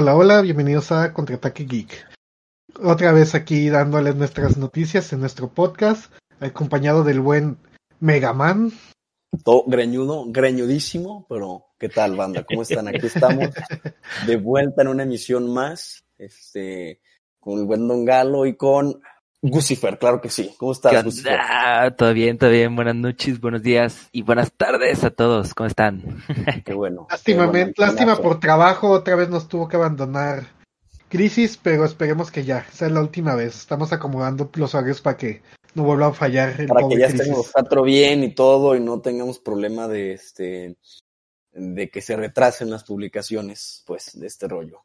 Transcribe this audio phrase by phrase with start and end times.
[0.00, 2.06] Hola, hola, bienvenidos a Contraataque Geek.
[2.80, 7.58] Otra vez aquí dándoles nuestras noticias en nuestro podcast, acompañado del buen
[7.98, 8.70] Megaman.
[9.42, 12.44] Todo greñudo, greñudísimo, pero ¿qué tal, banda?
[12.44, 12.86] ¿Cómo están?
[12.86, 13.48] Aquí estamos
[14.28, 17.00] de vuelta en una emisión más, este,
[17.40, 19.02] con el buen Don Galo y con
[19.40, 20.52] Gucifer, claro que sí.
[20.58, 21.38] ¿Cómo estás, Gucifer?
[21.96, 22.74] Todo bien, todo bien.
[22.74, 25.54] Buenas noches, buenos días y buenas tardes a todos.
[25.54, 26.02] ¿Cómo están?
[26.64, 27.06] Qué bueno.
[27.08, 30.46] Lástima, qué bueno, lástima por trabajo, otra vez nos tuvo que abandonar
[31.08, 33.56] Crisis, pero esperemos que ya sea la última vez.
[33.56, 35.42] Estamos acomodando los horarios para que
[35.74, 37.20] no vuelva a fallar el Para que ya Crisis.
[37.20, 40.76] estemos cuatro bien y todo y no tengamos problema de este
[41.52, 44.84] de que se retrasen las publicaciones, pues, de este rollo.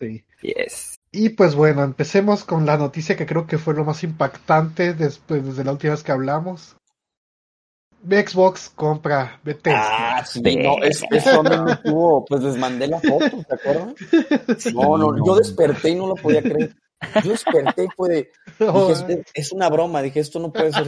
[0.00, 0.24] Sí.
[0.42, 0.97] Yes.
[1.10, 5.44] Y pues bueno, empecemos con la noticia que creo que fue lo más impactante después
[5.44, 6.76] desde la última vez que hablamos.
[8.06, 10.18] Xbox compra Bethesda.
[10.18, 13.94] Ah, sí, no, es- eso mí me tuvo, pues les mandé la foto, ¿te acuerdas?
[14.72, 16.76] No, no, yo desperté y no lo podía creer.
[17.24, 20.72] Yo desperté y fue de, Oh, dije, es, es una broma, dije, esto no puede
[20.72, 20.86] ser.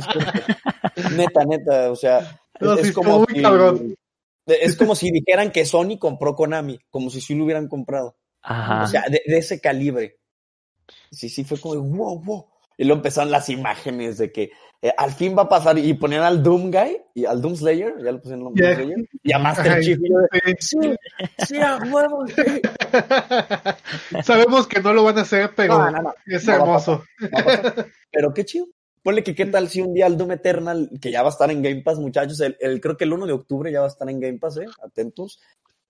[1.17, 3.95] Neta, neta, o sea, No, es, como muy si, cabrón.
[4.47, 8.15] es como si dijeran que Sony compró Konami, como si sí lo hubieran comprado.
[8.43, 8.85] Ajá.
[8.85, 10.19] O sea, de, de ese calibre.
[11.11, 12.47] Sí, sí, fue como de wow, wow.
[12.77, 16.23] Y luego empezaron las imágenes de que eh, al fin va a pasar y ponían
[16.23, 18.75] al Doom Guy y al Doom Slayer, ya lo pusieron al Doom.
[18.75, 19.99] Slayer, y a Master Ay, Chief.
[19.99, 20.79] de, sí.
[21.47, 22.35] Sí, a huevo, sí.
[24.25, 26.15] Sabemos que no lo van a hacer, pero No, no, no.
[26.27, 27.05] es hermoso.
[27.31, 27.87] Pasar.
[28.11, 28.67] Pero qué chido.
[29.03, 31.51] Ponle que qué tal si un día el Doom Eternal, que ya va a estar
[31.51, 33.91] en Game Pass, muchachos, el, el- creo que el 1 de octubre ya va a
[33.91, 35.41] estar en Game Pass, eh, atentos.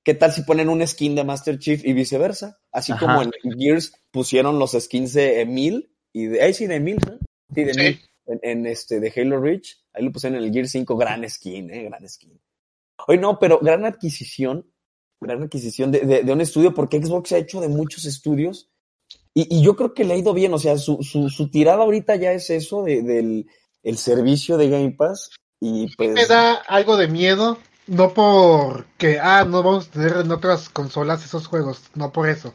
[0.02, 2.58] ¿Qué tal si ponen un skin de Master Chief y viceversa?
[2.72, 3.06] Así Ajá.
[3.06, 7.18] como en Gears pusieron los skins de Emil y de, ahí sí, de Emil, ¿no?
[7.54, 7.80] Sí, de Sí.
[7.80, 11.28] Emil, en, en este, de Halo Reach, ahí lo pusieron en el Gear 5, gran
[11.28, 12.40] skin, eh, gran skin.
[13.06, 14.70] Hoy no, pero gran adquisición,
[15.20, 18.70] gran adquisición de, de, de un estudio, porque Xbox se ha hecho de muchos estudios
[19.34, 21.82] y, y yo creo que le ha ido bien, o sea, su, su, su tirada
[21.82, 23.46] ahorita ya es eso de, del
[23.82, 26.10] el servicio de Game Pass y pues...
[26.10, 27.58] Me da algo de miedo,
[27.90, 32.54] no porque, ah, no vamos a tener en otras consolas esos juegos, no por eso.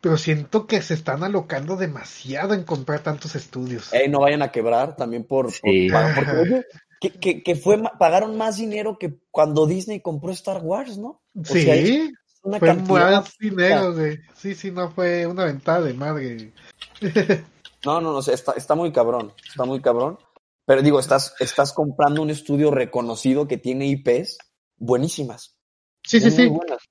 [0.00, 3.92] Pero siento que se están alocando demasiado en comprar tantos estudios.
[3.92, 5.88] Ey, no vayan a quebrar también por, por Sí.
[5.90, 6.66] pagar, porque oye,
[7.00, 11.20] que, que, que fue pagaron más dinero que cuando Disney compró Star Wars, ¿no?
[11.36, 12.10] O sí, sea, es
[12.42, 14.20] una fue cantidad- más dinero, güey.
[14.36, 16.52] Sí, sí, no fue una ventada de madre.
[17.84, 20.18] No, no, no, está, está muy cabrón, está muy cabrón.
[20.68, 24.36] Pero digo, estás, estás comprando un estudio reconocido que tiene IPs
[24.76, 25.56] buenísimas.
[26.04, 26.46] Sí, sí, muy, sí.
[26.48, 26.82] buenas.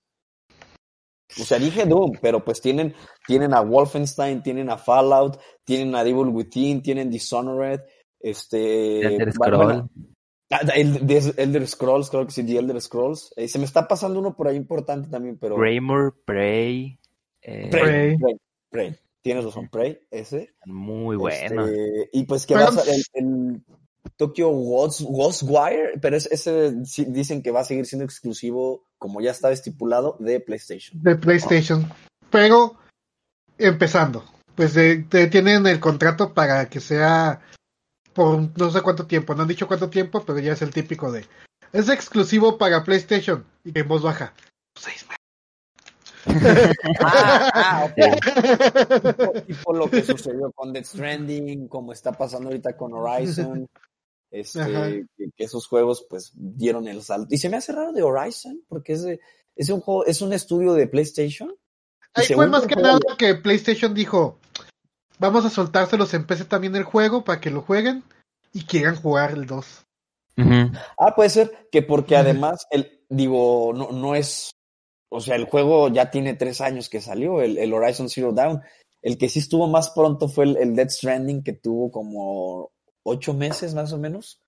[1.39, 2.95] O sea, dije Doom, pero pues tienen,
[3.27, 7.81] tienen a Wolfenstein, tienen a Fallout, tienen a Devil Within, tienen Dishonored,
[8.19, 9.01] este...
[9.05, 9.66] Elder bueno, Scroll.
[9.66, 9.89] bueno,
[10.49, 13.33] Ah, El, de Elder Scrolls, creo que sí, The Elder Scrolls.
[13.35, 15.57] Eh, se me está pasando uno por ahí importante también, pero.
[15.57, 16.97] Graymore, Prey.
[17.41, 18.17] eh, Prey, Prey.
[18.17, 18.37] Prey,
[18.69, 18.95] Prey.
[19.27, 20.53] Tienes razón, Prey, ese.
[20.65, 21.65] Muy bueno.
[21.67, 23.61] Este, y pues que va a ser el, el
[24.15, 29.19] Tokyo Ghost, Ghostwire, pero es- ese sí dicen que va a seguir siendo exclusivo, como
[29.19, 31.03] ya estaba estipulado, de PlayStation.
[31.03, 31.91] de PlayStation.
[32.31, 32.77] Pero,
[33.57, 34.23] empezando,
[34.55, 37.41] pues de- de- tienen el contrato para que sea
[38.13, 41.11] por no sé cuánto tiempo, no han dicho cuánto tiempo, pero ya es el típico
[41.11, 41.25] de
[41.73, 44.33] es exclusivo para PlayStation y que en voz baja.
[44.79, 45.16] Seis meses.
[46.99, 49.01] Ah, ah, ok.
[49.01, 53.67] tipo, tipo lo que sucedió con Death Stranding, como está pasando ahorita con Horizon.
[54.29, 57.27] Este, que, que esos juegos pues dieron el salto.
[57.33, 59.19] Y se me hace raro de Horizon, porque es, de-
[59.55, 61.53] es un juego, es un estudio de PlayStation.
[62.13, 64.39] Ahí fue más que juego- nada que PlayStation dijo,
[65.19, 68.03] vamos a soltárselos en PC también el juego para que lo jueguen
[68.53, 69.85] y quieran jugar el 2.
[70.37, 70.71] Ujú.
[70.99, 74.51] Ah, puede ser que porque además, el, digo, no, no es,
[75.09, 78.62] o sea, el juego ya tiene tres años que salió, el, el Horizon Zero Dawn.
[79.01, 82.72] El que sí estuvo más pronto fue el, el Death Stranding, que tuvo como
[83.03, 84.41] ocho meses más o menos.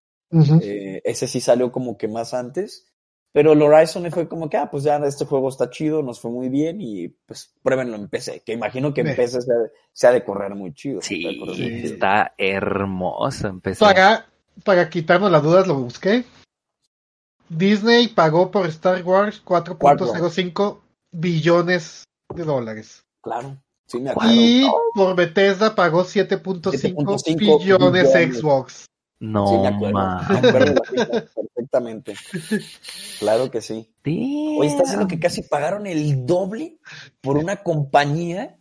[0.62, 2.86] Eh, ese sí salió como que más antes.
[3.32, 6.32] Pero el Horizon fue como que, ah, pues ya este juego está chido, nos fue
[6.32, 9.16] muy bien y pues pruébenlo en PC, que imagino que en.
[9.16, 11.00] PC se, ha- se ha de correr muy chido.
[11.04, 11.94] Sí, muy chido.
[11.94, 13.62] está hermoso.
[13.80, 14.26] Para,
[14.66, 16.26] para quitarnos las dudas lo busqué.
[17.50, 20.80] Disney pagó por Star Wars 4.05
[21.12, 22.04] billones
[22.34, 23.04] de dólares.
[23.22, 24.32] Claro, sí me acuerdo.
[24.34, 28.38] Y por Bethesda pagó 7.5 7.5 billones billones.
[28.38, 28.86] Xbox.
[29.20, 30.00] No, Sí, me acuerdo.
[30.30, 30.82] Me acuerdo
[31.36, 32.16] perfectamente.
[33.20, 33.94] Claro que sí.
[34.06, 36.80] Hoy está haciendo que casi pagaron el doble
[37.20, 38.58] por una compañía.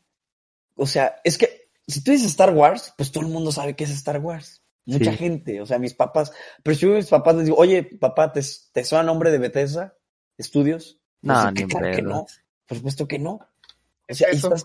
[0.74, 3.84] O sea, es que si tú dices Star Wars, pues todo el mundo sabe qué
[3.84, 4.62] es Star Wars.
[4.88, 5.18] Mucha Sí.
[5.18, 6.32] gente, o sea, mis papás.
[6.62, 8.40] Pero si yo a mis papás les digo, oye, papá, ¿te,
[8.72, 9.94] te suena nombre de Bethesda?
[10.38, 10.98] ¿Estudios?
[11.22, 12.26] No, Pues, ni claro que no.
[12.66, 13.40] Por supuesto que no.
[14.10, 14.54] O sea, Eso.
[14.54, 14.64] estás-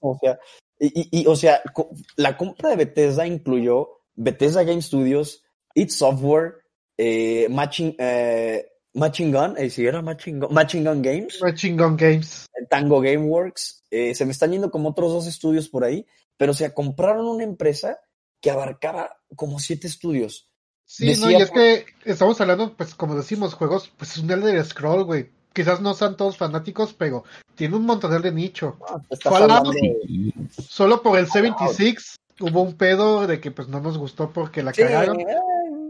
[0.00, 0.38] o sea,
[0.80, 5.44] y, y- o sea, co- la compra de Bethesda incluyó Bethesda Game Studios,
[5.74, 6.54] It Software,
[6.96, 11.96] eh, Matching, eh, Matching Gun, eh, si era Matching Gun, Matching Gun Games, Matching Gun
[11.96, 12.46] Games.
[12.70, 16.06] Tango Gameworks, eh, se me están yendo como otros dos estudios por ahí,
[16.36, 18.00] pero o sea, compraron una empresa
[18.40, 20.48] que abarcaba como siete estudios.
[20.84, 24.64] Sí, no, y es que estamos hablando, pues como decimos, juegos, pues es un Elder
[24.64, 25.30] Scroll, güey.
[25.52, 27.24] Quizás no sean todos fanáticos, pero
[27.54, 28.78] tiene un montón de nicho.
[28.88, 33.80] Ah, hablando de- Y- Solo por el C26 hubo un pedo de que pues no
[33.80, 35.18] nos gustó porque la Sí, cagaron.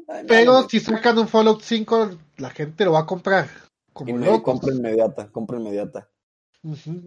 [0.09, 3.49] ay, Pero si sacan un Fallout 5, la gente lo va a comprar.
[3.93, 4.43] Como locos.
[4.43, 6.09] compra inmediata, compra inmediata.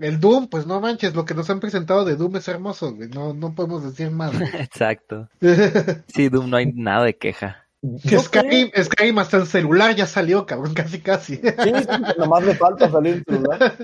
[0.01, 3.09] El Doom, pues no manches, lo que nos han presentado de Doom es hermoso, güey.
[3.09, 4.31] No, no podemos decir más.
[4.59, 5.29] Exacto.
[6.07, 7.65] Sí, Doom, no hay nada de queja.
[7.81, 11.37] Yo Skyrim, Skyrim hasta el celular ya salió, cabrón, casi casi.
[11.37, 13.77] creo- Sí, sí, nomás le falta salir en celular.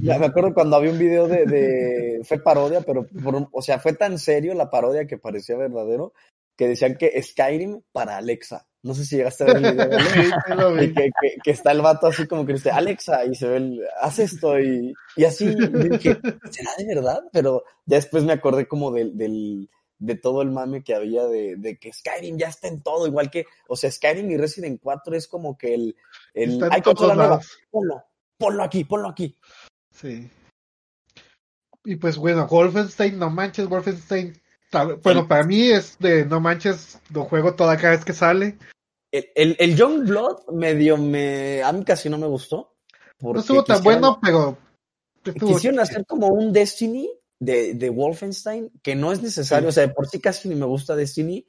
[0.00, 3.60] Ya me acuerdo cuando había un video de, de- fue parodia, pero por un- o
[3.60, 6.14] sea, fue tan serio la parodia que parecía verdadero
[6.56, 8.66] que decían que Skyrim para Alexa.
[8.82, 9.88] No sé si llegaste a ver el video.
[9.90, 10.76] ¿no?
[10.80, 13.56] Sí, que, que- que está el vato así como que dice, Alexa, y se ve
[13.56, 16.18] el, haz esto, y, y así, dije,
[16.50, 17.20] ¿será de verdad?
[17.32, 19.68] Pero ya después me acordé como del, del,
[19.98, 23.28] de todo el mame que había de, de que Skyrim ya está en todo, igual
[23.30, 25.96] que, o sea, Skyrim y Resident 4 es como que el,
[26.34, 28.04] el hay consola nueva, ponlo,
[28.38, 29.36] ponlo aquí, ponlo aquí.
[29.92, 30.30] Sí.
[31.84, 34.40] Y pues bueno, Wolfenstein, no manches, Wolfenstein.
[35.02, 38.58] Bueno, para mí es de no manches, lo juego toda cada vez que sale.
[39.12, 42.74] El, el, el Young Blood medio me, a mí casi no me gustó.
[43.20, 44.58] No estuvo tan bueno, pero
[45.24, 47.08] estuvo Quisieron hacer como un Destiny
[47.38, 49.70] de, de Wolfenstein, que no es necesario, Sí.
[49.70, 51.46] o sea, de por sí casi ni me gusta Destiny,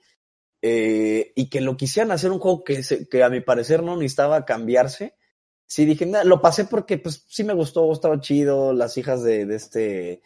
[0.61, 3.95] eh, y que lo quisieran hacer un juego que, se- que a mi parecer no
[3.97, 5.15] necesitaba cambiarse.
[5.67, 9.45] Sí, dije, "Nah", lo pasé porque pues sí me gustó, estaba chido, las hijas de,
[9.45, 10.21] de este,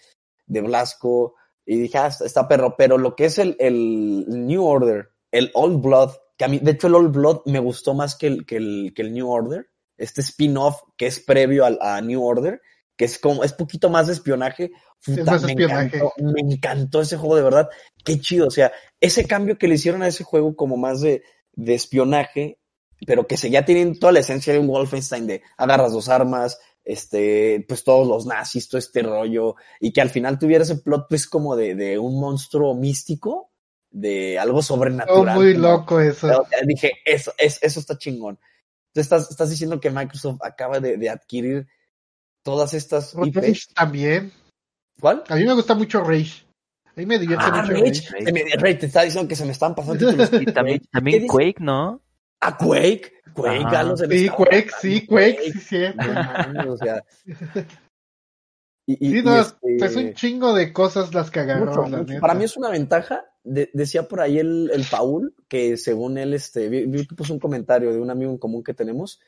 [0.45, 1.35] de Blasco,
[1.65, 5.81] y dije, ah, está, perro, pero lo que es el, el New Order, el Old
[5.81, 8.57] Blood, que a mí, de hecho el Old Blood me gustó más que el, que
[8.57, 9.67] el, que el New Order,
[9.97, 12.61] este spin-off que es previo al, a New Order,
[12.97, 14.71] que es como, es poquito más de espionaje.
[15.03, 15.97] Puta, me espionaje.
[15.97, 17.69] encantó, me encantó ese juego, de verdad.
[18.03, 18.47] Qué chido.
[18.47, 21.23] O sea, ese cambio que le hicieron a ese juego como más de,
[21.53, 22.59] de espionaje,
[23.07, 27.63] pero que seguía teniendo toda la esencia de un Wolfenstein de agarras dos armas, este,
[27.67, 31.29] pues todos los nazis, todo este rollo, y que al final tuviera ese plot twist
[31.29, 33.51] como de, de un monstruo místico,
[33.91, 35.35] de algo sobrenatural.
[35.37, 36.45] muy como- loco eso.
[36.65, 38.39] dije, eso, es, eso está chingón.
[38.93, 41.67] Entonces estás, estás diciendo que Microsoft acaba de, de adquirir
[42.43, 43.35] todas estas IPs.
[43.35, 44.31] Rage también.
[44.99, 45.23] ¿Cuál?
[45.29, 46.45] A mí me gusta mucho Rage.
[46.85, 48.03] A mí me divierte Ah, mucho Rage.
[48.11, 48.55] Rage.
[48.57, 50.05] Rage, te estaba diciendo que se me estaban pasando
[50.53, 51.27] también, ¿Qué también?
[51.27, 52.01] Quake, ¿no?
[52.41, 53.13] Ah, Quake.
[53.33, 53.63] Quake.
[53.71, 56.03] Galo, se Sí, Quake, sí, Quake, sí, cierto.
[56.03, 57.03] No mames, o sea.
[58.87, 61.81] Y, y- Sí, y no, este, es un chingo de cosas las que agarró, mucho,
[61.83, 62.09] la mucho.
[62.13, 62.19] neta.
[62.21, 63.25] Para mí es una ventaja.
[63.43, 67.33] De- decía por ahí el, el Paul que según él, este, vi, vi que puso
[67.33, 69.19] un comentario de un amigo en común que tenemos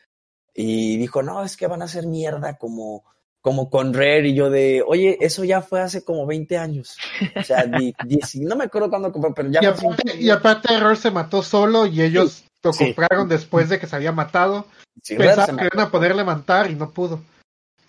[0.53, 3.05] y dijo, no, es que van a hacer mierda como,
[3.41, 6.97] como con Rare y yo de, oye, eso ya fue hace como 20 años.
[7.35, 7.95] O sea, di-
[8.41, 11.85] no me acuerdo cuándo compré, pero ya y, aparte, y aparte Error se mató solo
[11.87, 12.85] y ellos lo sí.
[12.93, 14.65] compraron después de que se había matado.
[15.01, 17.21] Sí, Pensaban que iban a poder levantar y no pudo.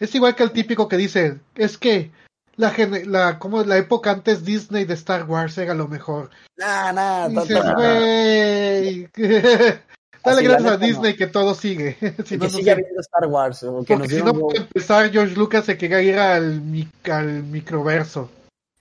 [0.01, 2.11] Es igual que el típico que dice, es que
[2.57, 2.73] la,
[3.07, 6.31] la, como la época antes Disney de Star Wars era lo mejor.
[6.57, 9.81] Nah, nah, Y dices, güey, dale
[10.25, 10.87] Así, gracias a no.
[10.87, 11.97] Disney que todo sigue.
[12.25, 12.83] si y no, que no siga sé.
[12.83, 13.63] viendo Star Wars.
[13.63, 16.61] o que Porque nos si no, nuevo- para empezar, George Lucas se quería ir al,
[16.61, 18.31] mi- al microverso.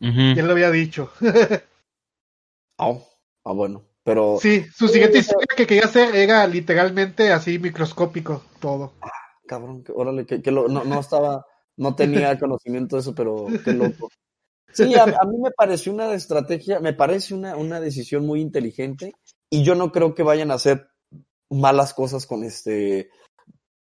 [0.02, 0.20] Ujú.
[0.20, 1.12] Y él lo había dicho.
[2.80, 2.98] Ah,
[3.46, 8.94] ah, bueno, pero Sí, su siguiente historia que quería hacer era literalmente así microscópico todo.
[9.48, 11.46] cabrón, que, órale, que, que lo- no, no estaba,
[11.78, 14.10] no tenía conocimiento de eso, pero qué loco.
[14.74, 19.14] Sí, a, a mí me pareció una estrategia, me parece una, una decisión muy inteligente
[19.50, 20.88] y yo no creo que vayan a hacer
[21.50, 23.10] malas cosas con este,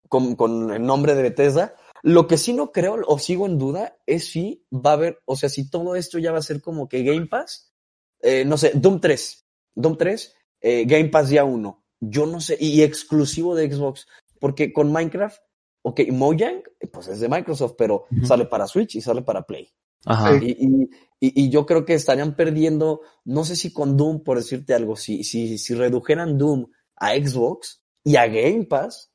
[0.09, 1.75] con, con el nombre de Bethesda.
[2.02, 5.37] Lo que sí no creo o sigo en duda es si va a haber, o
[5.37, 7.73] sea, si todo esto ya va a ser como que Game Pass,
[8.21, 9.42] eh, no sé, Doom 3,
[9.75, 14.07] Doom 3, eh, Game Pass día 1, yo no sé, y exclusivo de Xbox,
[14.41, 15.41] porque con Minecraft,
[15.83, 16.62] ok, Mojang,
[16.93, 19.69] pues es de Microsoft, pero sale para Switch y sale para Play.
[20.05, 20.37] Ajá.
[20.37, 20.88] Y,
[21.21, 24.97] y, y yo creo que estarían perdiendo, no sé si con Doom, por decirte algo,
[24.97, 29.12] si, si, si redujeran Doom a Xbox y a Game Pass,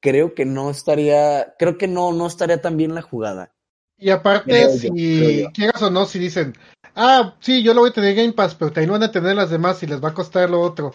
[0.00, 3.54] creo que no estaría, creo que no, no estaría tan bien la jugada.
[3.98, 6.54] Y aparte, yo, si quieras o no, si dicen,
[6.94, 9.50] ah, sí, yo lo voy a tener Game Pass, pero también van a tener las
[9.50, 10.94] demás y les va a costar lo otro.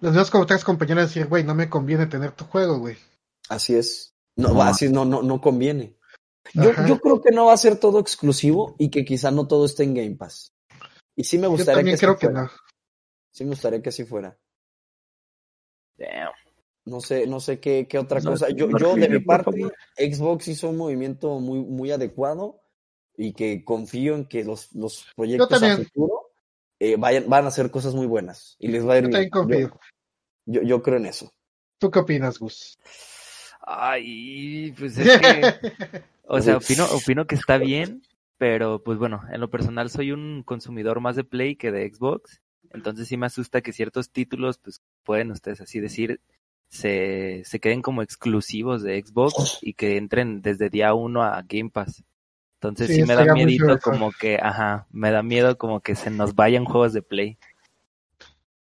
[0.00, 2.96] Las demás otras compañías van a decir, güey, no me conviene tener tu juego, güey.
[3.48, 4.14] Así es.
[4.36, 4.62] No, No.
[4.62, 5.96] así no, no, no conviene.
[6.52, 9.64] Yo, yo creo que no va a ser todo exclusivo y que quizá no todo
[9.64, 10.52] esté en Game Pass.
[11.16, 12.42] Y sí me Yo gustaría también que sí creo que fuera.
[12.42, 12.50] no.
[13.32, 14.36] Sí me gustaría que así fuera.
[15.96, 16.32] Damn.
[16.84, 18.48] No sé, no sé qué, qué otra No, cosa.
[18.50, 19.62] Yo, no yo de mi parte.
[19.96, 22.60] Xbox hizo un movimiento muy, muy adecuado
[23.16, 26.30] y que confío en que los, los proyectos a futuro
[26.80, 29.30] eh, vayan, van a hacer cosas muy buenas y les va a ir Yo bien.
[29.30, 29.80] también confío.
[30.46, 31.32] Yo, yo, yo creo en eso.
[31.78, 32.78] ¿Tú qué opinas, Gus?
[33.66, 35.42] Ay, pues es que,
[36.24, 38.02] o sea, opino, opino que está bien,
[38.36, 42.42] pero pues bueno, en lo personal soy un consumidor más de Play que de Xbox,
[42.72, 46.20] entonces sí me asusta que ciertos títulos, pues pueden ustedes así decir,
[46.68, 51.70] se, se queden como exclusivos de Xbox y que entren desde día uno a Game
[51.70, 52.02] Pass.
[52.60, 56.10] Entonces Sí, sí, me da miedito como que, ajá, me da miedo como que se
[56.10, 57.38] nos vayan juegos de Play.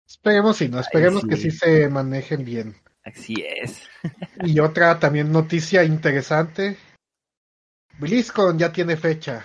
[0.06, 1.28] Esperemos y no, esperemos sí.
[1.28, 2.76] que sí se manejen bien.
[3.04, 3.82] Así es.
[4.44, 6.76] Y otra también noticia interesante.
[7.98, 9.44] BlizzCon ya tiene fecha.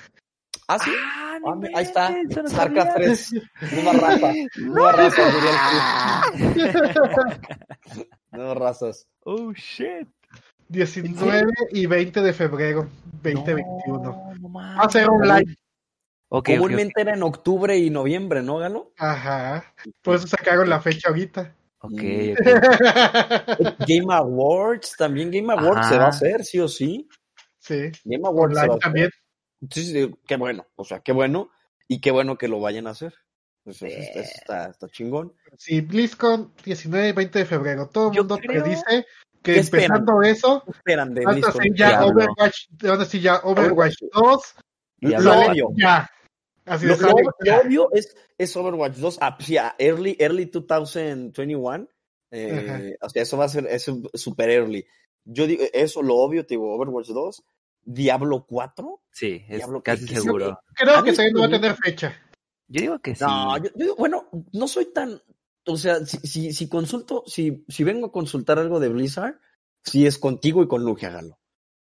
[0.67, 0.91] Ah, sí.
[0.97, 2.09] Ah, Ah, me- ahí está.
[2.09, 3.07] no StarCraft sabía.
[3.07, 3.33] 3.
[3.74, 4.33] Nueva raza.
[4.57, 5.21] Nueva raza,
[8.35, 9.07] Nuevas razas.
[9.23, 10.07] Oh shit.
[10.67, 12.89] 19 y 20 de febrero
[13.21, 14.01] 2021.
[14.01, 15.55] No, no Va a ser online.
[16.29, 18.91] Ok, ok, Comúnmente era en octubre y noviembre, ¿no, Galo?
[18.97, 19.73] Ajá.
[20.01, 21.55] Por eso sacaron la fecha ahorita.
[21.79, 21.91] ok.
[23.87, 25.89] Game Awards, también Game Awards Ajá.
[25.89, 27.07] se va a hacer, sí o sí.
[27.59, 27.91] sí.
[28.03, 28.79] Game Awards se va Online a hacer.
[28.79, 29.09] también.
[29.69, 31.51] Sí, sí, sí, qué bueno, o sea, qué bueno
[31.87, 33.13] y qué bueno que lo vayan a hacer.
[33.63, 35.33] Pues está, eso está, está chingón.
[35.57, 37.88] Sí, BlizzCon 19 y 20 de febrero.
[37.89, 39.05] Todo el mundo creo- predice
[39.41, 41.62] que empezando eso, ¿Qué esperan de van a BlizzCon?
[41.62, 42.05] hacer ya.
[42.05, 44.55] Overwatch, van a decir ya Overwatch 2,
[45.01, 45.31] Lo, Diablo.
[45.31, 46.09] sale obvio, ya.
[46.65, 51.88] Así lo, obvio es, es Overwatch 2, ah, sí, ah, early, early 2021.
[52.31, 54.85] Eh, o sea, eso va a ser es super early.
[55.24, 57.43] Yo digo, eso lo obvio, te digo, Overwatch 2,
[57.83, 59.01] Diablo 4.
[59.12, 60.59] Sí, es Diablo, casi que- que- seguro.
[60.74, 62.19] Creo ¿Han que todavía no va a tener fecha.
[62.67, 63.24] Yo digo que sí.
[63.24, 65.21] No, yo, yo- bueno, no soy tan,
[65.65, 69.39] o sea, si, si, si consulto, si, si vengo a consultar algo de Blizzard,
[69.84, 71.39] si es contigo y con Luke, hágalo.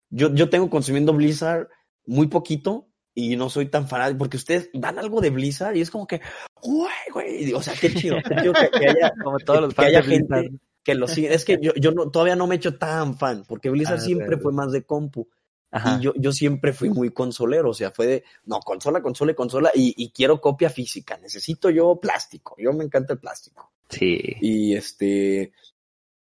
[0.09, 1.67] Yo, yo tengo consumiendo Blizzard
[2.05, 5.89] muy poquito y no soy tan fanático, porque ustedes dan algo de Blizzard y es
[5.89, 6.21] como que,
[6.61, 9.75] güey, güey, o sea, qué chido, qué chido que, que haya, Como todos los que
[9.75, 10.41] fans haya de Blizzard.
[10.43, 11.33] gente que lo sigue.
[11.33, 14.01] Es que yo, yo no, todavía no me he hecho tan fan, porque Blizzard Ah,
[14.01, 15.27] siempre fue más de compu.
[15.71, 15.97] Ajá.
[15.97, 19.35] Y yo, yo siempre fui muy consolero, o sea, fue de, no, consola, consola, y
[19.35, 23.73] consola, y, y quiero copia física, necesito yo plástico, yo me encanta el plástico.
[23.89, 24.19] Sí.
[24.41, 25.53] Y este,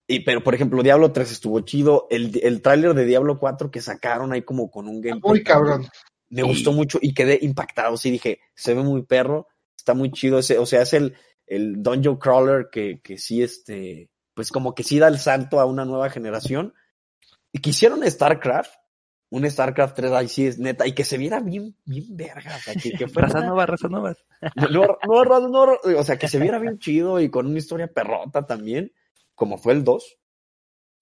[0.08, 3.82] y pero por ejemplo, Diablo 3 estuvo chido, el, el tráiler de Diablo 4 que
[3.82, 5.30] sacaron ahí como con un gameplay.
[5.32, 5.88] Muy cabrón.
[6.30, 6.48] Me Sí.
[6.48, 10.58] gustó mucho y quedé impactado, sí dije, se ve muy perro, está muy chido ese,
[10.60, 11.16] o sea, es el,
[11.46, 15.66] el Dungeon Crawler que, que sí, este, pues como que sí da el salto a
[15.66, 16.74] una nueva generación.
[17.52, 18.72] Y quisieron StarCraft,
[19.32, 22.60] un StarCraft 3 ahí sí es neta, y que se viera bien, bien verga, o
[22.60, 23.30] sea, que, que fuera
[24.72, 27.88] no, no, no, no, o sea, que se viera bien chido y con una historia
[27.88, 28.92] perrota también,
[29.34, 30.20] como fue el 2,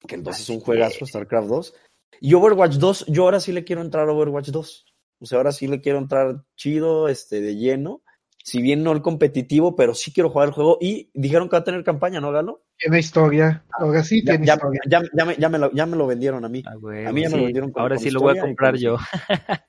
[0.07, 1.74] que el 2 es un juegazo, StarCraft 2.
[2.21, 4.86] Y Overwatch 2, yo ahora sí le quiero entrar a Overwatch 2.
[5.21, 8.03] O sea, ahora sí le quiero entrar chido, este, de lleno.
[8.50, 10.77] Si bien no el competitivo, pero sí quiero jugar el juego.
[10.82, 12.63] Y dijeron que va a tener campaña, ¿no, Galo?
[12.77, 13.63] Tiene historia.
[13.77, 14.82] Ahora sí Ya, tiene ya, historia.
[14.89, 16.63] ya, ya me, ya, me lo, ya me lo vendieron a mí.
[16.65, 18.38] Ah, güey, A mí ya me lo vendieron con- Ahora con sí lo voy a
[18.38, 18.98] y comprar con- yo.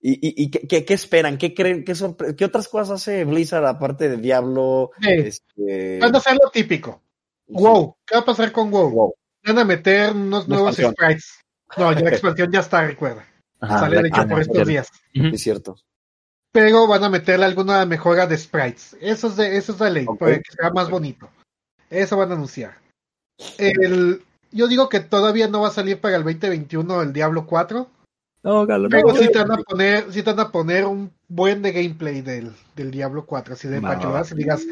[0.00, 1.38] ¿Y, y, y qué, qué- qué esperan?
[1.38, 1.84] ¿Qué creen?
[1.84, 4.90] ¿Qué, sorpre- ¿Qué otras cosas hace Blizzard aparte de Diablo?
[5.00, 5.10] Sí.
[5.10, 5.98] Este...
[6.00, 7.02] Van a hacer lo típico.
[7.46, 7.96] WoW.
[8.06, 8.90] ¿Qué va a pasar con WoW?
[8.90, 9.14] Wow.
[9.46, 10.92] Van a meter unos Una nuevos expansión.
[10.94, 11.30] sprites.
[11.78, 13.24] No, ya la expansión ya está, recuerda.
[13.60, 14.88] Ajá, Sale de hecho ah, por no, estos días.
[15.14, 15.76] Es cierto.
[16.54, 18.96] Pero van a meterle alguna mejora de sprites.
[19.00, 21.28] Eso es de, eso es de ley, para que sea más bonito.
[21.90, 22.76] Eso van a anunciar.
[23.58, 27.90] El, yo digo que todavía no va a salir para el 2021 el Diablo 4.
[28.44, 28.88] No, Galo, no.
[28.88, 32.20] Pero sí te van a poner, sí te van a poner un buen de gameplay
[32.20, 33.54] del, del Diablo 4.
[33.54, 34.62] Así de para que hagas y digas,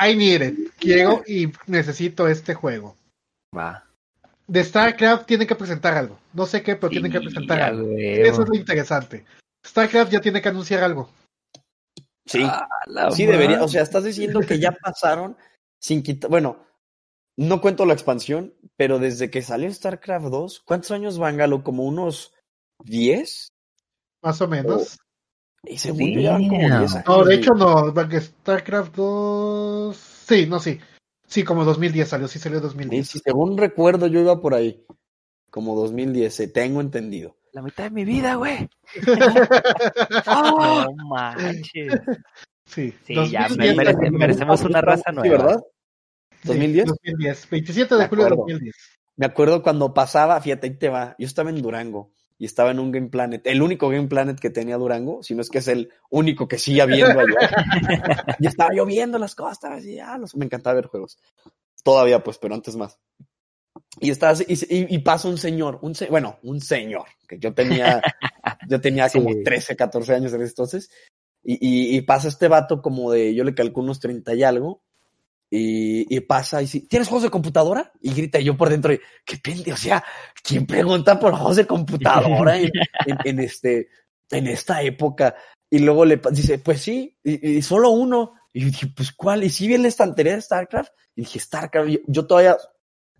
[0.00, 0.72] I need it.
[0.78, 2.96] Quiero y necesito este juego.
[3.54, 3.84] Va.
[4.46, 6.18] De StarCraft tienen que presentar algo.
[6.32, 7.90] No sé qué, pero tienen que Sí, presentar algo.
[7.94, 9.26] Eso es lo interesante.
[9.66, 11.10] StarCraft ya tiene que anunciar algo.
[12.26, 12.68] Sí, Ah,
[13.12, 13.62] sí debería.
[13.62, 15.36] O sea, estás diciendo que ya pasaron
[15.78, 16.30] sin quitar.
[16.30, 16.58] Bueno,
[17.36, 21.62] no cuento la expansión, pero desde que salió StarCraft 2, ¿cuántos años van, Galo?
[21.62, 22.32] ¿Como unos
[22.84, 23.52] 10?
[24.22, 24.98] Más o menos.
[25.64, 26.72] Y según yo ya como 10 Damn.
[26.82, 26.94] años.
[27.06, 29.96] No, de hecho no, porque StarCraft 2...
[29.96, 30.80] Sí, no, sí.
[31.28, 33.08] Sí, como 2010 salió, sí salió Sí, 2010.
[33.08, 34.84] sí, según recuerdo, yo iba por ahí.
[35.50, 37.36] Como 2010, eh, tengo entendido.
[37.56, 38.68] La mitad de mi vida, güey.
[40.26, 40.86] ¡Ah!
[40.94, 41.90] No manches.
[42.66, 45.36] Sí, Sí, 2010 ya merece- merecemos una raza Sí, nueva.
[45.38, 45.60] ¿verdad?
[46.42, 46.86] Sí, 2010.
[46.86, 48.42] 2010, 27 de julio de acuerdo.
[48.52, 48.76] 2010.
[49.16, 51.16] Me acuerdo cuando pasaba, fíjate, ahí te va.
[51.18, 54.50] Yo estaba en Durango y estaba en un Game Planet, el único Game Planet que
[54.50, 57.38] tenía Durango, si no es que es el único que sigue habiendo allá.
[58.38, 61.16] y estaba lloviendo las costas y ya, los, me encantaba ver juegos.
[61.82, 63.00] Todavía, pues, pero antes más.
[64.00, 67.54] Y está así, y, y- pasa un señor, un se- bueno, un señor, que yo
[67.54, 68.02] tenía,
[68.68, 69.42] yo tenía como Sí.
[69.44, 70.90] 13, 14 años en ese entonces,
[71.42, 74.82] y, y, pasa este vato como de, yo le calculo unos 30 y algo,
[75.48, 77.92] y, y pasa y dice, ¿tienes juegos de computadora?
[78.00, 78.92] Y grita yo por dentro,
[79.24, 80.04] qué pende, o sea,
[80.42, 82.70] ¿quién pregunta por juegos de computadora en,
[83.06, 83.88] en- en este,
[84.30, 85.36] en esta época?
[85.70, 88.34] Y luego le dice, pues sí, y, y solo uno.
[88.52, 89.44] Y yo dije, pues ¿cuál?
[89.44, 92.56] Y si vi en la estantería de StarCraft, y dije, StarCraft, yo, yo todavía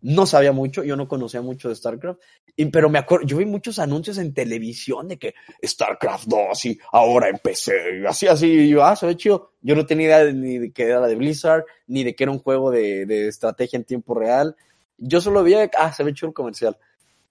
[0.03, 2.21] no sabía mucho, yo no conocía mucho de StarCraft,
[2.55, 5.35] y, pero me acuerdo, yo vi muchos anuncios en televisión de que
[5.65, 9.53] StarCraft 2 y ahora empecé, así, así, y yo, ah, se ve chido.
[9.61, 12.31] Yo no tenía idea de- ni de que era de Blizzard, ni de que era
[12.33, 14.57] un juego de, de estrategia en tiempo real.
[14.99, 16.77] Yo solo veía, ah, se ve chido el comercial.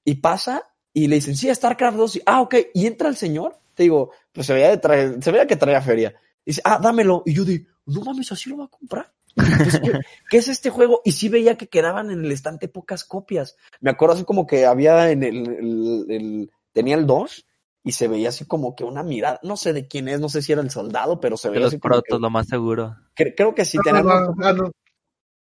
[0.03, 3.57] Y pasa, y le dicen, sí, StarCraft 2, y, ah, ok, y entra el señor,
[3.73, 6.13] te digo, pues se veía, de traer- se veía que traía feria.
[6.45, 7.23] Y dice, ah, dámelo.
[7.25, 9.11] Y yo digo, no mames, así lo va a comprar.
[9.35, 9.99] ¿Qué,
[10.29, 11.01] qué es este juego?
[11.05, 13.55] Y sí veía que quedaban en el estante pocas copias.
[13.81, 17.45] Me acuerdo así como que había en el, el- el- tenía el 2
[17.83, 20.41] y se veía así como que una mirada, no sé de quién es, no sé
[20.41, 22.47] si era el soldado, pero se De veía los así como protos, que- lo más
[22.47, 22.95] seguro.
[23.15, 24.71] cre- creo que sí No, tenía no, algo no, ah, no.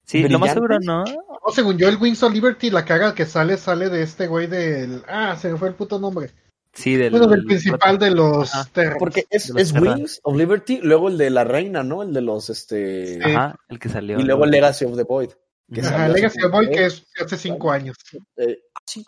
[0.06, 1.04] Sí, lo más seguro no.
[1.04, 4.46] No, según yo, el Wings of Liberty, la caga que sale, sale de este güey
[4.46, 5.02] del.
[5.08, 6.30] Ah, se me fue el puto nombre.
[6.74, 8.96] Sí, del, Bueno, del principal de los Ajá.
[8.98, 9.72] Porque es, los es.
[9.72, 12.02] Wings of Liberty, luego el de la reina, ¿no?
[12.02, 13.30] El de los este Sí.
[13.30, 14.18] Ajá, el que salió.
[14.18, 15.30] y luego el Legacy of the Void.
[15.72, 15.80] que.
[15.80, 17.96] Ajá, Legacy of como Void, que es hace cinco años.
[18.36, 19.04] eh, sí.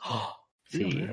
[0.69, 1.07] Sí,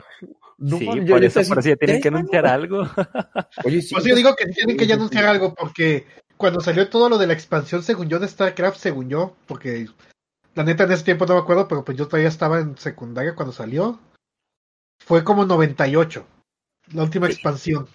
[0.57, 2.81] No sí, mames, yo por eso, así, por eso ya tienen que ¿tres anunciar algo.
[3.65, 3.93] Oye, sí.
[3.93, 6.05] Pues yo digo que tienen que ya anunciar algo, porque
[6.38, 9.88] cuando salió todo lo de la expansión, según yo, de StarCraft, según yo, porque
[10.55, 13.36] la neta en ese tiempo no me acuerdo, pero pues yo todavía estaba en secundaria
[13.36, 14.00] cuando salió.
[15.00, 16.25] Fue como 98,
[16.92, 17.88] la última expansión.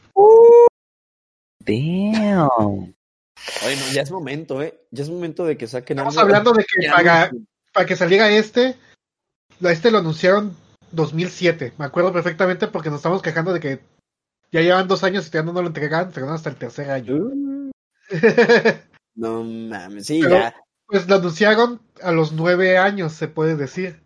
[1.65, 2.49] Damn.
[2.49, 4.81] No, ya es momento, ¿eh?
[4.91, 6.27] Ya es momento de que saquen Estamos algo.
[6.29, 7.31] hablando de que para,
[7.73, 8.77] para que saliera este,
[9.61, 10.57] este lo anunciaron
[10.93, 11.75] 2007.
[11.79, 13.81] Me acuerdo perfectamente porque nos estamos quejando de que
[14.51, 17.15] ya llevan dos años y todavía no lo entregaban, entregaron hasta el tercer año.
[17.17, 17.71] Uh,
[19.15, 20.55] no mames, sí, Pero- ya.
[20.87, 24.01] pues lo anunciaron a los nueve años, se puede decir.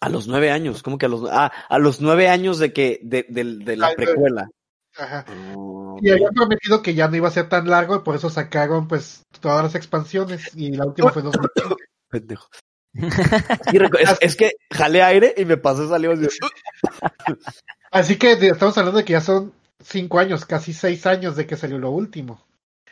[0.00, 3.00] A los nueve años, ¿cómo que a los ah, a los nueve años de que,
[3.02, 4.48] de, de, de la precuela?
[4.96, 5.24] Ajá.
[5.56, 8.30] Oh, Y habían prometido que ya no iba a ser tan largo y por eso
[8.30, 11.74] sacaron pues todas las expansiones y la última fue 2015.
[12.10, 12.48] pendejo.
[12.94, 16.26] Sí, es, es que jalé aire y me pasó salió así.
[17.90, 21.56] Así que estamos hablando de que ya son cinco años, casi seis años de que
[21.56, 22.44] salió lo último.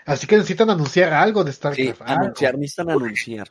[0.04, 2.02] Así que necesitan anunciar algo de Sí, StarCraft.
[2.02, 2.22] algo.
[2.24, 3.48] anunciar, necesitan anunciar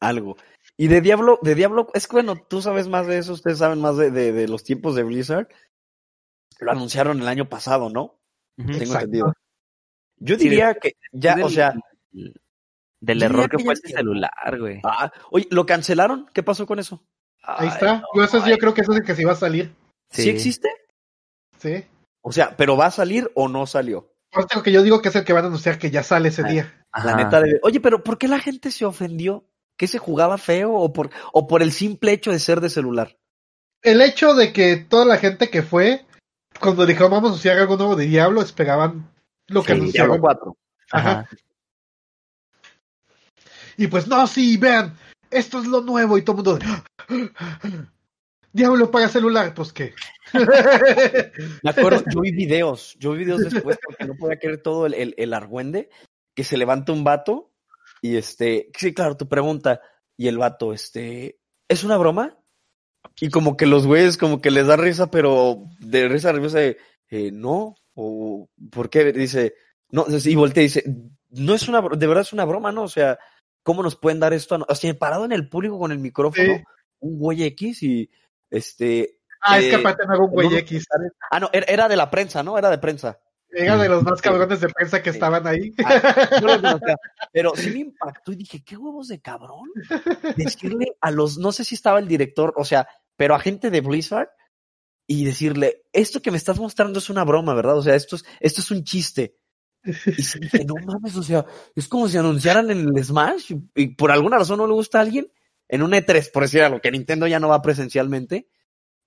[0.00, 0.36] algo.
[0.82, 3.80] Y de Diablo, de Diablo, es que bueno, tú sabes más de eso, ustedes saben
[3.80, 5.46] más de, de, de los tiempos de Blizzard.
[6.58, 8.18] Lo anunciaron el año pasado, ¿no?
[8.56, 8.94] Tengo Exacto.
[8.98, 9.32] entendido.
[10.16, 11.74] Yo Sí, diría que ya, del- o sea,
[13.00, 14.80] Del error que que fue el es celular, güey.
[14.82, 16.26] ah, oye, ¿lo cancelaron?
[16.34, 17.04] ¿Qué pasó con eso?
[17.44, 17.94] Ahí Ay, está.
[18.00, 19.72] no, yo, eso, yo creo que eso es el que sí va a salir.
[20.10, 20.68] ¿Sí, existe?
[21.58, 21.84] Sí.
[22.22, 24.12] O sea, ¿pero va a salir o no salió?
[24.32, 26.30] Por eso que yo digo que es el que van a anunciar que ya sale
[26.30, 26.48] ese Ah.
[26.48, 26.84] día.
[27.04, 27.60] La neta de...
[27.62, 29.48] Oye, pero ¿por qué la gente se ofendió?
[29.76, 33.16] ¿Que se jugaba feo o por, o por el simple hecho de ser de celular?
[33.82, 36.04] El hecho de que toda la gente que fue,
[36.60, 39.10] cuando dijeron vamos a anunciar algo nuevo de Diablo, esperaban
[39.48, 40.18] lo que Sí, anunciaron.
[40.20, 40.56] 4.
[40.92, 41.10] Ajá.
[41.10, 41.28] Ajá.
[43.76, 44.96] Y pues no, sí, vean,
[45.30, 46.58] esto es lo nuevo y todo el mundo...
[48.52, 49.94] Diablo para celular, pues qué.
[51.62, 54.92] Me acuerdo, yo vi videos, yo vi videos después porque no podía creer todo el,
[54.94, 55.88] el, el argüende,
[56.34, 57.51] que se levanta un vato
[58.02, 59.80] y este, sí, claro, tu pregunta,
[60.18, 61.38] y el vato, este,
[61.68, 62.38] ¿es una broma?
[63.20, 66.76] Y como que los güeyes como que les da risa, pero de risa nerviosa, de,
[67.08, 69.12] eh, no, o ¿por qué?
[69.12, 69.54] Dice,
[69.90, 70.84] no, y voltea y dice,
[71.30, 72.82] no es una, de verdad es una broma, ¿no?
[72.82, 73.18] O sea,
[73.62, 74.54] ¿cómo nos pueden dar esto?
[74.54, 76.64] a no-?" O sea, parado en el público con el micrófono, Sí.
[77.00, 78.10] un güey X y,
[78.50, 80.86] este, Ah, es Eh, que aparte no era un güey no, X.
[81.30, 82.56] Ah, no, era de la prensa, ¿no?
[82.56, 83.18] Era de prensa.
[83.52, 85.72] Era de los más cabrones de prensa que estaban ahí.
[85.84, 86.78] Ah.
[87.32, 89.70] Pero sí me impactó y dije, qué huevos de cabrón.
[90.36, 93.80] Decirle a los, no sé si estaba el director, o sea, pero a gente de
[93.80, 94.30] Blizzard
[95.06, 97.76] y decirle, esto que me estás mostrando es una broma, ¿verdad?
[97.76, 99.36] O sea, esto es, esto es un chiste.
[99.84, 103.82] Y sí dije, no mames, o sea, es como si anunciaran en el Smash y,
[103.82, 105.30] y por alguna razón no le gusta a alguien
[105.68, 108.48] en un E3, por decir algo, que Nintendo ya no va presencialmente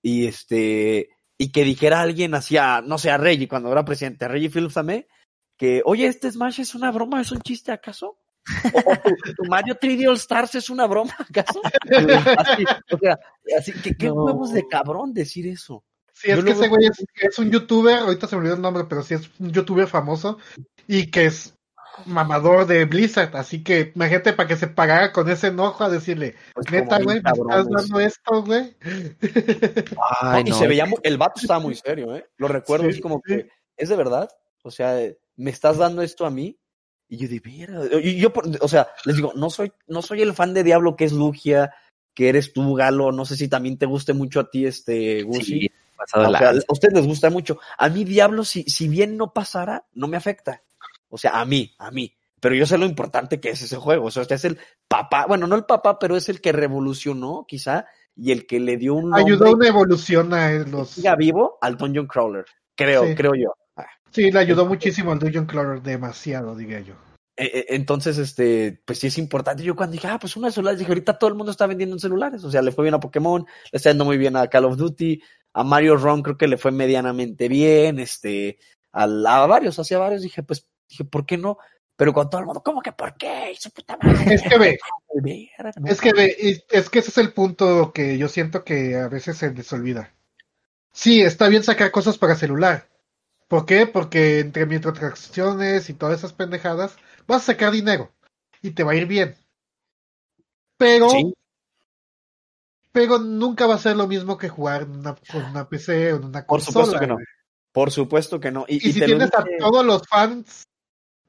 [0.02, 4.28] y este, y que dijera alguien hacia, no sé, a Reggie cuando era presidente, a
[4.28, 5.06] Reggie Phillips también,
[5.56, 8.18] que, oye, este Smash es una broma, es un chiste, ¿acaso?
[8.72, 11.60] O, o tu, tu Mario 3D All Stars es una broma, ¿acaso?
[12.36, 13.18] Así, o sea,
[13.58, 14.14] así que qué No.
[14.14, 15.84] huevos de cabrón decir eso.
[16.12, 18.62] Sí, es Yo que ese güey es, es un youtuber, ahorita se me olvidó el
[18.62, 20.38] nombre, pero sí es un youtuber famoso
[20.86, 21.55] y que es
[22.04, 26.34] mamador de Blizzard, así que imagínate para que se pagara con ese enojo a decirle,
[26.54, 28.76] Pues neta, güey, me estás dando esto, güey.
[30.20, 32.26] Ay, No, y se veía, el vato estaba muy serio, ¿eh?
[32.36, 33.34] Lo recuerdo Sí, así como sí.
[33.34, 34.28] que, ¿es de verdad?
[34.62, 34.98] O sea,
[35.36, 36.58] ¿me estás dando esto a mí?
[37.08, 40.22] Y yo dije, mira, y yo, por- o sea, les digo, no soy, no soy
[40.22, 41.72] el fan de Diablo que es Lugia,
[42.14, 45.24] que eres tú, Galo, no sé si también te guste mucho a ti, este.
[45.40, 45.70] Sí, de
[46.24, 47.58] O sea, a ustedes les gusta mucho.
[47.78, 50.62] A mí Diablo, si, si bien no pasara, no me afecta.
[51.16, 52.14] O sea, a mí, a mí.
[52.40, 54.06] Pero yo sé lo importante que es ese juego.
[54.06, 57.86] O sea, es el papá, bueno, no el papá, pero es el que revolucionó, quizá,
[58.14, 60.90] y el que le dio un Ayudó a una evolución a los...
[60.90, 62.44] siga vivo al Dungeon Crawler.
[62.76, 63.14] Creo, Sí.
[63.14, 63.54] creo yo.
[63.76, 66.94] Ah, Sí, le ayudó muchísimo al Dungeon Crawler, demasiado, diría yo.
[67.38, 69.62] eh, eh, Entonces, este, pues sí es importante.
[69.62, 71.96] Yo cuando dije, ah, pues una de celulares, dije, ahorita todo el mundo está vendiendo
[71.96, 72.44] en celulares.
[72.44, 74.76] O sea, le fue bien a Pokémon, le está yendo muy bien a Call of
[74.76, 75.20] Duty,
[75.54, 78.58] a Mario Run creo que le fue medianamente bien, este,
[78.92, 80.20] a, a varios, hacia varios.
[80.22, 81.58] Dije, pues, dije, ¿por qué no?
[81.96, 83.56] Pero con todo el mundo, ¿cómo que por qué?
[83.74, 84.34] Puta madre.
[84.34, 84.78] Es que ve,
[85.86, 89.38] es que ve, es que ese es el punto que yo siento que a veces
[89.38, 90.12] se les olvida.
[90.92, 92.88] Sí, está bien sacar cosas para celular.
[93.48, 93.86] ¿Por qué?
[93.86, 96.96] Porque entre microtransacciones y todas esas pendejadas,
[97.26, 98.12] vas a sacar dinero
[98.60, 99.36] y te va a ir bien.
[100.76, 101.32] Pero, Sí.
[102.92, 106.16] pero nunca va a ser lo mismo que jugar en una, con una PC o
[106.16, 106.84] en una Por consola.
[106.86, 107.16] supuesto que no.
[107.72, 108.64] Por supuesto que no.
[108.68, 110.66] Y, Y, y si lo tienes a todos los fans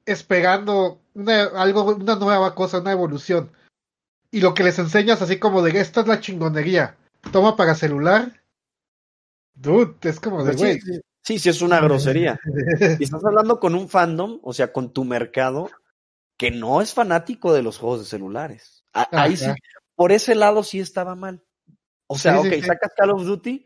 [0.07, 3.51] esperando una, algo, una nueva cosa, una evolución,
[4.31, 6.97] y lo que les enseñas así como de esta es la chingonería,
[7.31, 8.41] toma para celular,
[9.53, 10.79] dude, es como de güey.
[11.23, 12.39] sí, sí, es una grosería.
[12.99, 15.69] Y estás hablando con un fandom, o sea, con tu mercado,
[16.37, 18.83] que no es fanático de los juegos de celulares.
[18.93, 19.51] A- ahí sí,
[19.95, 21.43] por ese lado sí estaba mal.
[22.07, 23.65] O sea, Sí, ok, sacas Call of Duty,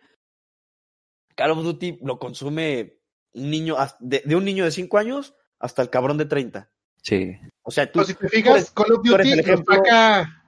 [1.35, 2.97] Call of Duty lo consume
[3.33, 6.69] un niño, de un niño de 5 años hasta el cabrón de 30.
[7.01, 7.37] Sí.
[7.63, 10.45] O sea, tú, Pero si te fijas, eres- Call of Duty lo saca,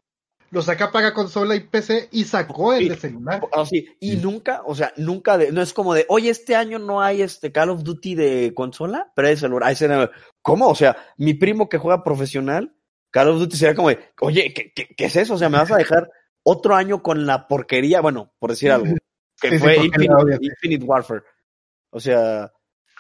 [0.52, 2.90] lo saca para consola y PC y sacó el Sí.
[2.90, 3.42] de celular.
[3.54, 7.02] así, y nunca, o sea, nunca, de, no es como de, oye, este año no
[7.02, 10.12] hay este Call of Duty de consola, pero hay de celular.
[10.42, 10.68] ¿Cómo?
[10.70, 12.76] O sea, mi primo que juega profesional,
[13.12, 15.36] Call of Duty sería como de, oye, ¿qué, qué, qué es eso?
[15.36, 16.10] O sea, me vas a dejar
[16.46, 18.86] otro año con la porquería, bueno, por decir algo,
[19.42, 19.78] que Sí, fue.
[19.78, 21.22] Infinite Warfare.
[21.92, 22.52] O sea,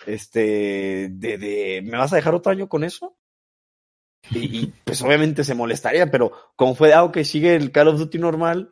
[0.07, 3.17] este, de, de, ¿me vas a dejar otro año con eso?
[4.31, 7.89] Y, y, pues obviamente se molestaría, pero como fue de, ah, ok, sigue el Call
[7.89, 8.71] of Duty normal,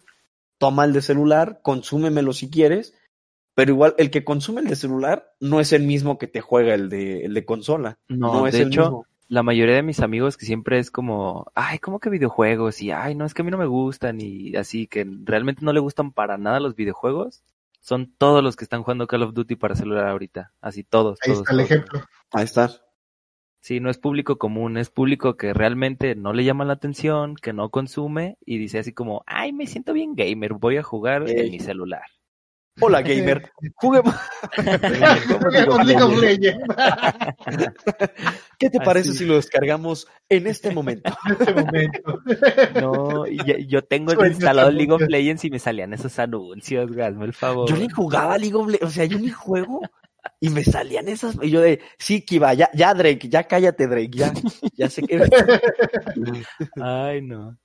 [0.58, 2.94] toma el de celular, consúmemelo si quieres,
[3.56, 6.74] pero igual el que consume el de celular no es el mismo que te juega
[6.74, 8.00] el de, el de consola.
[8.08, 9.08] No, No, es de el hecho, mismo.
[9.28, 12.82] la mayoría de mis amigos que siempre es como, ay, ¿cómo que videojuegos?
[12.82, 15.74] Y, ay, no, es que a mí no me gustan y así, que realmente no
[15.74, 17.44] le gustan para nada los videojuegos.
[17.82, 20.54] Son todos los que están jugando Call of Duty para celular ahorita.
[20.62, 21.40] Así, todos, Ahí todos.
[21.40, 21.72] está el todos.
[21.72, 22.02] ejemplo.
[22.32, 22.70] Ahí está.
[23.60, 27.54] Sí, no es público común, es público que realmente no le llama la atención, que
[27.54, 31.46] no consume y dice así como, ay, me siento bien gamer, voy a jugar Ey.
[31.46, 32.02] en mi celular.
[32.80, 33.52] Hola, gamer.
[33.76, 34.16] Juguemos.
[35.84, 36.64] League of Legends
[38.58, 39.20] ¿Qué te parece Así.
[39.20, 41.12] si lo descargamos en este momento?
[41.26, 42.22] en este momento.
[42.80, 47.26] No, y ya- yo tengo instalado League of Legends y me salían esos anuncios, hazme
[47.26, 47.70] el favor.
[47.70, 49.82] Yo ni jugaba League of Legends, o sea, yo ni juego
[50.40, 54.12] y me salían esas, y yo de, sí, Kiva, ya, ya Drake, ya cállate Drake,
[54.14, 54.32] ya,
[54.76, 55.20] ya sé que...
[56.82, 57.58] Ay, no.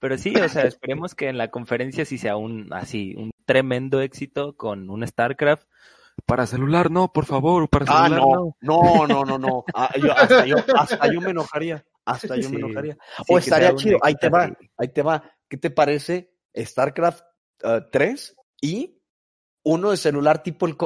[0.00, 4.00] Pero sí, o sea, esperemos que en la conferencia sí sea un así, un tremendo
[4.00, 5.68] éxito con un StarCraft.
[6.26, 10.12] Para celular no, por favor, para Ah, celular no, no, no, no, no, Ah, yo,
[10.12, 12.94] hasta, yo, hasta yo me enojaría, hasta yo me enojaría.
[12.94, 15.22] Sí, O estaría chido, ahí te va, ahí te va.
[15.48, 17.24] ¿Qué te parece StarCraft
[17.62, 18.98] eh, 3 y
[19.62, 20.76] uno de celular tipo el...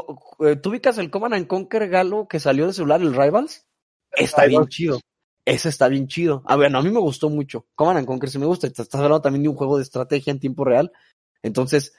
[0.41, 3.69] eh, ¿Tú ubicas el Command and Conquer Galo que salió de celular, el Rivals?
[4.11, 5.01] Está bien chido.
[5.47, 6.43] Ese está bien chido.
[6.47, 7.67] A ver, no, a mí me gustó mucho.
[7.75, 8.67] Command and Conquer sí me gusta.
[8.67, 10.91] Estás hablando también de un juego de estrategia en tiempo real.
[11.43, 11.95] Entonces,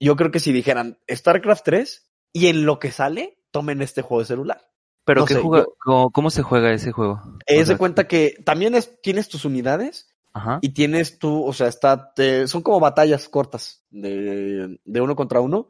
[0.00, 4.20] yo creo que si dijeran StarCraft 3 y en lo que sale, tomen este juego
[4.20, 4.66] de celular.
[5.04, 7.20] Pero no ¿qué sé, juega- yo- cómo, cómo se juega ese juego?
[7.24, 10.58] O Es de sea, cuenta que también es, tienes tus unidades Ajá.
[10.62, 15.40] y tienes tú, o sea, está, te- son como batallas cortas de, de uno contra
[15.40, 15.68] uno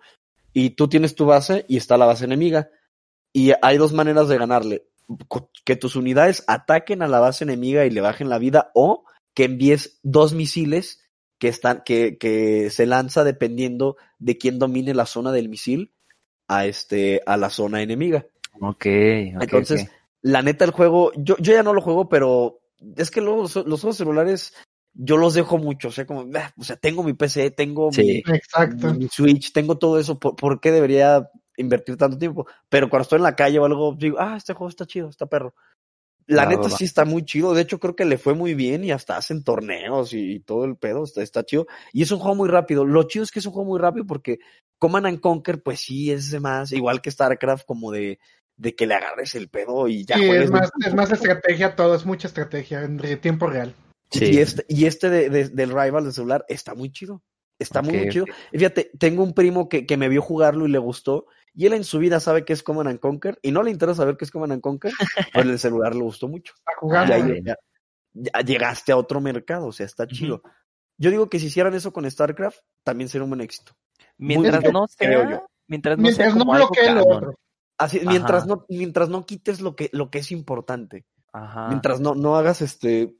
[0.52, 2.70] y tú tienes tu base y está la base enemiga
[3.32, 4.88] y hay dos maneras de ganarle,
[5.64, 9.44] que tus unidades ataquen a la base enemiga y le bajen la vida o que
[9.44, 11.00] envíes dos misiles
[11.38, 15.92] que están, que, que se lanza dependiendo de quién domine la zona del misil
[16.48, 18.26] a este, a la zona enemiga.
[18.60, 19.88] Ok, ok, Entonces,
[20.22, 22.60] la neta, el juego, yo, yo ya no lo juego, pero
[22.96, 24.52] es que luego los, los juegos celulares
[24.92, 25.88] yo los dejo mucho.
[25.88, 28.22] O sea, como, ah, o sea, tengo mi PC, tengo Sí.
[28.26, 28.92] Exacto.
[28.92, 30.18] mi, mi Switch, tengo todo eso.
[30.18, 32.46] ¿Por, por qué debería invertir tanto tiempo.
[32.68, 35.26] Pero cuando estoy en la calle o algo, digo, ah, este juego está chido, está
[35.26, 35.54] perro.
[36.26, 37.54] La neta va, sí está muy chido.
[37.54, 40.64] De hecho, creo que le fue muy bien y hasta hacen torneos y, y todo
[40.64, 41.02] el pedo.
[41.02, 41.66] Está, está chido.
[41.92, 42.84] Y es un juego muy rápido.
[42.84, 44.38] Lo chido es que es un juego muy rápido porque
[44.78, 48.20] Command and Conquer, pues sí, es de más, igual que StarCraft, como de,
[48.56, 51.10] de que le agarres el pedo y ya Sí, juegues es de- más, es más
[51.10, 53.74] estrategia, todo es mucha estrategia en tiempo real.
[54.12, 54.26] Sí.
[54.26, 57.22] Y este, y este de, de- del Rival de celular está muy chido.
[57.58, 58.24] Está muy, chido.
[58.52, 61.26] fíjate, tengo un primo que, que me vio jugarlo y le gustó.
[61.54, 63.38] Y él en su vida sabe que es Command and Conquer.
[63.42, 64.92] Y no le interesa saber qué es Command and Conquer.
[65.32, 66.54] pero en el celular le gustó mucho.
[66.66, 67.08] A jugar.
[67.08, 67.44] Y ahí bien.
[67.44, 67.56] ya-
[68.12, 69.66] ya llegaste a otro mercado.
[69.66, 70.42] O sea, está chido.
[70.98, 73.72] Yo digo que si hicieran eso con StarCraft, también sería un buen éxito.
[74.18, 75.46] Mientras bien, no creo sea, yo.
[75.66, 77.34] mientras no Mientras sea no bloquee lo otro.
[77.78, 81.06] Así, mientras no, mientras no quites lo que, lo que es importante.
[81.32, 81.68] Ajá.
[81.68, 83.16] Mientras no, no hagas este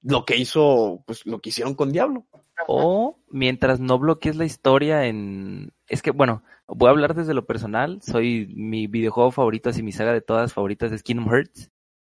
[0.00, 2.26] lo que hizo, pues lo que hicieron con Diablo.
[2.68, 5.72] O mientras no bloquees la historia en...
[5.88, 8.00] Es que, bueno, voy a hablar desde lo personal.
[8.02, 11.70] Soy mi videojuego favorito, así mi saga de todas favoritas es Kingdom Hearts.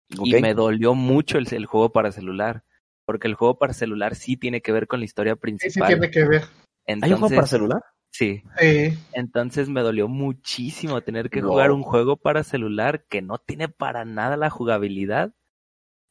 [0.09, 2.65] Y me dolió mucho el, el juego para celular.
[3.05, 5.89] Porque el juego para celular sí tiene que ver con la historia Sí, sí principal.
[5.89, 6.43] tiene que ver.
[6.87, 7.83] ¿Hay un juego Entonces, para celular?
[8.11, 8.43] sí.
[8.59, 8.99] Sí.
[9.13, 11.49] Entonces me dolió muchísimo tener que No.
[11.49, 15.35] jugar un juego para celular que no tiene para nada la jugabilidad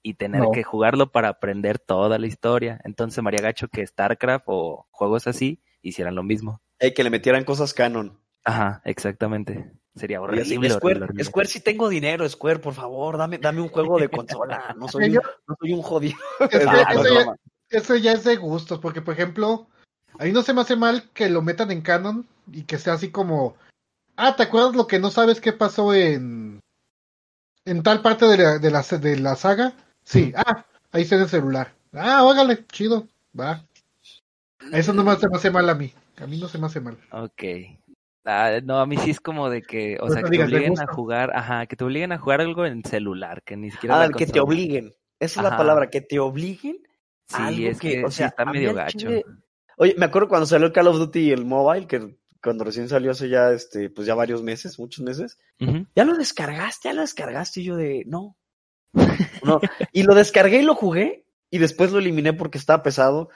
[0.04, 0.52] y tener No.
[0.52, 2.80] que jugarlo para aprender toda la historia.
[2.84, 6.62] Entonces María Gacho que StarCraft o juegos así hicieran lo mismo.
[6.80, 8.20] Eh, que le metieran cosas canon.
[8.48, 9.70] Ajá, exactamente.
[9.94, 10.46] Sería horrible.
[10.46, 11.24] Square, horrible, horrible.
[11.26, 14.74] Square, si tengo dinero, Square, por favor, dame, dame un juego de consola.
[14.78, 16.18] No soy, un, no soy un jodido.
[16.50, 17.36] Eso, Ah, eso no, ya, broma.
[17.70, 19.68] eso ya es de gustos, porque por ejemplo,
[20.18, 23.12] ahí no se me hace mal que lo metan en canon y que sea así
[23.12, 23.58] como,
[24.16, 26.62] ah, ¿te acuerdas lo que no sabes qué pasó en
[27.66, 29.74] en tal parte de la, de la, de la saga?
[30.06, 31.74] Sí, ah, ahí está en el celular.
[31.92, 33.66] Ah, ógale, chido, va.
[34.72, 35.94] Eso no me hace mal a mí.
[36.18, 36.98] A mí no se me hace mal.
[37.12, 37.44] Ok.
[38.30, 40.78] Ah, no, a mí sí es como de que, o No sea, que te obliguen
[40.80, 44.10] a jugar, ajá, que te obliguen a jugar algo en celular, que ni siquiera Ah,
[44.10, 44.94] que te obliguen.
[45.18, 46.78] Esa es la palabra, que te obliguen.
[47.30, 48.98] Sí, algo es que, o sí sea, está a mí medio gacho.
[48.98, 49.24] chile-
[49.78, 52.90] Oye, me acuerdo cuando salió el Call of Duty y el mobile, que cuando recién
[52.90, 55.38] salió hace ya, este, pues ya varios meses, muchos meses.
[55.96, 56.90] ¿Ya lo descargaste?
[56.90, 57.62] ¿Ya lo descargaste?
[57.62, 58.36] Y yo de, no.
[59.44, 59.60] No.
[59.94, 61.26] Y lo descargué y lo jugué.
[61.50, 63.30] Y después lo eliminé porque estaba pesado.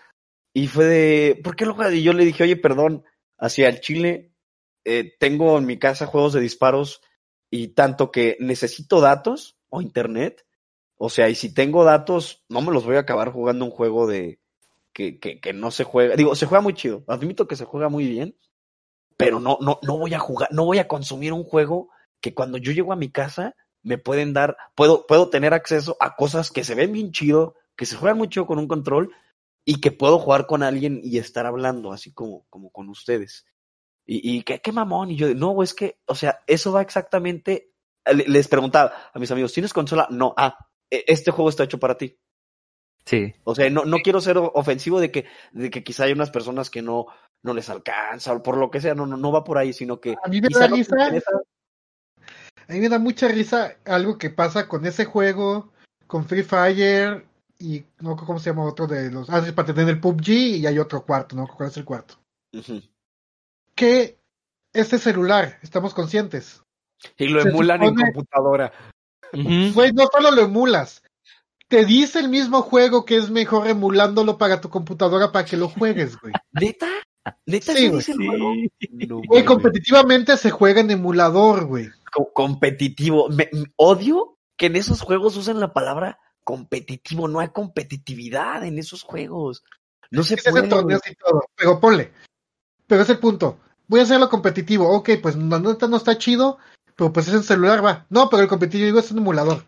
[0.54, 1.93] Y fue de, ¿por qué lo juegas?
[1.93, 3.04] Y yo le dije, oye, perdón,
[3.38, 4.31] hacia el Chile,
[4.86, 7.02] eh, tengo en mi casa juegos de disparos
[7.50, 10.46] y tanto que necesito datos o internet.
[10.98, 14.08] O sea, y si tengo datos, no me los voy a acabar jugando un juego
[14.08, 14.39] de
[14.94, 16.15] que, que, que no se juega.
[16.15, 17.04] Digo, se juega muy chido.
[17.08, 18.36] Admito que se juega muy bien.
[19.17, 21.89] Pero no, no, no voy a jugar, no voy a consumir un juego
[22.22, 26.15] que cuando yo llego a mi casa me pueden dar, puedo, puedo tener acceso a
[26.15, 29.13] cosas que se ven bien chido, que se juegan muy chido con un control
[29.65, 33.46] y que puedo jugar con alguien y estar hablando así como, como con ustedes.
[34.13, 35.10] Y, y qué, qué mamón.
[35.10, 37.71] Y yo, no, es que, o sea, eso va exactamente.
[38.13, 40.06] le- Les preguntaba a mis amigos, ¿tienes consola?
[40.12, 40.58] No, ah,
[40.89, 42.19] e- este juego está hecho para ti.
[43.06, 46.30] Sí, O sea, no, no quiero ser ofensivo de que, de que quizá hay unas
[46.30, 47.06] personas que no,
[47.41, 50.02] no les alcanza o por lo que sea, no, no, no va por ahí, sino
[50.02, 50.95] que A mí me da risa,
[52.67, 55.71] a mí me da mucha risa algo que pasa con ese juego,
[56.06, 57.26] con Free Fire
[57.60, 60.67] y no cómo se llama otro de los, ah, sí, para tener el PUBG y
[60.67, 61.47] hay otro cuarto, ¿no?
[61.47, 62.15] ¿Cuál es el cuarto?
[62.54, 62.82] Ujú.
[63.82, 64.20] Que
[64.74, 66.62] este celular, estamos conscientes.
[67.17, 68.72] Y lo Se emulan en computadora.
[69.74, 71.02] Güey, no solo lo emulas,
[71.67, 75.67] te dice el mismo juego que es mejor emulándolo para tu computadora para que lo
[75.70, 76.34] juegues, güey.
[76.52, 76.89] ¿Neta?
[77.48, 77.98] ¿Neta Sí, güey.
[78.00, 78.54] dice el juego?
[79.08, 81.89] No Güey, competitivamente se juega en emulador, güey.
[82.13, 83.30] Co- competitivo.
[83.30, 87.28] Me, me- odio que en esos juegos usen la palabra competitivo.
[87.28, 89.63] No hay competitividad en esos juegos.
[90.12, 90.67] No se puede.
[90.67, 92.12] torneo y todo, pero ponle.
[92.86, 93.60] Pero es el punto.
[93.91, 94.88] Voy a hacerlo competitivo.
[94.89, 96.58] Ok, pues la neta no está chido,
[96.95, 98.06] pero pues es en celular, va.
[98.10, 99.65] No, pero el competitivo es un emulador.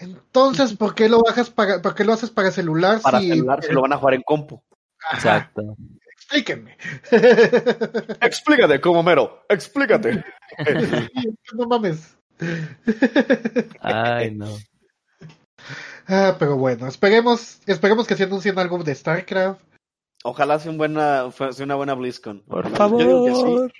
[0.00, 3.00] Entonces, ¿por qué lo bajas para, por qué lo haces para celular?
[3.00, 4.60] Para si- celular se lo van a jugar en compu.
[5.08, 5.76] Ajá, Exacto.
[6.16, 6.76] Explíquenme.
[8.20, 9.44] Explícate, como mero.
[9.48, 10.24] Explícate.
[11.54, 12.16] no mames.
[13.80, 14.48] Ay, no.
[16.08, 19.60] Ah, pero bueno, esperemos, esperemos que se anuncien algo de StarCraft.
[20.26, 22.40] Ojalá sea, un buena, sea una buena BlizzCon.
[22.44, 23.40] Por Yo digo que sí.
[23.42, 23.72] favor.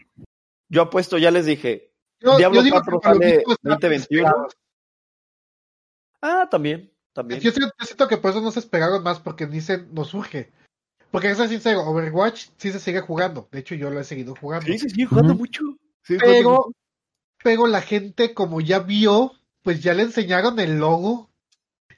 [0.69, 1.91] Yo apuesto, ya les dije.
[2.21, 3.89] Yo, Diablo yo digo 4 que por lo sale mismo están 2021.
[3.89, 4.57] desesperados.
[6.21, 6.93] Ah, también.
[7.15, 7.41] También.
[7.41, 10.53] Yo siento, yo siento que por eso no se esperaron más porque dicen, nos surge.
[11.11, 13.49] Porque, es sincero, Overwatch sí se sigue jugando.
[13.51, 14.67] De hecho, yo lo he seguido jugando.
[14.67, 15.63] Sí, sí, sí, jugando mucho.
[16.03, 16.73] Sí, pero,
[17.43, 21.31] pero la gente, como ya vio, pues ya le enseñaron el logo.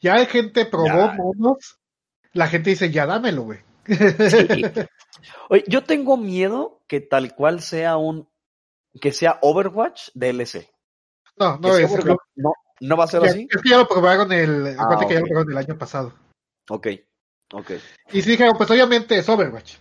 [0.03, 1.15] Ya la gente probó Ya.
[1.15, 1.79] monos.
[2.33, 3.66] La gente dice, ya dámelo, güey.
[5.49, 8.29] Oye, yo tengo miedo que tal cual sea un
[9.01, 10.69] que sea Overwatch DLC.
[11.37, 11.91] No, no es.
[12.37, 13.49] No, no va a ser ya- así.
[13.51, 14.69] Es que ya lo probaron el.
[14.79, 16.15] Ah, acuérdate que ya lo probaron el año pasado.
[16.69, 16.89] Ok,
[17.53, 17.71] ok.
[18.13, 19.77] Y sí dijeron, pues obviamente es Overwatch.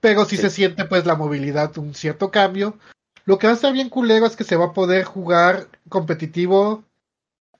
[0.00, 0.42] Pero sí, Sí.
[0.42, 2.78] se siente pues la movilidad, un cierto cambio.
[3.24, 6.84] Lo que va a estar bien culero es que se va a poder jugar competitivo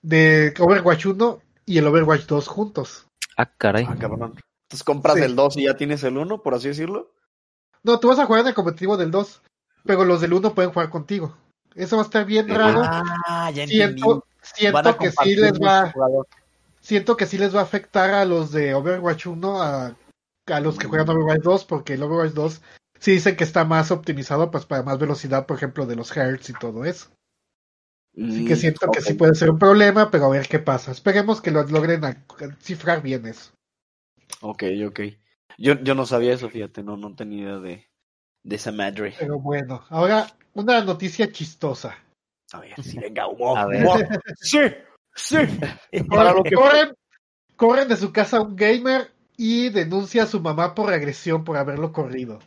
[0.02, 3.06] de Overwatch 1 y el Overwatch 2 juntos.
[3.36, 3.86] Ah, caray.
[3.88, 4.38] Ah, cabrón.
[4.66, 5.22] Entonces compras Sí.
[5.22, 7.12] el 2 y ya tienes el 1, por así decirlo.
[7.84, 9.42] No, tú vas a jugar en el competitivo del 2,
[9.84, 11.36] pero los del 1 pueden jugar contigo.
[11.76, 12.82] Eso va a estar bien raro.
[12.84, 15.92] Ah, ya siento siento que sí les va
[16.80, 19.96] siento que sí les va a afectar a los de Overwatch 1 a,
[20.46, 22.62] a los que juegan Overwatch 2 porque el Overwatch 2
[23.00, 26.50] sí dicen que está más optimizado pues para más velocidad por ejemplo de los hertz
[26.50, 27.08] y todo eso
[28.16, 30.92] así que Mm, siento que sí puede ser un problema pero a ver qué pasa
[30.92, 33.50] esperemos que lo logren a- a cifrar bien eso
[34.40, 35.00] Ok, ok.
[35.58, 37.88] Yo, yo no sabía eso, fíjate, no, no tenía idea de,
[38.42, 39.14] de esa madre.
[39.18, 41.96] pero bueno ahora una noticia chistosa
[42.52, 43.56] A ver, sí, venga, humo.
[43.56, 43.82] A ver.
[43.84, 43.94] humo.
[44.40, 44.58] Sí,
[45.14, 45.36] sí.
[46.10, 46.94] Para lo que corren
[47.56, 51.92] corren de su casa un gamer y denuncia a su mamá por agresión por haberlo
[51.92, 52.38] corrido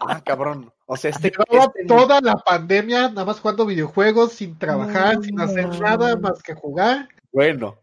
[0.00, 0.72] Ah, cabrón.
[0.86, 5.40] O sea, este, Llevaba este- toda la pandemia nada más jugando videojuegos, sin trabajar, sin
[5.40, 7.08] hacer nada más que jugar.
[7.32, 7.78] Bueno.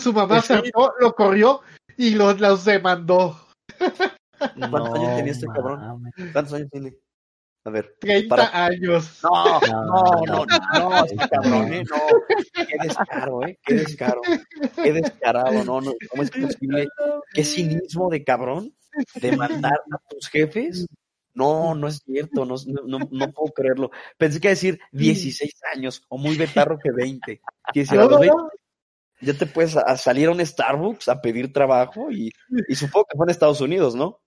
[0.00, 0.62] Su mamá se Sí.
[0.64, 1.60] hartó, lo corrió
[1.98, 3.38] y los, los demandó.
[4.38, 6.10] ¿Cuántos años tenía este cabrón?
[6.32, 6.96] ¿Cuántos años tiene?
[7.64, 7.96] A ver.
[8.00, 9.18] 30 Para- años.
[9.22, 9.84] No, No,
[10.24, 11.96] no, no, no, no, este cabrón, eh, no.
[12.66, 14.20] Qué descaro, eh, qué descaro.
[14.82, 15.92] Qué descarado, no, no.
[16.08, 16.88] ¿Cómo es posible?
[17.34, 18.72] Qué cinismo de cabrón
[19.20, 20.86] de mandar a tus jefes.
[21.34, 23.90] No, no es cierto, no, no, no, no puedo creerlo.
[24.16, 27.40] Pensé que iba a decir 16 años o muy betarro que 20.
[27.72, 28.48] Que decía, a No, los no, 20 no.
[29.20, 32.30] Ya te puedes a, salir a un Starbucks a pedir trabajo y,
[32.68, 34.20] y supongo que fue en Estados Unidos, ¿no?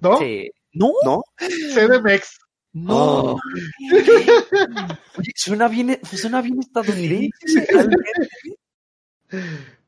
[0.00, 0.18] ¿No?
[0.18, 0.50] Sí.
[0.72, 1.22] No, ¿No?
[1.38, 2.38] CDMX.
[2.74, 2.94] no.
[3.32, 3.40] Oh.
[5.18, 7.66] Oye, suena bien, suena bien estadounidense.
[7.70, 8.10] realmente.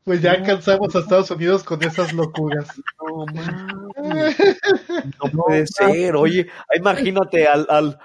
[0.04, 2.66] Pues ya alcanzamos a Estados Unidos con esas locuras.
[3.06, 3.87] No, mames.
[5.22, 7.98] No puede ser, oye, imagínate al, al,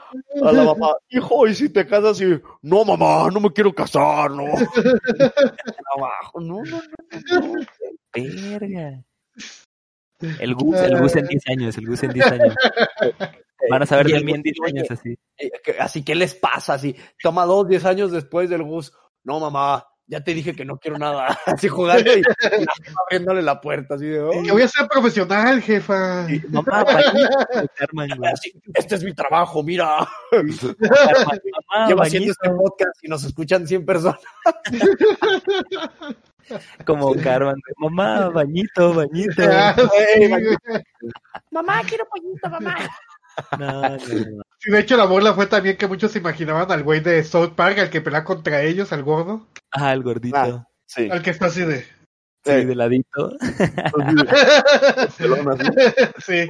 [0.44, 4.32] a la mamá, hijo, y si te casas y, no mamá, no me quiero casar,
[4.32, 4.44] no.
[5.16, 6.82] Trabajo, no, no,
[7.32, 7.66] no, no.
[8.13, 9.04] Verga.
[10.39, 12.56] El Gus, el Gus en 10 años, el Gus en 10 años.
[13.70, 15.18] Van a saber de mí en Gus, 10 años así.
[15.38, 16.74] Eh, que- Así, ¿qué les pasa?
[16.76, 20.78] Así, toma dos, diez años después del Gus, no mamá, ya te dije que no
[20.78, 22.21] quiero nada, así jugando y,
[23.06, 24.43] abriéndole la puerta, así de, "Oh".
[24.43, 26.28] Que voy a ser profesional, jefa.
[26.49, 27.30] Mamá, bañito,
[27.76, 28.32] Carmen, güey.
[28.32, 30.08] Así, este es mi trabajo, mira.
[30.32, 32.32] Mamá, Llevo haciendo bañito.
[32.32, 34.19] este podcast y nos escuchan 100 personas.
[36.86, 39.43] Como Carmen, mamá, bañito, bañito.
[39.49, 40.30] Ah, sí.
[41.49, 42.76] Mamá, quiero pollito, mamá.
[43.58, 43.97] No, no, no.
[44.60, 47.54] Sí, de hecho, la burla fue también que muchos se imaginaban al güey de South
[47.56, 49.47] Park, al que pelea contra ellos, al gordo.
[49.74, 50.38] Ah, el gordito.
[50.38, 50.68] Ah.
[50.86, 51.10] Sí.
[51.10, 51.84] Al que está así de.
[52.46, 53.38] Sí, de ladito.
[56.26, 56.48] sí,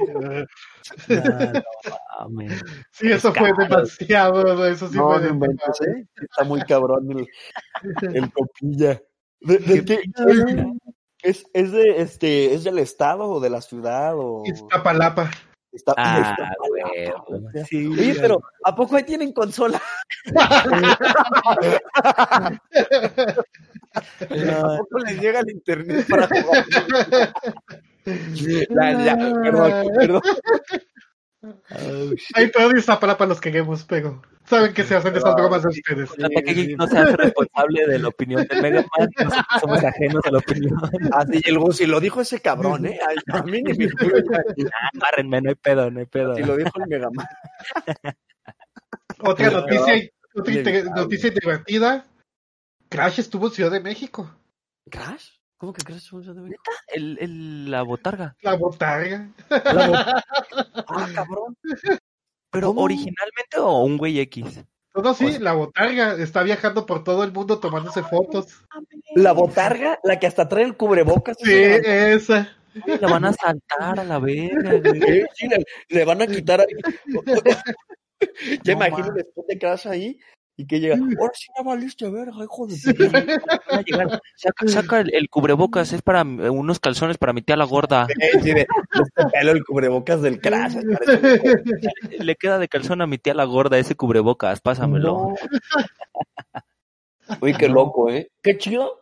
[1.08, 2.62] No, no mames.
[2.90, 4.66] sí, eso fue demasiado.
[4.66, 5.96] Eso sí No, fue demasiado.
[5.96, 6.06] ¿eh?
[6.16, 7.28] Está muy cabrón el,
[8.14, 9.00] el copilla.
[9.40, 10.02] ¿De, de qué?
[11.22, 14.14] ¿Es, es, de, este, ¿Es del estado o de la ciudad?
[14.16, 14.42] O...
[14.44, 15.30] Iztapalapa.
[15.74, 17.64] Está, Ah, está- güey.
[17.66, 19.82] Sí, Oye, pero ¿a poco ahí tienen consola?
[23.94, 26.64] ¿A poco les llega el internet para jugar?
[28.04, 30.22] Ya, ya, perdón, perdón.
[31.42, 32.36] oh, shit.
[32.36, 36.10] Hay todo Iztapalapa los queremos, pero saben que se hacen esas bromas de ustedes.
[36.78, 40.38] No se hace responsable de la opinión de Mega Man, nosotros somos ajenos a la
[40.38, 40.76] opinión.
[41.12, 42.98] Así el Gus, y lo dijo ese cabrón, ¿eh?
[43.08, 44.70] Ay, A mí ni me ya.
[44.72, 46.34] Ah, Agárrenme, no hay pedo, no hay pedo.
[46.36, 47.26] Si lo dijo el Megaman.
[49.20, 52.04] Otra Pero- noticia, otra inter- noticia divertida.
[52.88, 54.30] Crash estuvo en Ciudad de México.
[54.90, 55.30] ¿Crash?
[55.56, 56.10] ¿Cómo que Crash?
[56.10, 56.62] fue un show de México?
[56.88, 58.36] El, el, la botarga.
[58.42, 59.28] La botarga.
[60.86, 61.56] Ah, cabrón.
[62.54, 62.82] Pero ¿Cómo?
[62.82, 64.64] originalmente o un güey X.
[64.94, 68.64] No, no, sí, Pues- la botarga está viajando por todo el mundo tomándose fotos.
[69.16, 71.36] La botarga, la que hasta trae el cubrebocas.
[71.42, 72.56] Sí, esa-
[73.00, 75.24] La van a saltar a la verga, güey.
[75.34, 76.66] Sí, le, le van a quitar ahí.
[78.64, 80.18] ya No imagino después de Crash ahí
[80.56, 80.96] y que llega.
[80.96, 83.28] Ahora sí ya valiste verga, hijo de tu Van
[83.70, 84.20] a llegar.
[84.36, 88.06] Saca, saca el, el cubrebocas, es para eh, unos calzones para mi tía la gorda.
[88.20, 90.74] Eh, sí, de, este pelo, el cubrebocas del Crash.
[92.18, 95.34] Le queda de calzón a mi tía la gorda ese cubrebocas, pásamelo.
[97.40, 98.30] Uy, qué loco, ¿eh?
[98.42, 99.00] Qué chido.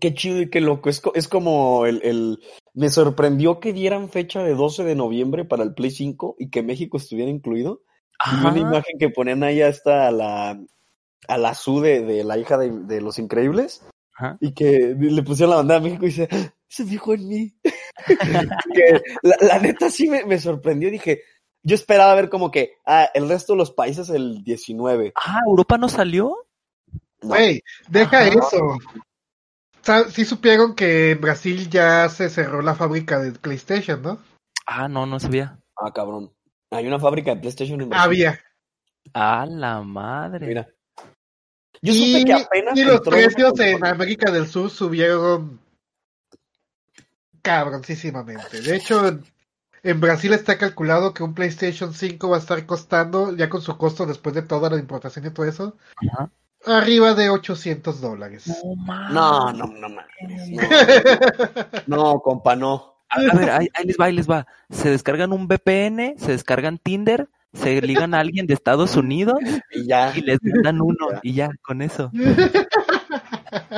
[0.00, 0.88] Qué chido y qué loco.
[0.88, 2.40] Es, es como el, el...
[2.72, 6.64] Me sorprendió que dieran fecha de 12 de noviembre para el Play 5 y que
[6.64, 7.82] México estuviera incluido.
[8.40, 10.60] Una imagen que ponían ahí hasta a la,
[11.28, 13.84] a la Su de, de la hija de, de Los Increíbles.
[14.16, 14.36] Ajá.
[14.40, 17.54] Y que le pusieron la bandera a México y dice, "Ah, se fijó en mí.
[18.74, 20.90] que la, la neta sí me, me sorprendió.
[20.90, 21.22] Dije,
[21.62, 25.14] yo esperaba ver como que, ah, el resto de los países el 19.
[25.16, 26.36] Ah, ¿Europa no salió?
[27.22, 27.28] No.
[27.28, 28.28] Güey, deja Ajá.
[28.28, 28.78] eso.
[30.10, 34.18] Sí supieron que en Brasil ya se cerró la fábrica de PlayStation, ¿no?
[34.66, 35.58] Ah, no, no sabía.
[35.76, 36.32] Ah, cabrón.
[36.74, 38.04] Hay una fábrica de PlayStation en Brasil.
[38.06, 38.40] Había.
[39.12, 40.46] A la madre.
[40.46, 40.68] Mira.
[41.82, 43.84] Yo y, supe que apenas y los precios en.
[43.84, 45.60] América del Sur subieron
[47.42, 48.60] cabroncísimamente.
[48.62, 49.24] De hecho, en-
[49.82, 53.76] en Brasil está calculado que un PlayStation 5 va a estar costando, ya con su
[53.76, 55.76] costo después de toda la importación y todo eso,
[56.10, 56.30] Ajá.
[56.64, 58.46] arriba de 800 dólares.
[58.46, 59.12] No, mames.
[59.12, 60.50] No, no, no mames.
[61.86, 62.93] No, no, compa, no.
[63.14, 64.46] A, ver, ahí, ahí les va, ahí les va.
[64.70, 69.36] Se descargan un VPN, se descargan Tinder, se ligan a alguien de Estados Unidos
[69.72, 70.12] Y ya.
[70.16, 71.20] y les mandan uno Ya.
[71.22, 72.10] y ya, con eso.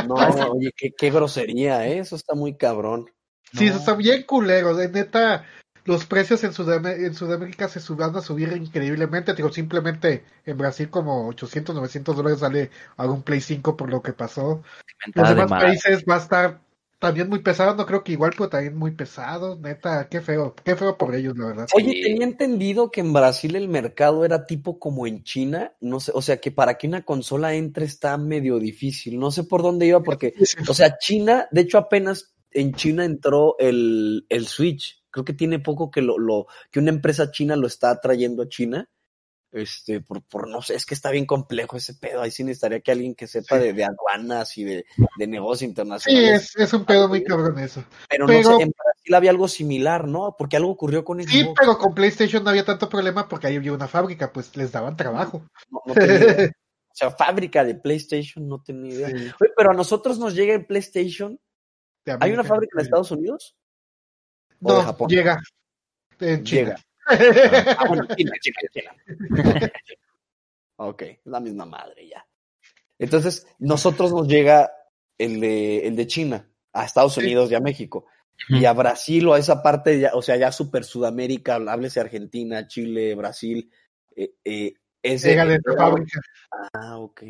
[0.06, 0.14] No,
[0.52, 1.98] oye, qué, qué grosería, ¿eh?
[1.98, 3.10] Eso está muy cabrón.
[3.52, 3.70] Sí, No.
[3.70, 4.74] eso está bien culero.
[4.74, 5.44] De neta,
[5.84, 9.34] los precios en, Sudam- en Sudamérica se van a subir increíblemente.
[9.34, 14.12] Digo, simplemente en Brasil como 800, 900 dólares sale algún Play 5 por lo que
[14.12, 14.62] pasó.
[15.14, 16.60] Los de demás países va a estar
[16.98, 17.74] también muy pesado.
[17.74, 19.58] No creo que igual, pero también muy pesado.
[19.58, 20.54] Neta, qué feo.
[20.64, 21.66] Qué feo por ellos, la verdad.
[21.74, 22.02] Oye, Sí.
[22.02, 26.22] tenía entendido que en Brasil el mercado era tipo como en China, no sé, o
[26.22, 30.02] sea que para que una consola entre está medio difícil, no sé por dónde iba
[30.02, 30.34] porque,
[30.68, 35.58] o sea, China, de hecho apenas en China entró el, el Switch, creo que tiene
[35.58, 38.88] poco que lo, lo, que una empresa china lo está trayendo a China,
[39.56, 42.80] este, por, por no sé, es que está bien complejo ese pedo, ahí sí necesitaría
[42.80, 43.64] que alguien que sepa Sí.
[43.64, 44.84] de, de aduanas y de,
[45.18, 47.84] de negocios Sí, internacionales, es, es un pedo muy cabrón eso.
[48.08, 50.34] pero, pero- no sé, en Brasil había algo similar, ¿no?
[50.38, 51.54] Porque algo ocurrió con Sí, Xbox.
[51.60, 54.96] pero con PlayStation no había tanto problema porque ahí había una fábrica, pues les daban
[54.96, 55.46] trabajo.
[55.70, 56.50] No, no tenía idea.
[56.88, 59.08] O sea, fábrica de PlayStation, no tenía idea.
[59.08, 61.38] Sí, Oye, pero a nosotros nos llega el PlayStation.
[62.20, 63.54] ¿Hay una fábrica en Estados Unidos?
[64.62, 65.08] ¿O de No, Japón?
[65.10, 65.38] llega.
[66.20, 66.60] En China.
[66.62, 66.76] Llega.
[67.08, 69.72] Ah, bueno, China, China, China.
[70.76, 72.26] ok, la misma madre ya.
[72.98, 74.70] Entonces, nosotros nos llega
[75.18, 77.20] el de, el de China, a Estados Sí.
[77.20, 78.06] Unidos y a México.
[78.48, 82.66] Y a Brasil o a esa parte, ya, o sea, ya super Sudamérica, háblese Argentina,
[82.68, 83.70] Chile, Brasil.
[84.14, 86.20] Eh, eh, ese, Llega de fábrica.
[86.74, 87.22] Ah, ok.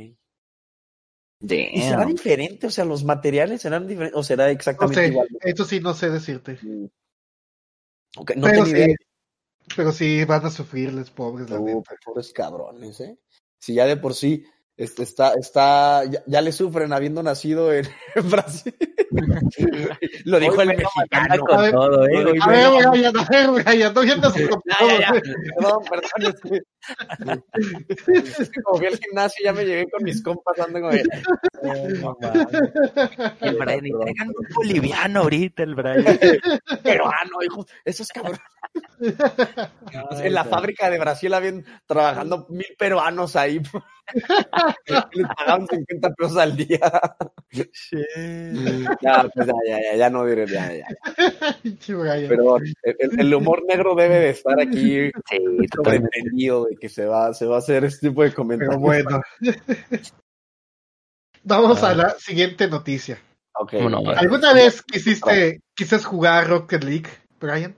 [1.41, 2.66] ¿Y será diferente?
[2.66, 5.29] O sea, los materiales serán diferentes o será No exactamente sé, igual.
[5.43, 6.59] eso sí no sé decirte.
[6.62, 6.87] Mm.
[8.16, 8.97] Ok, no pero tenía idea.
[9.75, 11.95] Pero sí van a sufrirles, pobres, Uh, neta.
[12.05, 13.19] pobres cabrones, ¿eh?
[13.59, 14.45] Si ya de por sí
[14.77, 18.74] este, está, está, ya, ya le sufren habiendo nacido en, en Brasil.
[20.24, 21.45] Lo dijo el mexicano.
[21.47, 21.79] con A ver, eh.
[22.41, 23.47] A ver, Brian, a ver,
[23.95, 24.07] con
[24.66, 25.12] Ya, ya, ya.
[25.57, 26.11] Perdón, perdón.
[26.29, 26.41] es
[28.51, 31.89] que- como fui al gimnasio ya me llegué con mis compas ando como de, "Eh,
[32.01, 32.47] no mames".
[33.41, 36.05] El Brian, y traigan un boliviano ahorita, el Brian.
[36.83, 37.66] peruano, hijo.
[37.85, 38.39] Eso es cabrón.
[40.22, 43.61] en la fábrica de Brasil habían trabajando mil peruanos ahí.
[45.15, 46.79] Les pagaban 50 pesos al día.
[47.51, 50.87] Ya, pues ya, ya, ya, ya no diré, ya, ya.
[52.29, 55.11] Pero el, el humor negro debe de estar aquí
[55.75, 58.77] sobreentendido de que se va, se va a hacer este tipo de comentarios.
[58.77, 59.23] Pero bueno.
[61.45, 61.91] Vamos Ah.
[61.91, 63.19] a la siguiente noticia.
[63.55, 63.73] Ok.
[63.75, 64.15] Bueno, va.
[64.15, 67.09] ¿Alguna vez quisiste, quisiste jugar Rocket League,
[67.41, 67.75] Brian?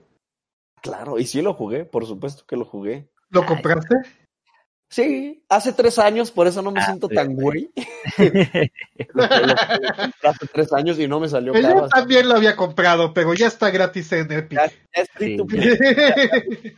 [0.81, 3.09] Claro, y sí lo jugué, por supuesto que lo jugué.
[3.29, 3.95] ¿Lo compraste?
[4.91, 7.15] Sí, hace tres años, por eso no me Ah, siento sí.
[7.15, 7.69] tan güey.
[9.13, 9.55] Lo- lo- lo
[9.95, 11.87] compré hace tres años y no me salió Yo caro.
[11.89, 14.57] también lo había comprado, pero ya está gratis en Epic.
[14.59, 15.55] Ya, ya es free to Sí.
[15.55, 15.77] play.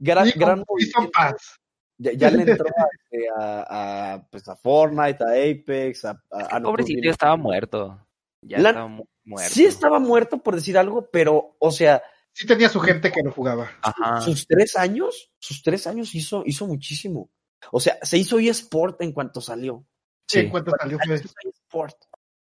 [0.00, 0.64] Gran, gran.
[1.12, 1.58] Pass.
[2.00, 6.60] Ya, ya le entró a, este, a, a, pues a Fortnite, a Apex, a, a,
[6.60, 8.06] Pobrecito, estaba muerto.
[8.42, 9.52] Ya La- estaba mu- muerto.
[9.52, 13.32] Sí estaba muerto por decir algo, pero, o sea, Sí tenía su gente que lo
[13.32, 13.68] jugaba.
[13.82, 14.20] Ajá.
[14.20, 17.30] sus tres años, sus tres años hizo, hizo muchísimo.
[17.72, 19.84] O sea, se hizo eSport en cuanto salió.
[20.26, 20.40] Sí.
[20.40, 21.16] En cuanto salió fue.
[21.16, 21.96] Hizo eSport.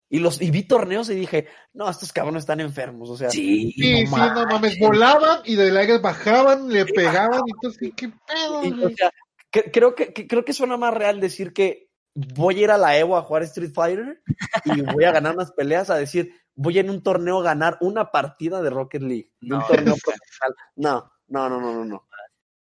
[0.08, 3.08] Y los, y vi torneos y dije, no, estos cabrones están enfermos.
[3.08, 4.10] O sea, Sí, Sí, sí, no
[4.46, 8.62] mames, volaban y del aire bajaban, le pegaban y entonces, ¿qué pedo?
[8.64, 9.10] y, o sea,
[9.50, 12.76] que- creo que, que- creo que suena más real decir que voy a ir a
[12.76, 14.22] la Evo a jugar Street Fighter
[14.66, 18.10] y voy a ganar unas peleas a decir, voy en un torneo a ganar una
[18.10, 19.32] partida de Rocket League.
[19.40, 19.96] de un No, torneo no.
[19.96, 20.54] profesional.
[20.76, 22.06] No, no, no, no, no, no.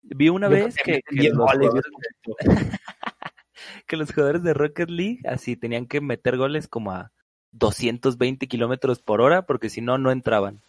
[0.02, 1.70] Vi una Yo vez que, meten que 10 los goles,
[2.24, 2.80] jugadores,
[3.86, 7.12] que los jugadores de Rocket League así tenían que meter goles como a
[7.52, 10.62] 220 kilómetros por hora porque si no, no entraban.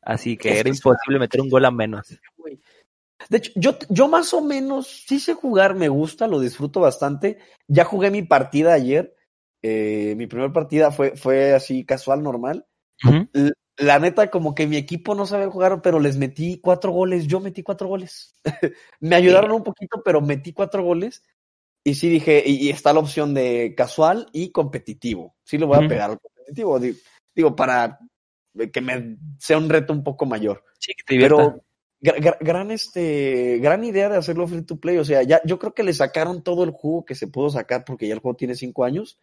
[0.00, 2.18] Así que Es era imposible meter un gol a menos.
[3.28, 7.38] De hecho, yo, yo más o menos sí sé jugar, me gusta, lo disfruto bastante.
[7.66, 9.16] Ya jugué mi partida ayer.
[9.62, 12.66] Eh, mi primera partida fue, fue así casual, normal.
[13.76, 17.26] La neta, como que mi equipo no sabía jugar, pero les metí cuatro goles.
[17.26, 18.34] Yo metí cuatro goles.
[19.00, 21.22] me ayudaron un poquito, pero metí cuatro goles.
[21.82, 25.34] Y sí dije, y, y está la opción de casual y competitivo.
[25.44, 26.78] Sí le voy a pegar al competitivo.
[26.78, 26.96] di-
[27.34, 27.98] Digo, para
[28.72, 30.64] que me sea un reto un poco mayor.
[30.78, 31.36] Sí, que te divierta.
[31.36, 31.64] Pero
[32.00, 34.98] gra- gra- gran este gran idea de hacerlo free to play.
[34.98, 37.84] O sea, ya yo creo que le sacaron todo el jugo que se pudo sacar
[37.84, 39.18] porque ya el juego tiene cinco años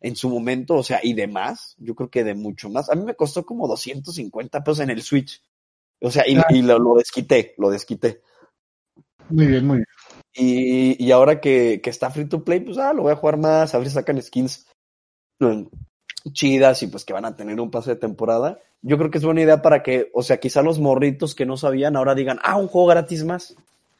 [0.00, 2.88] en su momento, o sea, y de más, yo creo que de mucho más.
[2.88, 5.42] A mí me costó como 250 pesos en el Switch.
[6.00, 8.22] O sea, y, y lo, lo desquité, lo desquité.
[9.28, 9.86] Muy bien, muy bien.
[10.32, 13.36] Y, y ahora que, que está free to play, pues ah, lo voy a jugar
[13.36, 14.66] más, a ver si sacan skins
[15.40, 15.64] mm,
[16.32, 18.58] chidas y pues que van a tener un pase de temporada.
[18.82, 21.58] Yo creo que es buena idea para que, o sea, quizá los morritos que no
[21.58, 23.54] sabían ahora digan, ah, un juego gratis más.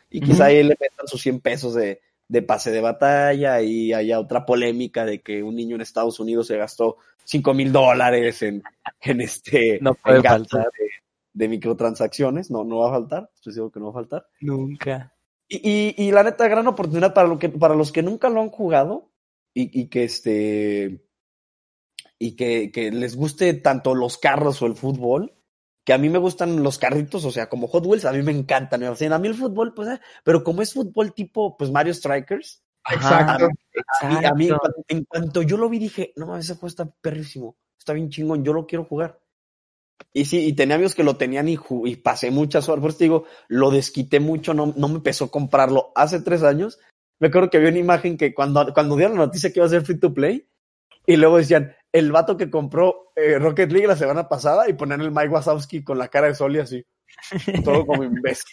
[0.09, 2.01] Y quizá ahí le metan sus 100 pesos de,
[2.31, 6.47] de pase de batalla y haya otra polémica de que un niño en Estados Unidos
[6.47, 8.63] se gastó 5 mil dólares en,
[9.01, 10.69] en este No puede faltar.
[10.79, 10.91] de,
[11.33, 12.49] de microtransacciones.
[12.49, 14.27] No, no va a faltar, estoy seguro que no va a faltar.
[14.41, 15.13] Nunca.
[15.49, 18.41] Y, y, y la neta, gran oportunidad para, lo que, para los que nunca lo
[18.41, 19.11] han jugado
[19.53, 21.05] y, y que este
[22.17, 25.33] y que, que les guste tanto los carros o el fútbol,
[25.85, 28.33] que a mí me gustan los carritos, o sea, como Hot Wheels, a mí me
[28.33, 28.81] encantan.
[28.81, 29.15] me fascinan.
[29.15, 33.47] A mí el fútbol, pues, eh, pero como es fútbol tipo, pues, Mario Strikers, Exacto.
[34.03, 36.69] a mí, a mí, en cuanto- en cuanto yo lo vi, dije, no, ese juego
[36.69, 39.21] está perrísimo, está bien chingón, yo lo quiero jugar.
[40.13, 41.57] Y sí, y tenía amigos que lo tenían y,
[41.97, 45.93] pasé muchas horas, por eso te digo, lo desquité mucho, no, no me pesó comprarlo.
[45.95, 46.79] Hace tres años,
[47.19, 49.71] me acuerdo que había una imagen que cuando, cuando dieron la noticia que iba a
[49.71, 50.49] ser free to play,
[51.07, 55.01] y luego decían, el vato que compró eh, Rocket League la semana pasada y ponían
[55.01, 56.87] el Mike Wazowski con la cara de Sol y así,
[57.65, 58.51] todo como imbécil.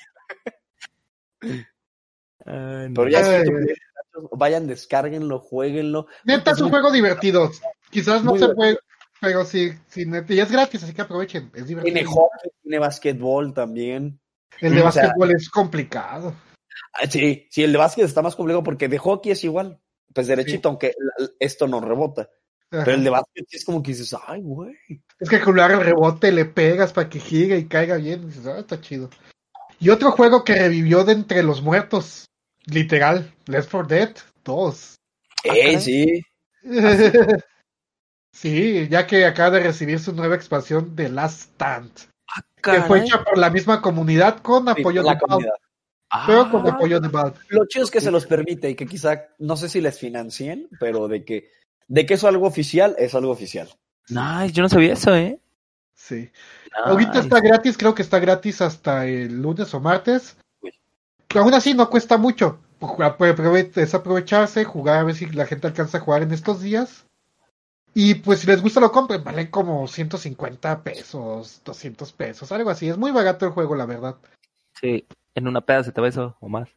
[2.45, 2.89] Ay.
[2.93, 6.07] Pero ya Ay, muchachos, vayan, descárguenlo, jueguenlo.
[6.25, 7.51] Neta, es un juego divertido.
[7.89, 8.77] Quizás no Muy se puede,
[9.21, 11.45] pero sí, sí, neta, y es gratis, así que aprovechen.
[11.53, 12.11] Es Tiene divertido.
[12.11, 14.19] hockey, tiene basquetbol también.
[14.61, 16.33] El de o sea- básquetbol es complicado.
[16.93, 19.79] Ah, Sí, sí, el de básquet está más complicado porque de hockey es igual.
[20.13, 22.29] Pues derechito, aunque la- esto no rebota.
[22.72, 22.84] Ajá.
[22.84, 24.76] Pero el de básquet es como que dices, ay, güey.
[25.20, 28.24] Es que calcular el rebote, le pegas para que gire y caiga bien.
[28.24, 29.09] y dices, ah, está chido.
[29.80, 32.26] Y otro juego que revivió de entre los muertos.
[32.65, 34.95] Literal, Left 4 Dead 2.
[35.43, 35.82] Ey, caray.
[35.82, 36.22] sí.
[38.34, 41.91] sí, ya que acaba de recibir su nueva expansión de Last Stand.
[42.61, 45.49] Que fue hecha por la misma comunidad con Sí, apoyo la de Valve.
[46.26, 47.38] Pero con Ah, apoyo de Valve.
[47.49, 50.68] Lo chido es que se los permite y que quizá, no sé si les financien,
[50.80, 51.49] pero de que,
[51.88, 53.69] de que es algo oficial, es algo oficial.
[54.09, 55.39] Nice, yo no sabía eso, ¿eh?
[55.93, 56.29] Sí.
[56.85, 60.38] Ahorita está gratis, creo que está gratis hasta el lunes o martes.
[60.61, 60.73] Uy.
[61.27, 62.59] Pero aún así no cuesta mucho.
[63.75, 67.05] Es aprovecharse, jugar a ver si la gente alcanza a jugar en estos días.
[67.93, 72.88] Y pues si les gusta lo compren, valen como 150 pesos, 200 pesos, algo así.
[72.88, 74.17] Es muy barato el juego, la verdad.
[74.79, 76.69] Sí, en una peda se te va eso o más.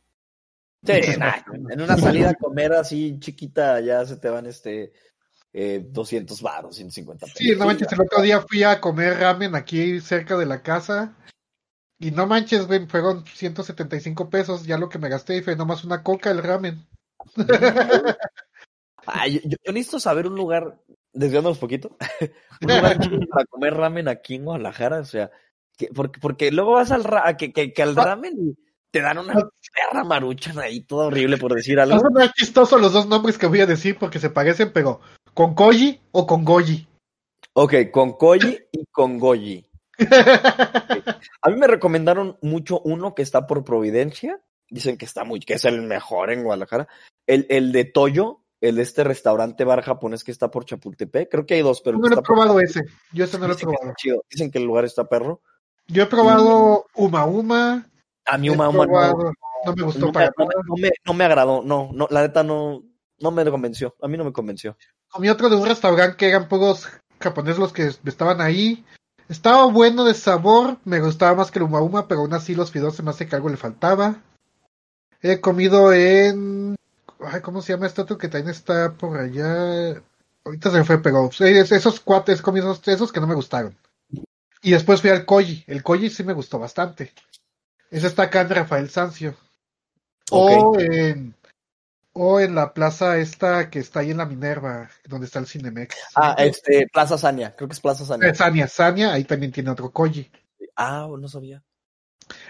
[0.82, 1.34] Sí, nah,
[1.70, 4.92] en una salida a comer así chiquita ya se te van este
[5.52, 7.38] eh, 200 baros, 150 pesos.
[7.38, 11.16] Sí, no manches, el otro día fui a comer ramen aquí cerca de la casa.
[11.98, 15.84] Y no manches, güey, fueron 175 pesos, ya lo que me gasté y fue nomás
[15.84, 16.86] una coca el ramen.
[19.06, 20.78] Ay, yo, yo necesito saber un lugar,
[21.12, 21.96] desviándonos poquito,
[22.62, 22.96] un lugar
[23.30, 25.30] para comer ramen aquí en Guadalajara, o sea,
[25.76, 28.04] que, porque, porque luego vas al, ra- a que, que, que al Ah.
[28.04, 28.56] ramen y
[28.90, 31.98] te dan una perra maruchan ahí, todo horrible por decir algo.
[32.00, 35.00] Son más chistosos los dos nombres que voy a decir porque se parecen, pero
[35.34, 36.86] ¿con Koji o con Goji?
[37.52, 39.66] Ok, con Koji y con Goji.
[41.42, 45.54] A mí me recomendaron mucho uno que está por Providencia, dicen que está muy, que
[45.54, 46.88] es el mejor en Guadalajara,
[47.26, 51.46] el, el de Toyo, el de este restaurante bar japonés que está por Chapultepec, creo
[51.46, 52.82] que hay dos, pero el no lo he por- probado ese.
[53.12, 53.94] Yo ese no lo he que probado.
[54.30, 55.40] dicen que el lugar está perro.
[55.86, 57.86] Yo he probado Uma Uma.
[58.26, 60.62] A mí Uma Uma no, me gustó no, me, para no me- nada.
[60.66, 62.82] no me- no me agradó, no, no, la neta no,
[63.18, 64.76] no me convenció, a mí no me convenció.
[65.08, 66.86] Comí otro de un restaurante que eran puros
[67.20, 68.84] japoneses los que estaban ahí.
[69.28, 72.70] Estaba bueno de sabor, me gustaba más que el Uma Uma, pero aún así los
[72.70, 74.16] fideos se me hace que algo le faltaba.
[75.22, 76.74] He comido en...
[77.20, 80.00] Ay, ¿cómo se llama este otro que también está por allá?
[80.44, 83.76] Ahorita se me fue, pero es- esos cuates, comido esos, esos que no me gustaron.
[84.62, 85.64] Y después fui al Koji.
[85.66, 87.12] El Koji sí me gustó bastante.
[87.90, 89.36] Ese está acá en Rafael Sancio.
[90.30, 91.34] O en...
[92.12, 95.96] O en la plaza esta que está ahí en la Minerva, donde está el Cinemex.
[96.16, 98.28] Ah, este, Plaza Sania, creo que es Plaza Sania.
[98.28, 100.28] Eh, Sania, Sania, ahí también tiene otro Koji.
[100.74, 101.62] Ah, no sabía.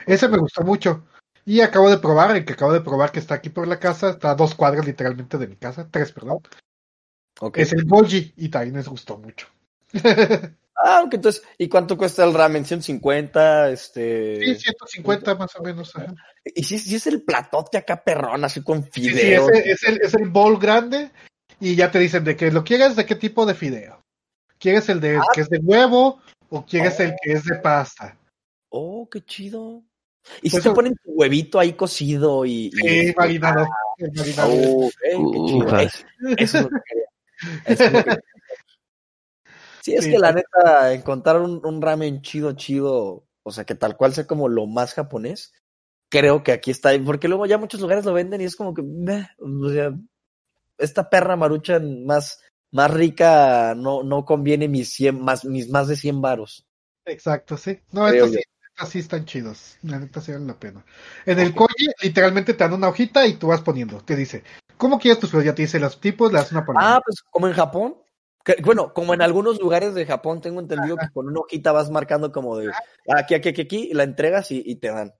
[0.07, 1.05] Ese me gustó mucho.
[1.45, 4.11] Y acabo de probar, el que acabo de probar que está aquí por la casa,
[4.11, 6.41] está a dos cuadras literalmente de mi casa, tres, perdón.
[7.41, 7.59] Ok.
[7.59, 9.47] Es el Boji y también les gustó mucho.
[10.83, 12.65] Ah, ok, entonces, ¿y cuánto cuesta el ramen?
[12.65, 13.71] ¿150?
[13.71, 14.41] Este...
[14.55, 15.95] Sí, 150 más o menos.
[15.95, 16.15] ajá.
[16.55, 19.51] Y si, si es el platote acá perrón, así con Sí, sí, fideos.
[19.51, 21.11] ese es, el, es el bowl grande
[21.61, 24.01] y ya te dicen de que lo quieres de qué tipo de fideo.
[24.59, 28.17] ¿Quieres el de que es de huevo o quieres el que es de pasta?
[28.71, 29.83] Oh, qué chido.
[30.43, 32.67] Y si Pues te eso- ponen tu huevito ahí cocido y...
[32.73, 33.67] y- Sí, marinado.
[33.99, 34.53] el marinado.
[34.53, 35.67] Oh, ok, qué chido.
[35.67, 36.07] Ufas.
[36.39, 37.05] Eso es lo que quería.
[37.67, 38.23] Eso es lo que quería.
[39.83, 43.75] Sí, es Sí, que la neta, encontrar un, un ramen chido, chido, o sea, que
[43.75, 45.53] tal cual sea como lo más japonés,
[46.11, 48.83] creo que aquí está, porque luego ya muchos lugares lo venden y es como que,
[48.83, 49.93] meh, o sea,
[50.77, 55.97] esta perra marucha más, más rica no, no conviene mis 100, más, mis más de
[55.97, 56.67] 100 varos.
[57.05, 57.79] Exacto, sí.
[57.93, 59.77] No, Creo estos sí, estos sí están chidos.
[59.83, 60.85] La neta sí valen la pena.
[61.27, 63.99] En el koji, literalmente te dan una hojita y tú vas poniendo.
[64.01, 64.45] Te dice,
[64.77, 65.47] ¿cómo quieres tus fideos?
[65.47, 66.97] Ya te dice los tipos, le das una palabra.
[66.97, 67.97] Ah, pues como en Japón.
[68.45, 71.91] Que- bueno, como en algunos lugares de Japón tengo entendido que con una hojita vas
[71.91, 72.71] marcando como de
[73.15, 75.15] aquí, aquí, aquí, aquí, y la entregas y, y te dan.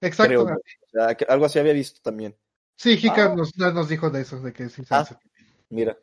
[0.00, 0.44] Exacto.
[0.46, 0.56] creo.
[0.56, 2.36] O sea, que algo así había visto también.
[2.76, 3.34] Sí, Hika Ah.
[3.36, 5.06] nos, nos dijo de eso, de que sí Ah.
[5.70, 5.96] Mira.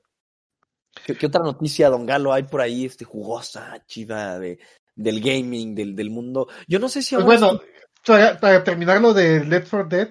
[1.05, 4.59] ¿Qué, qué otra noticia, Don Galo, hay por ahí, este, jugosa, chida, de,
[4.95, 6.47] del gaming, del, del mundo?
[6.67, 7.59] Yo no sé si Pues bueno,
[8.05, 10.09] para, para terminar lo de Left 4 Dead,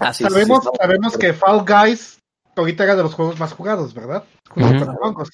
[0.00, 2.18] Ah, sí, sí, sí, sabemos, no, sabemos que Fall Guys
[2.56, 4.24] ahorita era de los juegos más jugados, ¿verdad?
[4.48, 4.86] Junto Ujú.
[4.86, 5.26] con Among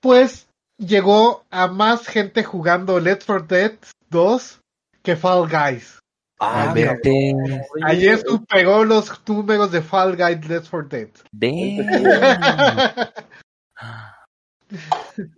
[0.00, 0.48] Pues
[0.78, 3.72] llegó a más gente jugando Left 4 Dead
[4.08, 4.60] 2
[5.02, 5.98] que Fall Guys.
[6.40, 7.34] Ah, Vete.
[7.82, 11.08] Ayer superó los números de Fall Guys Left 4 Dead.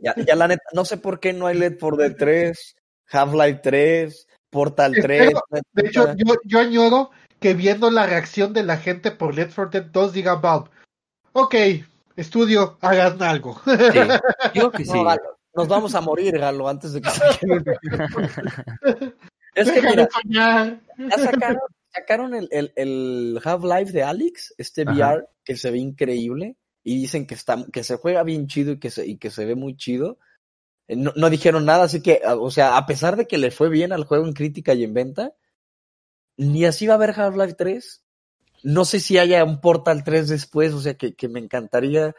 [0.00, 2.76] Ya, ya la neta, no sé por qué no hay LED por Dead 3,
[3.10, 5.22] Half-Life 3, Portal 3.
[5.22, 7.10] Espero- De hecho, yo, yo añoro
[7.40, 10.68] que viendo la reacción de la gente por Left 4 Dead 2 diga Valve,
[11.32, 11.54] ok,
[12.16, 13.60] estudio, hagan algo.
[13.64, 13.98] Sí,
[14.54, 14.92] digo que sí.
[14.92, 17.08] No, Galo, nos vamos a morir, Galo, antes de que
[17.46, 17.64] un-
[19.54, 20.80] Es que mira, ya
[21.18, 21.60] sacaron,
[21.92, 24.92] sacaron el, el, el Half-Life de Alex, este Ajá.
[24.92, 28.78] VR que se ve increíble y dicen que está que se juega bien chido y
[28.80, 30.18] que se, y que se ve muy chido.
[30.88, 33.50] Eh, No, no dijeron nada, así que, a- o sea, a pesar de que le
[33.50, 35.32] fue bien al juego en crítica y en venta,
[36.38, 38.01] ni así va a haber Half-Life 3.
[38.62, 42.14] No sé si haya un Portal 3 después, o sea, que, que me encantaría.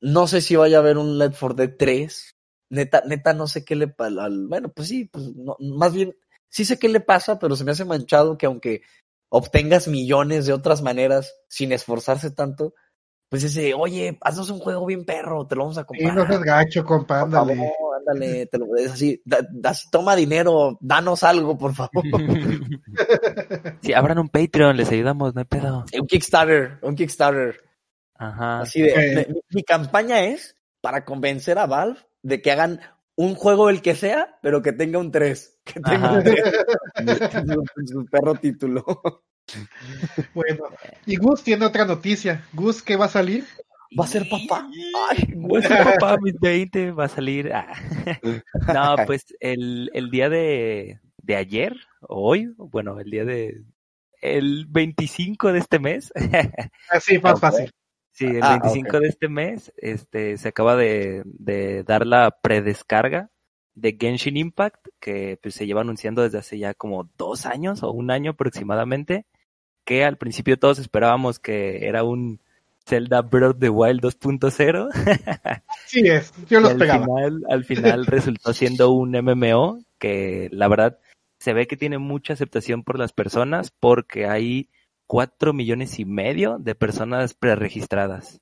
[0.00, 2.36] No sé si vaya a haber un Left 4 Dead 3.
[2.70, 4.28] Neta, neta, no sé qué le pasa.
[4.30, 6.16] Bueno, pues sí, pues no, más bien,
[6.48, 8.82] sí sé qué le pasa, pero se me hace manchado que aunque
[9.28, 12.74] obtengas millones de otras maneras sin esforzarse tanto,
[13.28, 16.14] pues ese, oye, haznos un juego bien perro, te lo vamos a Sí, comprar.
[16.14, 17.72] no seas gacho, compa, Por favor, ándale.
[17.98, 21.90] ándale, te lo- es así, da- da- toma dinero, danos algo, por favor.
[23.82, 25.84] Sí, abran un Patreon, les ayudamos, no hay pedo.
[26.00, 27.56] un Kickstarter, un Kickstarter.
[28.14, 28.60] Ajá.
[28.60, 32.80] Así de, mi, mi campaña es para convencer a Valve de que hagan
[33.16, 35.60] un juego el que sea, pero que tenga un 3.
[35.64, 36.18] Que tenga Ajá.
[36.18, 36.42] un 3.
[37.46, 38.84] su, su perro título.
[40.34, 40.64] Bueno,
[41.06, 42.44] y Gus tiene otra noticia.
[42.52, 43.44] Gus, ¿qué va a salir?
[43.98, 44.68] Va a ser papá.
[45.10, 47.52] Ay, Voy a ser papá mis 20, va a salir.
[47.52, 47.72] ah.
[48.74, 53.62] No, pues el, el día de, de ayer, o hoy, bueno, el día de.
[54.20, 56.12] El 25 de este mes,
[56.90, 57.40] Así, más Ok.
[57.40, 57.70] fácil.
[58.10, 63.30] sí, el Ah, 25 de este mes, este, se acaba de, de dar la predescarga
[63.74, 67.92] de Genshin Impact, que pues, se lleva anunciando desde hace ya como dos años o
[67.92, 69.26] un año aproximadamente,
[69.86, 72.40] que al principio todos esperábamos que era un
[72.86, 74.90] Zelda Breath of the Wild 2.0.
[75.86, 77.06] Sí es, yo los al pegaba.
[77.06, 80.98] final, al final resultó siendo un MMO que la verdad
[81.38, 84.68] se ve que tiene mucha aceptación por las personas porque hay
[85.06, 88.40] cuatro millones y medio de personas preregistradas.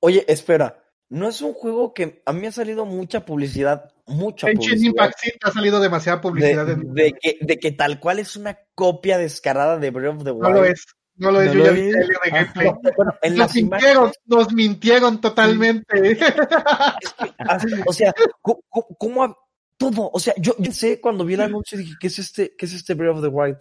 [0.00, 0.87] Oye, espera.
[1.10, 4.90] No es un juego que a mí me ha salido mucha publicidad, mucha Genshin publicidad.
[4.90, 6.66] Impact sí te ha salido demasiada publicidad.
[6.66, 10.24] de, en- de que, de que tal cual es una copia descarada de Breath of
[10.24, 10.42] the Wild.
[10.42, 10.84] No lo es,
[11.16, 11.94] no lo es, yo lo ya vi es.
[11.94, 12.66] el de gameplay.
[12.66, 16.18] No, bueno, en Nos las mintieron, imágenes, nos mintieron totalmente.
[17.38, 19.36] así, o sea, ¿cómo, ha-
[19.76, 20.10] todo?
[20.12, 22.74] O sea, yo, yo sé cuando vi el anuncio dije, ¿qué es este, qué es
[22.74, 23.56] este Breath of the Wild?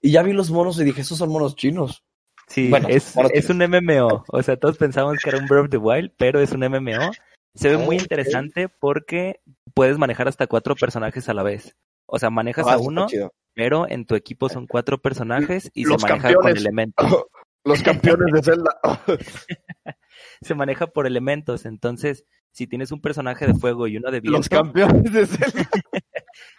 [0.00, 2.02] Y ya vi los monos y dije, esos son monos chinos.
[2.48, 4.24] Sí, Bueno, es, es un MMO.
[4.28, 7.10] O sea, todos pensamos que era un Breath of the Wild, pero es un MMO.
[7.54, 9.40] Se ve muy interesante porque
[9.74, 11.76] puedes manejar hasta cuatro personajes a la vez.
[12.06, 13.06] O sea, manejas Ah, a está uno,
[13.54, 16.54] pero en tu equipo son cuatro personajes y Los se maneja campeones.
[16.54, 17.06] con elementos.
[17.64, 18.80] Los campeones de Zelda.
[20.42, 21.64] se maneja por elementos.
[21.64, 25.68] Entonces, si tienes un personaje de fuego y uno de viento, Los campeones de Zelda.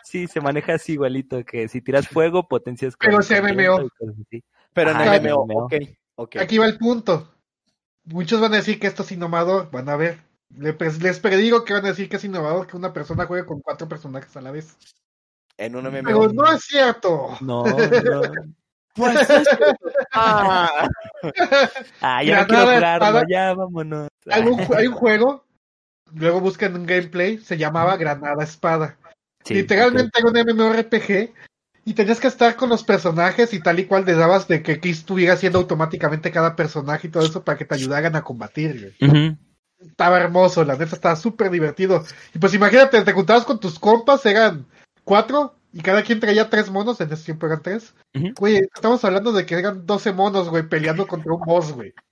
[0.03, 3.89] Sí, se maneja así igualito, que si tiras fuego, potencias con Pero es con MMO.
[4.74, 5.65] Pero en Ajá, MMO, MMO.
[5.65, 5.74] ok,
[6.15, 6.36] ok.
[6.38, 7.30] Aquí va el punto.
[8.05, 10.19] Muchos van a decir que esto es innovador, van a ver.
[10.78, 13.61] Pues, Les predigo que van a decir que es innovador que una persona juegue con
[13.61, 14.78] cuatro personajes a la vez.
[15.57, 16.03] En un MMO.
[16.03, 17.38] Pero no es cierto.
[17.41, 18.21] No, no.
[18.95, 19.74] Pues es que-
[20.11, 20.88] Ah.
[22.01, 23.24] Ah, ya Granada, no quiero jugarlo, espada.
[23.30, 24.07] ya vámonos.
[24.30, 25.43] Hay un, ju- hay un juego,
[26.13, 28.97] luego buscan un gameplay, se llamaba Granada Espada.
[29.43, 31.34] Sí, Literalmente era un MMORPG
[31.86, 34.79] y tenías que estar con los personajes y tal y cual les dabas de que,
[34.79, 38.95] que estuviera haciendo automáticamente cada personaje y todo eso para que te ayudaran a combatir.
[38.99, 39.38] güey.
[39.79, 42.03] Estaba hermoso, la neta estaba súper divertido.
[42.34, 44.65] Y pues imagínate, te juntabas con tus compas, eran
[45.03, 47.93] cuatro y cada quien traía tres monos, en ese tiempo eran tres.
[48.39, 51.93] Güey, estamos hablando de que eran 12 monos, güey, peleando contra un boss, güey.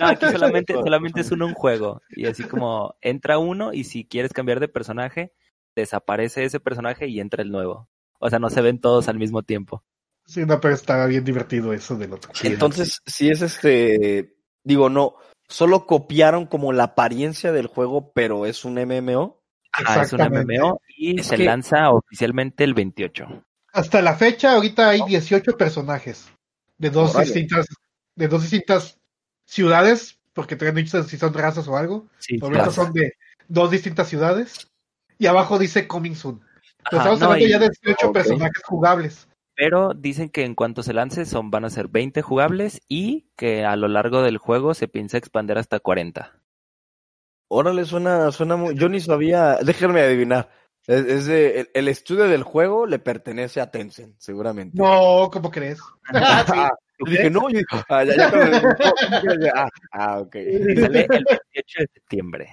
[0.00, 2.02] No, aquí solamente, solamente es uno un juego.
[2.10, 5.32] Y así como entra uno y si quieres cambiar de personaje,
[5.74, 7.88] desaparece ese personaje y entra el nuevo.
[8.18, 9.82] O sea, no se ven todos al mismo tiempo.
[10.24, 12.30] Sí, no, pero estaba bien divertido eso del otro.
[12.44, 15.16] Entonces, si es este, digo, no,
[15.48, 19.40] solo copiaron como la apariencia del juego, pero es un MMO.
[19.72, 20.20] Ah, es un.
[20.20, 23.44] MMO y Es se que- lanza oficialmente el 28.
[23.72, 26.28] Hasta la fecha, ahorita hay 18 personajes
[26.78, 27.66] de dos distintas,
[28.14, 28.98] de dos distintas
[29.46, 32.06] ciudades, porque todavía no dicen si son razas o algo.
[32.18, 32.72] Sí, Ahorita claro.
[32.72, 33.14] son de
[33.48, 34.68] dos distintas ciudades.
[35.22, 36.40] Y abajo dice Coming Soon.
[36.90, 38.12] Pero Ajá, estamos no, hablando y- ya de 18 ok.
[38.12, 39.28] personajes jugables.
[39.54, 43.64] Pero dicen que en cuanto se lance son, van a ser 20 jugables y que
[43.64, 46.32] a lo largo del juego se piensa expandir hasta 40.
[47.46, 50.50] Órale, suena, suena muy, yo ni sabía, déjenme adivinar.
[50.88, 54.76] Es, es de, el, el estudio del juego le pertenece a Tencent, seguramente.
[54.76, 55.78] No, ¿cómo crees?
[56.12, 60.32] Ah, yo dije, no, yo dije, ah, ya, ya ah, ah, ok.
[60.32, 62.48] Sale el 28 de septiembre.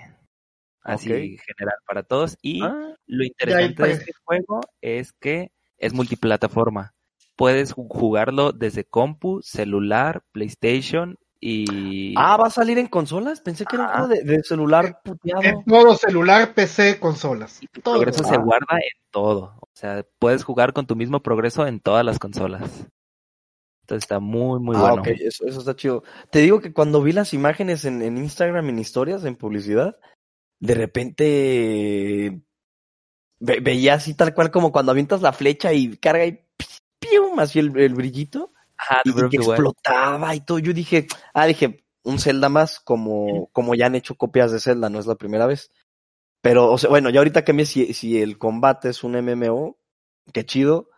[0.94, 2.38] Así general para todos.
[2.42, 6.94] Y Ah, lo interesante de este juego es que es multiplataforma.
[7.36, 12.14] Puedes ju- jugarlo desde compu, celular, PlayStation y...
[12.18, 13.40] Ah, ¿va a salir en consolas?
[13.40, 14.08] Pensé que era un Ah.
[14.08, 15.42] de, de celular puteado.
[15.44, 17.64] En todo, celular, PC, consolas.
[17.64, 17.94] y tu todo.
[17.96, 19.54] progreso se guarda en todo.
[19.62, 22.62] O sea, puedes jugar con tu mismo progreso en todas las consolas.
[23.84, 25.02] Entonces está muy, muy ah, bueno.
[25.02, 26.04] ok, eso, eso está chido.
[26.30, 29.96] Te digo que cuando vi las imágenes en, en Instagram, en historias, en publicidad,
[30.60, 32.42] de repente
[33.40, 36.40] ve- veía así tal cual como cuando avientas la flecha y carga y
[37.00, 40.60] pium, así el, el brillito Ajá, y, que explotaba y todo.
[40.60, 44.90] Yo dije, ah, dije, un Zelda más como, como ya han hecho copias de Zelda,
[44.90, 45.72] no es la primera vez.
[46.42, 49.78] Pero, o sea, bueno, ya ahorita que me si, si el combate es un MMO,
[50.34, 50.90] qué chido.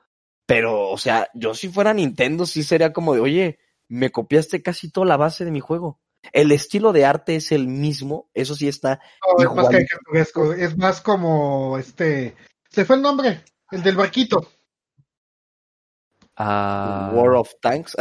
[0.45, 4.91] Pero, o sea, yo si fuera Nintendo, sí sería como de, oye, me copiaste casi
[4.91, 5.99] toda la base de mi juego.
[6.33, 8.99] El estilo de arte es el mismo, eso sí está.
[9.37, 12.35] No, es más caricaturesco, es más como este.
[12.69, 14.47] Se fue el nombre, el del barquito.
[16.37, 17.95] Ah, War of Tanks.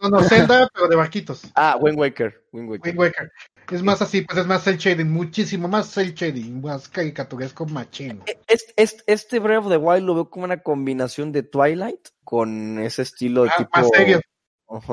[0.00, 1.42] No, no, Zelda, pero de barquitos.
[1.54, 2.44] ah, Wind Waker.
[2.52, 2.86] Wind Waker.
[2.88, 3.32] Wind Waker.
[3.70, 8.22] Es más así, pues es más cel shading, muchísimo más cel shading, más caricaturesco machín.
[8.46, 12.78] Este, este, este Breath of the Wild lo veo como una combinación de Twilight con
[12.78, 13.70] ese estilo de Ah, tipo.
[13.72, 14.20] más serio.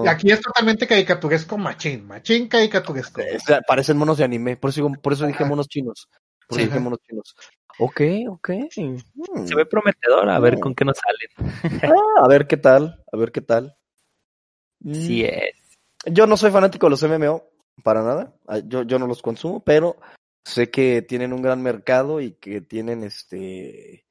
[0.08, 3.22] Aquí es totalmente caricaturesco machín, machín caricaturesco.
[3.46, 6.08] Sea, parecen monos de anime, por eso, digo- por eso dije monos chinos.
[6.48, 6.84] Por Sí, eso dije ajá.
[6.84, 7.36] monos chinos.
[7.80, 8.50] Ok, ok.
[8.76, 9.48] Hmm.
[9.48, 10.60] Se ve prometedor, a ver No.
[10.60, 11.54] con qué nos salen.
[11.84, 13.76] Ah, a ver qué tal, a ver qué tal.
[14.82, 14.94] Mm.
[14.94, 15.56] Sí es.
[16.06, 17.44] Yo no soy fanático de los MMO,
[17.84, 18.36] para nada.
[18.48, 19.96] Ah, Yo, yo no los consumo, pero
[20.46, 24.06] sé que tienen un gran mercado y que tienen este.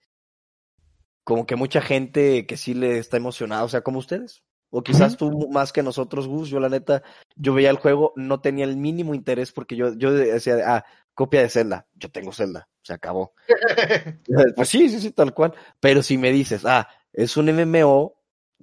[1.24, 4.42] Como que mucha gente que sí le está emocionada, o sea, como ustedes.
[4.74, 6.48] O quizás tú más que nosotros, Gus.
[6.48, 7.02] Yo, la neta,
[7.36, 11.42] yo veía el juego, no tenía el mínimo interés porque yo, yo decía, ah, copia
[11.42, 11.86] de Zelda.
[11.94, 13.34] Yo tengo Zelda, se acabó.
[14.56, 15.52] Pues sí, sí, sí, tal cual.
[15.78, 18.14] Pero si me dices, ah, es un MMO,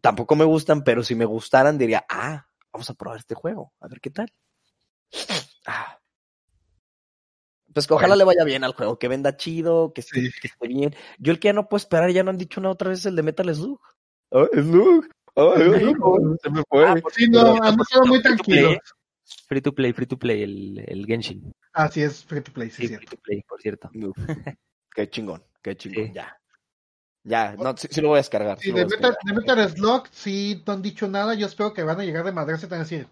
[0.01, 3.88] tampoco me gustan, pero si me gustaran diría, ah, vamos a probar este juego, a
[3.88, 4.34] ver qué tal.
[5.68, 5.99] Ah.
[7.72, 10.32] Pues que ojalá le vaya bien al juego, que venda chido, que esté, Sí.
[10.41, 10.95] que esté bien.
[11.20, 13.16] Yo el que ya no puedo esperar, ya no han dicho una otra vez el
[13.16, 13.80] de Metal Slug.
[14.32, 15.05] Ah, Slug.
[15.56, 15.94] Ay,
[16.42, 16.88] se me fue.
[16.88, 18.78] Ah, por Sí, no, han estado muy tranquilos.
[19.48, 21.52] Free to play, free to play, el, el Genshin.
[21.74, 22.96] Así es, free to play, sí, Sí, sí.
[22.96, 23.90] free to play, por cierto.
[23.94, 24.18] Uf,
[24.94, 26.14] Qué chingón, qué chingón, Sí.
[26.14, 26.36] ya.
[27.24, 28.58] Ya, no, sí, sí lo voy a descargar.
[28.60, 29.18] sí Sí, de Metal, descargar.
[29.26, 31.36] de Metal Slug, sí, no han dicho nada.
[31.36, 33.08] Yo espero que van a llegar de madras y te van a decir.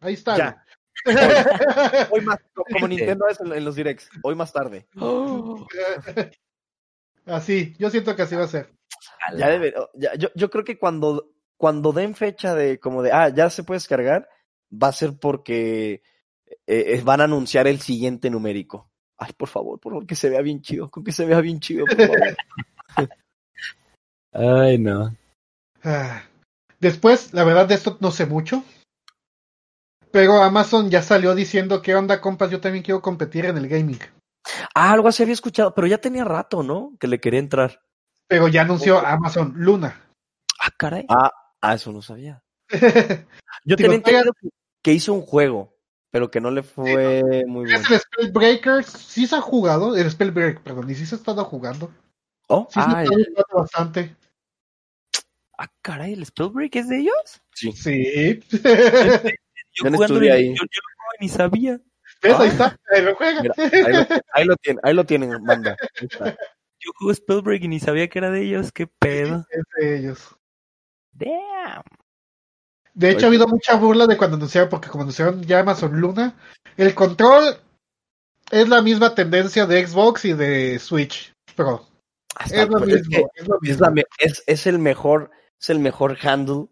[0.00, 0.36] Ahí está.
[0.36, 0.64] Ya.
[1.04, 2.06] güey.
[2.10, 2.86] Hoy más, co- como.
[2.86, 4.86] Nintendo es en, en los directs, hoy más tarde.
[7.26, 8.70] así, yo siento que así va a ser.
[9.36, 11.31] Ya debe, oh, ya, yo, yo creo que cuando,
[11.62, 14.28] cuando den fecha de como de, ah, ya se puede descargar,
[14.68, 16.02] va a ser porque
[16.44, 18.90] eh, eh, van a anunciar el siguiente numérico.
[19.16, 21.60] Ay, por favor, por favor, que se vea bien chido, con que se vea bien
[21.60, 22.36] chido, por favor.
[24.32, 25.16] Ay, no.
[25.84, 26.24] Ah.
[26.80, 28.64] Después, la verdad de esto no sé mucho.
[30.10, 34.00] Pero Amazon ya salió diciendo que onda, compas, yo también quiero competir en el gaming.
[34.74, 36.94] Ah, algo así había escuchado, pero ya tenía rato, ¿no?
[36.98, 37.82] Que le quería entrar.
[38.26, 40.08] Pero ya anunció Amazon Luna.
[40.58, 41.06] Ah, caray.
[41.08, 41.30] Ah,
[41.62, 42.42] ah eso no sabía.
[43.64, 44.48] Yo tenía entendido que-
[44.82, 45.78] que hizo un juego,
[46.10, 47.94] pero que no le fue muy Es bueno.
[47.94, 51.90] el Spellbreakers, sí se ha jugado, el Spellbreak, perdón, y sí se ha estado jugando.
[52.48, 54.16] Oh, Sí se Ah, ha estado jugando bastante.
[55.56, 57.42] Ah, caray, ¿el Spellbreak es de ellos?
[57.54, 57.70] sí.
[57.72, 58.40] Sí.
[59.74, 60.48] Yo no y- ahí.
[60.48, 60.80] Yo, yo
[61.20, 61.80] ni sabía.
[62.22, 62.34] ¿Ves?
[62.34, 62.42] Ah.
[62.42, 63.40] Ahí está, ahí lo juega.
[63.42, 65.76] Mira, ahí, lo, ahí lo tienen, ahí lo tienen, banda.
[66.00, 66.36] Ahí está.
[66.78, 68.72] Yo jugué Spellbreak y ni sabía que era de ellos.
[68.72, 69.46] ¿Qué pedo?
[69.50, 70.36] Es de ellos.
[71.12, 71.82] Damn.
[72.94, 73.24] De hecho, Oye.
[73.24, 76.36] ha habido mucha burla de cuando anunciaron, porque como anunciaron ya Amazon Luna,
[76.76, 77.56] el control
[78.50, 81.86] es la misma tendencia de Xbox y de Switch Pro.
[82.34, 83.86] Hasta- Es lo pues, es mismo, que es lo es, mismo.
[83.86, 86.66] la es, es el mejor, es el mejor handle.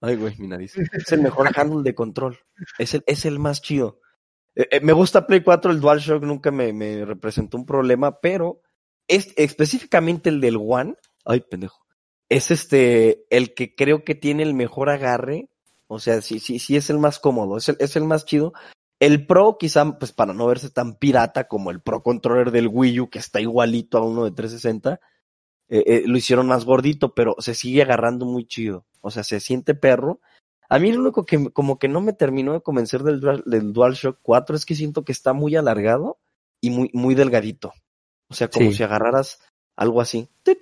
[0.00, 0.76] Ay, güey, mi nariz.
[0.76, 2.38] Es el mejor handle de control.
[2.78, 4.00] Es el, es el más chido.
[4.54, 8.60] Eh, eh, me gusta Play 4, el DualShock nunca me, me representó un problema, pero
[9.08, 11.83] es específicamente el del One, ay, pendejo,
[12.28, 15.48] es este, el que creo que tiene el mejor agarre.
[15.86, 18.52] O sea, sí, sí, sí es el más cómodo, es el, es el más chido.
[19.00, 23.00] El Pro, quizá, pues para no verse tan pirata como el Pro Controller del Wii
[23.00, 25.00] U, que está igualito a uno de 360,
[25.68, 28.86] eh, eh, lo hicieron más gordito, pero se sigue agarrando muy chido.
[29.00, 30.20] O sea, se siente perro.
[30.70, 33.72] A mí lo único que como que no me terminó de convencer del, Dual- del
[33.72, 36.18] DualShock 4 es que siento que está muy alargado
[36.60, 37.74] y muy, muy delgadito.
[38.30, 38.76] O sea, como Sí.
[38.78, 39.40] si agarraras
[39.76, 40.28] algo así.
[40.42, 40.58] ¡Tit!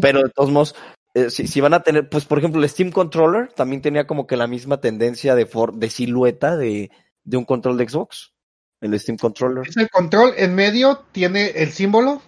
[0.00, 0.74] Pero de todos modos,
[1.14, 4.26] eh, si, si van a tener, pues por ejemplo, el Steam Controller también tenía como
[4.26, 6.90] que la misma tendencia de, for- de silueta de,
[7.24, 8.32] de un control de Xbox.
[8.80, 9.68] El Steam Controller.
[9.68, 12.20] Es el control en medio tiene el símbolo,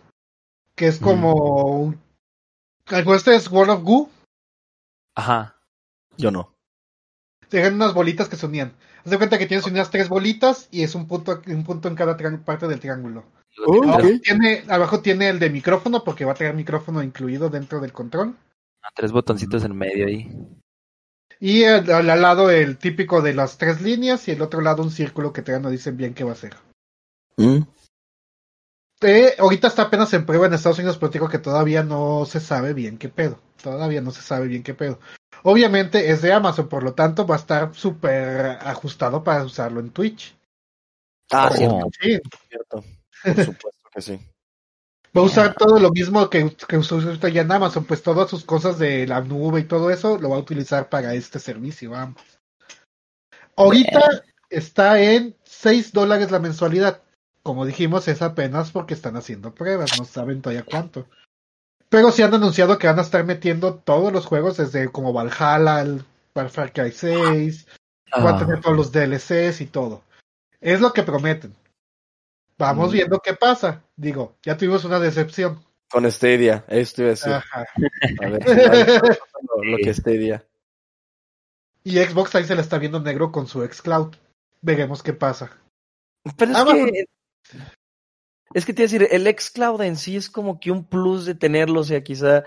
[0.76, 2.00] que es como un...
[2.86, 4.10] algo este es World of Goo,
[5.16, 5.56] Ajá.
[6.16, 6.54] Yo no.
[7.50, 8.72] Eran unas bolitas que se unían.
[9.04, 11.94] Haz de cuenta que tienes unas tres bolitas y es un punto, un punto en
[11.94, 13.24] cada parte del triángulo.
[13.66, 17.92] Abajo, tiene, abajo tiene el de micrófono porque va a traer micrófono incluido dentro del
[17.92, 18.36] control.
[18.82, 20.28] Ah, Tres botoncitos en medio ahí.
[21.40, 24.90] Y al, al lado el típico de las tres líneas y el otro lado un
[24.90, 26.54] círculo que todavía no dicen bien qué va a ser.
[27.36, 27.62] Mm.
[29.02, 32.24] Eh, ahorita está apenas en prueba en Estados Unidos, pero te digo que todavía no
[32.24, 33.38] se sabe bien qué pedo.
[33.62, 34.98] Todavía no se sabe bien qué pedo.
[35.42, 39.90] Obviamente es de Amazon, por lo tanto va a estar súper ajustado para usarlo en
[39.90, 40.34] Twitch.
[41.30, 41.56] Ah, Oh.
[41.56, 42.84] cierto, Sí, cierto.
[43.24, 44.20] Por supuesto que sí.
[45.16, 48.28] va a usar todo lo mismo que, que usó ahorita ya en Amazon, pues todas
[48.28, 51.90] sus cosas de la nube y todo eso lo va a utilizar para este servicio,
[51.90, 52.22] vamos.
[53.56, 57.02] Ahorita está en 6 dólares la mensualidad.
[57.42, 61.06] Como dijimos, es apenas porque están haciendo pruebas, no saben todavía cuánto.
[61.88, 65.82] Pero sí han anunciado que van a estar metiendo todos los juegos, desde como Valhalla,
[65.82, 67.66] el Far Cry 6,
[68.14, 70.02] va a tener todos los DLCs y todo.
[70.60, 71.54] Es lo que prometen.
[72.58, 72.92] Vamos Mm.
[72.92, 73.84] viendo qué pasa.
[73.96, 75.64] Digo, ya tuvimos una decepción.
[75.90, 77.32] Con Stadia, esto iba a decir.
[77.32, 77.66] Ajá.
[78.22, 80.44] A ver, si va pasando lo que Stadia.
[81.84, 84.14] Y Xbox ahí se la está viendo negro con su xCloud.
[84.62, 85.50] Veremos qué pasa.
[86.36, 87.04] Pero es Amazon- que.
[88.54, 91.26] Es que te iba a decir, el xCloud en sí es como que un plus
[91.26, 92.44] de tenerlo, o sea, quizá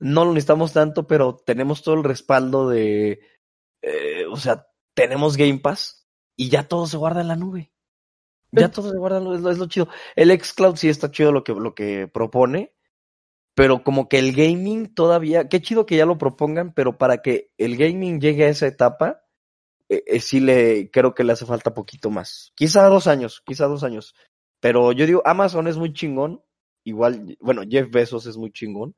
[0.00, 3.20] no lo necesitamos tanto, pero tenemos todo el respaldo de.
[3.82, 7.70] eh, o sea, tenemos Game Pass y ya todo se guarda en la nube.
[8.60, 9.88] Ya todo se guarda es lo, es lo chido.
[10.16, 12.72] El xCloud sí está chido lo que, lo que propone,
[13.54, 15.48] pero como que el gaming todavía.
[15.48, 19.22] Qué chido que ya lo propongan, pero para que el gaming llegue a esa etapa,
[19.88, 22.52] eh, eh, sí le creo que le hace falta poquito más.
[22.54, 24.14] Quizá dos años, quizá dos años.
[24.60, 26.42] Pero yo digo, Amazon es muy chingón.
[26.84, 28.94] Igual, bueno, Jeff Bezos es muy chingón.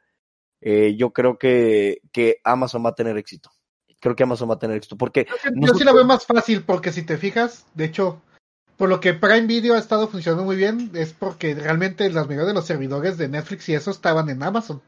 [0.61, 3.51] Eh, yo creo que, que Amazon va a tener éxito.
[4.01, 4.97] Creo que Amazon va a tener éxito.
[4.97, 8.23] Porque Yo sí nosotros- la veo más fácil porque si te fijas, de hecho,
[8.77, 12.49] por lo que Prime Video ha estado funcionando muy bien, es porque realmente la mayoría
[12.49, 14.83] de los servidores de Netflix y eso estaban en Amazon.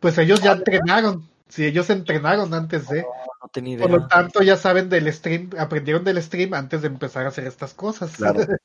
[0.00, 1.28] Pues ellos ya entrenaron.
[1.48, 3.02] Sí, ellos entrenaron antes de.
[3.02, 4.00] no tenía Por idea.
[4.00, 7.74] lo tanto, ya saben del stream, aprendieron del stream antes de empezar a hacer estas
[7.74, 8.16] cosas.
[8.16, 8.40] Claro.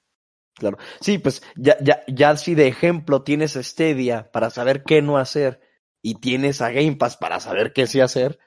[0.53, 0.77] Claro.
[0.99, 5.17] Sí, pues ya, ya, ya si de ejemplo tienes a Stadia para saber qué no
[5.17, 5.61] hacer
[6.01, 8.37] y tienes a Game Pass para saber qué sí hacer,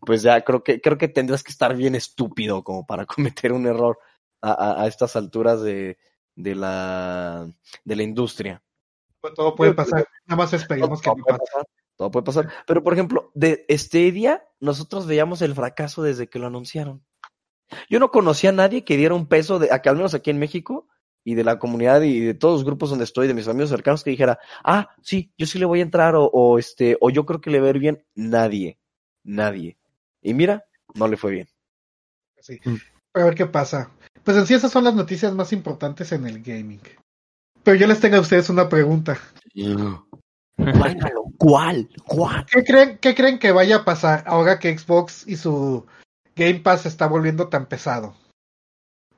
[0.00, 3.66] pues ya creo que, creo que tendrás que estar bien estúpido como para cometer un
[3.66, 3.98] error
[4.44, 5.96] a, a, a estas alturas de,
[6.36, 7.48] de la,
[7.84, 8.62] de la industria.
[9.34, 10.06] Todo puede pasar.
[10.26, 11.50] Nada más esperemos que todo, no puede pase.
[11.52, 11.66] pasar,
[11.96, 12.52] todo puede pasar.
[12.66, 17.04] Pero por ejemplo, de Stadia, nosotros veíamos el fracaso desde que lo anunciaron.
[17.88, 20.88] Yo no conocía a nadie que diera un peso de, al menos aquí en México,
[21.26, 24.04] y de la comunidad y de todos los grupos donde estoy, de mis amigos cercanos,
[24.04, 27.24] que dijera, ah, sí, yo sí le voy a entrar o, o este, o yo
[27.24, 28.04] creo que le va a ir bien.
[28.14, 28.78] Nadie,
[29.22, 29.78] nadie.
[30.20, 31.48] Y mira, no le fue bien.
[32.40, 32.60] Sí.
[33.14, 33.90] A ver qué pasa.
[34.24, 36.80] Pues en sí esas son las noticias más importantes en el gaming.
[37.62, 39.18] Pero yo les tengo a ustedes una pregunta.
[41.38, 41.88] ¿Cuál?
[42.06, 42.46] ¿Cuál?
[42.46, 45.86] ¿Qué creen, ¿Qué creen que vaya a pasar ahora que Xbox y su
[46.36, 48.14] Game Pass se está volviendo tan pesado?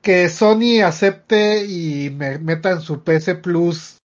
[0.01, 3.97] Que Sony acepte y me meta en su PS Plus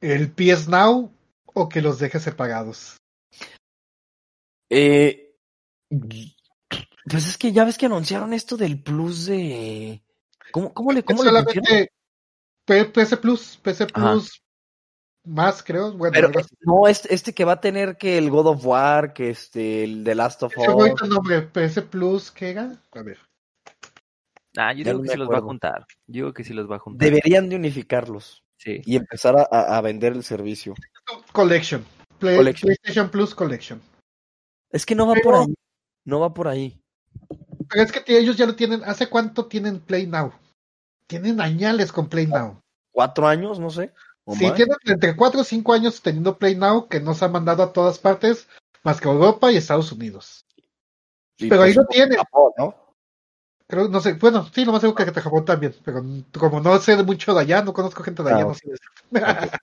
[0.00, 1.12] el PS Now
[1.54, 2.96] o que los deje separados.
[4.68, 5.34] Eh,
[5.88, 10.02] pues es que ya ves que anunciaron esto del plus de.
[10.56, 11.90] ¿Cómo, cómo le, cómo le
[12.64, 14.42] PS Plus, PS Plus
[15.26, 15.92] más creo.
[15.92, 16.30] Bueno, Pero
[16.62, 20.02] no, este, este que va a tener que el God of War, que este, el
[20.02, 21.02] The Last of Us.
[21.02, 22.72] el nombre, PS Plus, ¿qué era?
[22.92, 23.18] A ver.
[24.56, 25.86] Ah, yo Ya digo no que sí los va a juntar.
[26.06, 27.06] Yo digo que sí los va a juntar.
[27.06, 28.80] Deberían de unificarlos Sí.
[28.86, 29.42] y empezar a,
[29.76, 30.72] a- vender el servicio.
[31.32, 31.84] Collection.
[32.18, 32.68] Play- Collection.
[32.68, 33.82] PlayStation Plus Collection.
[34.70, 35.54] Es que no va Pero- por ahí.
[36.06, 36.80] No va por ahí.
[37.68, 38.82] Pero es que ellos ya lo tienen.
[38.84, 40.32] ¿Hace cuánto tienen Play Now?
[41.06, 42.60] Tienen añales con Play Now.
[42.92, 43.58] ¿Cuatro años?
[43.58, 43.92] No sé.
[44.24, 47.62] ¿O Sí, tienen entre 4 o 5 años teniendo Play Now que nos ha mandado
[47.62, 48.48] a todas partes,
[48.82, 50.44] más que Europa y Estados Unidos.
[51.38, 52.16] Y pero ahí pues, lo tiene.
[52.16, 52.74] Japón, ¿no?
[53.68, 56.02] Creo, no sé, bueno, sí, lo más seguro que de Japón también, pero
[56.38, 58.88] como no sé mucho de allá, no conozco gente de allá, no sé decir.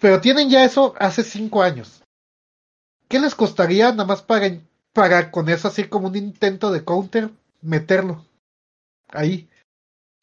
[0.00, 2.02] pero tienen ya eso hace 5 años.
[3.08, 4.50] ¿Qué les costaría nada más para,
[4.92, 7.30] para con eso así como un intento de counter
[7.60, 8.24] meterlo?
[9.08, 9.48] Ahí.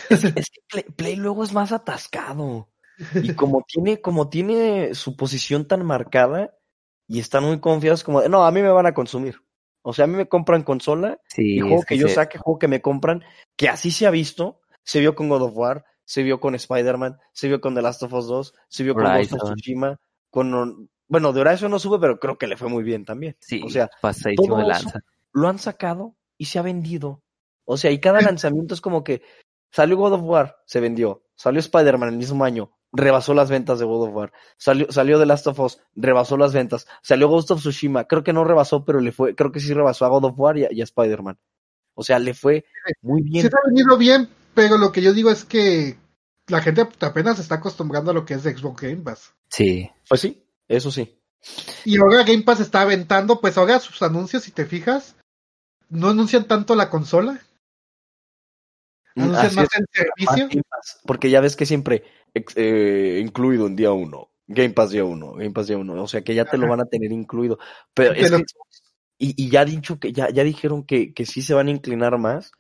[0.10, 2.70] Es, es que Play, Play luego es más atascado.
[3.16, 6.54] Y como tiene, como tiene su posición tan marcada
[7.08, 9.42] y están muy confiados como de, no, a mí me van a consumir.
[9.82, 12.68] O sea, a mí me compran consola Sí, y juego que yo saque, juego que
[12.68, 13.24] me compran,
[13.56, 14.62] que así se ha visto.
[14.84, 18.04] Se vio con God of War, se vio con Spider-Man, se vio con The Last
[18.04, 19.54] of Us 2, se vio con Ghost of.
[19.54, 19.98] Tsushima,
[20.30, 20.90] con...
[21.08, 23.36] Bueno, de Horizon no sube, pero creo que le fue muy bien también.
[23.40, 25.00] Sí, O sea, todo de eso- lanza.
[25.32, 27.24] lo han sacado y se ha vendido.
[27.66, 29.22] O sea, y cada lanzamiento es como que
[29.72, 31.24] salió God of War, se vendió.
[31.36, 34.34] Salió Spider-Man el mismo año, rebasó las ventas de God of War.
[34.58, 36.86] Salió, salió The Last of Us, rebasó las ventas.
[37.02, 40.06] Salió Ghost of Tsushima, creo que no rebasó, pero le fue, creo que sí rebasó
[40.06, 41.38] a God of War y a, a Spider-Man.
[41.94, 42.66] O sea, le fue
[43.02, 43.50] muy Sí bien.
[43.50, 45.98] se ha venido bien, pero lo que yo digo es que
[46.48, 49.34] la gente apenas se está acostumbrando a lo que es de Xbox Game Pass.
[49.50, 49.90] Sí.
[50.08, 51.18] Pues sí, eso sí.
[51.86, 55.16] Y ahora Game Pass está aventando, pues ahora sus anuncios, si te fijas,
[55.90, 57.40] no anuncian tanto la consola,
[59.16, 59.80] anuncian Así más es.
[59.80, 59.86] el
[60.28, 60.62] servicio.
[61.06, 62.04] Porque ya ves que siempre
[62.34, 64.30] eh, incluido en día uno.
[64.48, 66.02] Game Pass día uno, Game Pass día uno.
[66.02, 67.60] O sea que ya te lo van a tener incluido.
[67.94, 68.46] Pero es Pero- que-
[69.22, 72.18] y, y ya dicho que ya, ya dijeron que, que sí se van a inclinar
[72.18, 72.52] más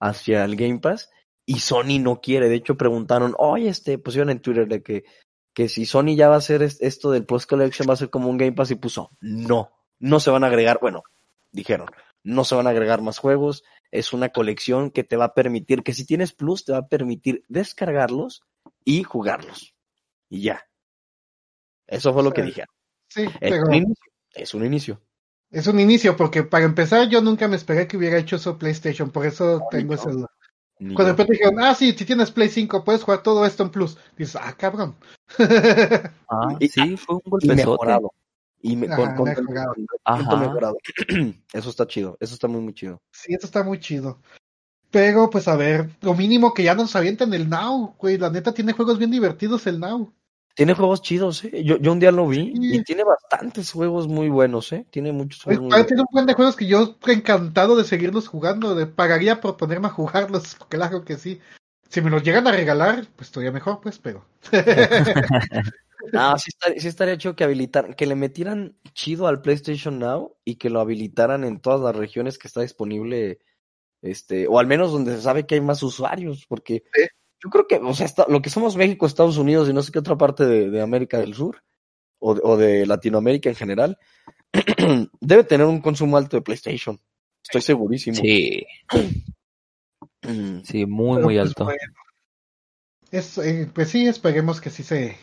[0.00, 1.10] hacia el Game Pass
[1.44, 2.48] y Sony no quiere.
[2.48, 5.04] De hecho, preguntaron, oye, este, pusieron en Twitter de que,
[5.52, 8.10] que si Sony ya va a hacer es- esto del Plus Collection, va a ser
[8.10, 11.02] como un Game Pass y puso, no, no se van a agregar, bueno,
[11.52, 11.88] dijeron,
[12.22, 13.64] no se van a agregar más juegos,
[13.94, 16.88] es una colección que te va a permitir, que si tienes Plus, te va a
[16.88, 18.42] permitir descargarlos
[18.84, 19.74] y jugarlos.
[20.28, 20.64] Y ya.
[21.86, 22.46] Eso fue lo que Sí.
[22.48, 22.68] dijeron.
[23.08, 24.12] Sí, Es pero un inicio.
[24.32, 25.00] Es un inicio.
[25.50, 29.10] es un inicio, porque para empezar yo nunca me esperé que hubiera hecho eso PlayStation,
[29.12, 30.00] por eso tengo no.
[30.00, 30.30] esa duda.
[30.80, 31.16] Ni Cuando yo.
[31.16, 33.96] de repente dijeron, ah, sí, si tienes Play 5 puedes jugar todo esto en Plus.
[34.16, 34.96] Dices, ah, cabrón.
[36.28, 37.54] Ah, sí, fue un y golpezote.
[37.56, 38.12] mejorado.
[38.66, 40.76] Y me, con, Ajá, con- mejorado.
[41.08, 41.44] con.
[41.52, 42.16] Eso está chido.
[42.18, 43.02] Eso está muy, muy chido.
[43.12, 44.18] Sí, eso está muy chido.
[44.90, 48.16] Pero, pues a ver, lo mínimo que ya nos avienten el Now, güey.
[48.16, 50.12] La neta tiene juegos bien divertidos el Now.
[50.54, 51.62] Tiene juegos chidos, ¿eh?
[51.64, 52.76] Yo, yo un día lo vi Sí.
[52.76, 54.86] y tiene bastantes juegos muy buenos, ¿eh?
[54.90, 55.86] Tiene muchos Pues, juegos muy todavía buenos.
[55.88, 58.74] tiene un buen de juegos que yo encantado de seguirlos jugando.
[58.74, 61.40] De, pagaría por ponerme a jugarlos, claro que sí.
[61.90, 64.24] Si me los llegan a regalar, pues todavía mejor, pues, pero.
[66.12, 70.36] Ah, sí, estaría, sí estaría chido que habilitaran, que le metieran chido al PlayStation Now
[70.44, 73.40] y que lo habilitaran en todas las regiones que está disponible,
[74.02, 76.82] este, o al menos donde se sabe que hay más usuarios, porque
[77.42, 79.92] yo creo que, o sea, está- lo que somos México, Estados Unidos y no sé
[79.92, 81.62] qué otra parte de, de América del Sur,
[82.18, 83.98] o, de- o de Latinoamérica en general,
[85.20, 87.00] debe tener un consumo alto de PlayStation.
[87.42, 88.16] Estoy segurísimo.
[88.16, 88.64] Sí,
[90.64, 91.64] sí, muy, Pero, muy pues, alto.
[91.64, 91.78] bueno.
[93.10, 95.16] Es, eh, pues sí, esperemos que sí se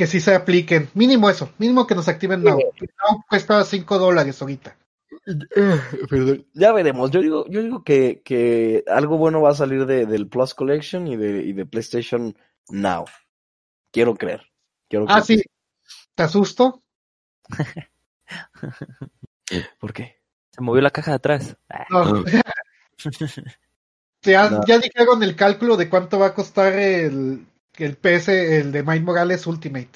[0.00, 0.88] que sí se apliquen.
[0.94, 2.56] Mínimo eso, mínimo que nos activen Now.
[2.58, 4.74] Now cuesta 5 dólares ahorita.
[6.08, 6.46] Perdón.
[6.54, 7.10] Ya veremos.
[7.10, 11.06] Yo digo, yo digo que, que algo bueno va a salir de, del Plus Collection
[11.06, 12.34] y de, y de PlayStation
[12.70, 13.04] Now.
[13.92, 14.40] Quiero creer.
[14.88, 15.40] Quiero Ah, creer.
[15.42, 15.44] sí.
[16.14, 16.82] ¿Te asusto?
[19.80, 20.16] ¿Por qué?
[20.52, 21.58] Se movió la caja de atrás.
[21.68, 22.24] Ah, No.
[24.22, 24.60] Ya, No.
[24.66, 27.46] ya dijeron el cálculo de cuánto va a costar el,
[27.84, 29.90] el PS, el de Miles Morales Ultimate.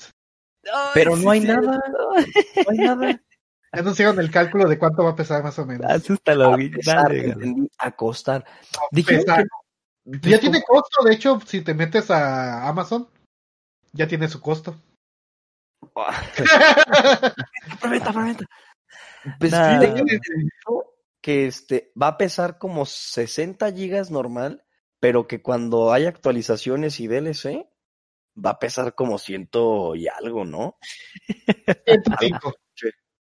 [0.95, 1.81] Pero no hay sí, nada.
[1.93, 3.11] No hay nada.
[3.11, 5.91] Ya anunciaron el cálculo de cuánto va a pesar más o menos.
[5.91, 6.71] Asústalo, A güey.
[6.71, 7.35] pesar, Dale,
[7.79, 8.45] a costar.
[8.93, 9.39] Dijeron pesar.
[9.43, 9.49] que
[10.07, 10.21] no.
[10.31, 13.09] Ya tiene costo, de hecho, si te metes a Amazon,
[13.93, 14.77] ya tiene su costo.
[17.81, 18.45] Prometa, prometa.
[19.39, 19.81] Pues Nah.
[21.21, 24.65] que este va a pesar como 60 gigas normal,
[25.01, 27.67] pero que cuando hay actualizaciones y DLC
[28.37, 30.77] va a pesar como ciento y algo, ¿no?
[31.87, 32.55] 105.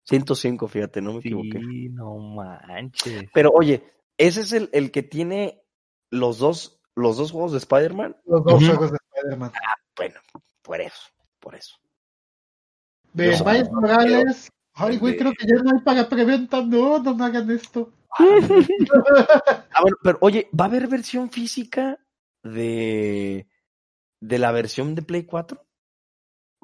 [0.05, 1.61] 105, fíjate, no me equivoqué.
[1.61, 3.25] Sí, no manches.
[3.33, 3.85] Pero oye,
[4.19, 5.63] ese es el, el que tiene
[6.11, 8.17] los dos, los dos juegos de Spider-Man.
[8.25, 9.53] Los dos juegos de Spider-Man.
[9.97, 10.21] Bueno,
[10.63, 11.03] por eso,
[11.39, 11.77] por eso.
[13.13, 14.49] De Yo- Miles Morales.
[14.75, 16.61] Ay, güey, de- creo que ya no hay para preventa.
[16.63, 17.93] No, no me hagan esto.
[18.19, 21.99] Ah, bueno, pero oye, ¿va a haber versión física
[22.43, 23.47] de,
[24.21, 25.64] de la versión de Play 4?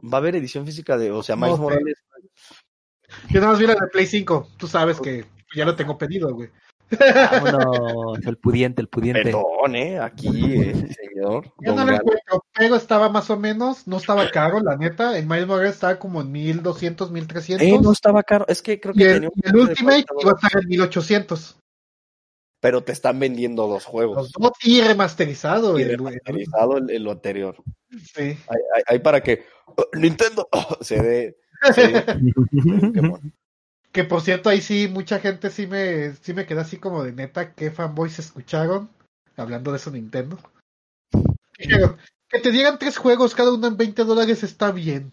[0.02, 1.64] ¿Va a haber edición física de, o sea, Miles No.
[1.64, 2.04] Morales?
[3.30, 4.48] Yo nada más vi la de Play 5.
[4.56, 6.50] Tú sabes que ya lo tengo pedido, güey.
[6.90, 9.24] Vámonos, el pudiente, el pudiente.
[9.24, 9.98] Perdón, ¿eh?
[9.98, 11.52] Aquí, eh, señor.
[11.58, 15.18] Yo no lo encuentro, pero estaba más o menos, no estaba caro, la neta.
[15.18, 17.66] El Miles Morales estaba como en 1200, 1300.
[17.66, 18.44] Eh, no estaba caro.
[18.48, 20.68] Es que creo que y el, tenía un el Ultimate 40 iba a estar en
[20.68, 21.56] 1800.
[22.60, 24.16] Pero te están vendiendo dos juegos.
[24.16, 25.78] Los dos y remasterizado.
[25.78, 27.56] Y el- remasterizado el, el lo anterior.
[27.90, 28.22] sí.
[28.22, 28.36] Hay,
[28.74, 30.48] hay- hay para que uh, Nintendo
[30.80, 31.36] se dé.
[31.74, 32.04] se dé.
[33.92, 37.12] Que por cierto, ahí sí, mucha gente sí me, sí me queda así como de
[37.12, 38.90] neta, ¿qué fanboys escucharon?
[39.38, 40.38] Hablando de eso Nintendo.
[41.58, 41.96] Dijeron,
[42.28, 45.12] que te dieran tres juegos, cada uno en 20 dólares está bien.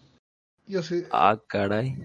[0.66, 1.04] Yo sí.
[1.10, 1.96] Ah, caray.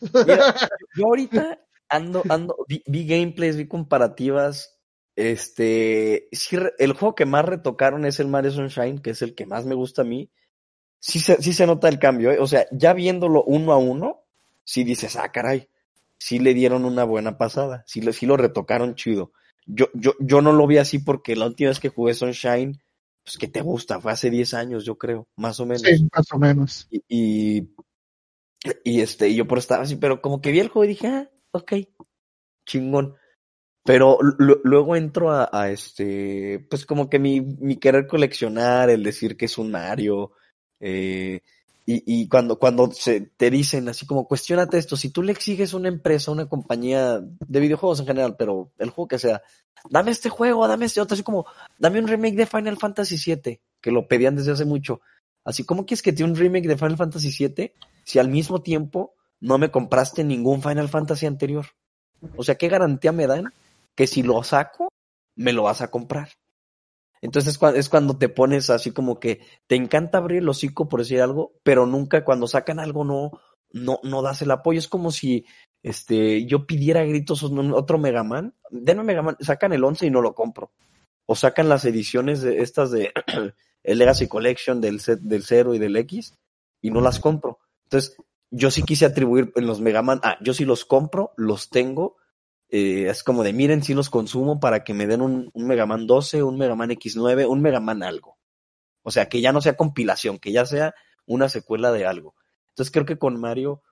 [0.00, 0.56] Mira,
[0.96, 1.58] yo ahorita
[1.88, 4.80] ando, ando, vi, vi gameplays, vi comparativas.
[5.16, 9.46] Este, sí, el juego que más retocaron es el Mario Sunshine, que es el que
[9.46, 10.30] más me gusta a mí.
[11.00, 12.38] Sí se, sí se nota el cambio, ¿eh?
[12.40, 14.24] O sea, ya viéndolo uno a uno,
[14.64, 15.68] sí dices, ah, caray,
[16.18, 19.32] sí le dieron una buena pasada, sí, lo- sí lo retocaron chido.
[19.66, 22.80] Yo, yo, yo no lo vi así porque la última vez que jugué Sunshine,
[23.24, 26.26] pues que te gusta, fue hace 10 años, yo creo, más o menos Sí, más
[26.32, 26.90] o menos.
[26.90, 27.68] y, y,
[28.84, 31.30] y, este, yo por estar así, pero como que vi el juego y dije, ah,
[31.54, 31.72] ok,
[32.66, 33.14] chingón.
[33.84, 39.36] Pero lu- luego entro a, este, pues como que mi, mi querer coleccionar, el decir
[39.36, 40.32] que es un Mario,
[40.80, 41.40] eh,
[41.86, 45.76] y, cuando, cuando se te dicen así como, cuestionate esto, si tú le exiges a
[45.76, 49.42] una empresa, una compañía de videojuegos en general, pero el juego que sea,
[49.90, 51.46] dame este juego, dame este otro, así como,
[51.78, 55.02] dame un remake de Final Fantasy VII, que lo pedían desde hace mucho.
[55.44, 59.14] Así como quieres que te un remake de Final Fantasy VII si al mismo tiempo
[59.40, 61.66] no me compraste ningún Final Fantasy anterior?
[62.36, 63.52] O sea, ¿qué garantía me dan
[63.94, 64.88] que si lo saco,
[65.36, 66.30] me lo vas a comprar?
[67.20, 71.22] Entonces es cuando te pones así como que te encanta abrir el hocico por decir
[71.22, 73.30] algo, pero nunca cuando sacan algo no,
[73.72, 74.78] no, no das el apoyo.
[74.78, 75.46] Es como si
[75.82, 78.54] este, yo pidiera a gritos otro Mega Man.
[78.70, 80.72] Denme Mega Man, sacan el 11 y no lo compro.
[81.26, 83.12] O sacan las ediciones de estas de
[83.82, 86.34] el Legacy Collection del, set, del 0 y del X
[86.82, 87.58] y no las compro.
[87.84, 88.16] Entonces,
[88.56, 92.16] yo sí quise atribuir en los Mega Man, ah, yo sí los compro, los tengo,
[92.68, 95.86] eh, es como de miren, sí los consumo para que me den un, un Mega
[95.86, 98.38] Man 12, un Mega Man X9, un Mega Man algo.
[99.02, 100.94] O sea, que ya no sea compilación, que ya sea
[101.26, 102.34] una secuela de algo.
[102.70, 103.82] Entonces creo que con Mario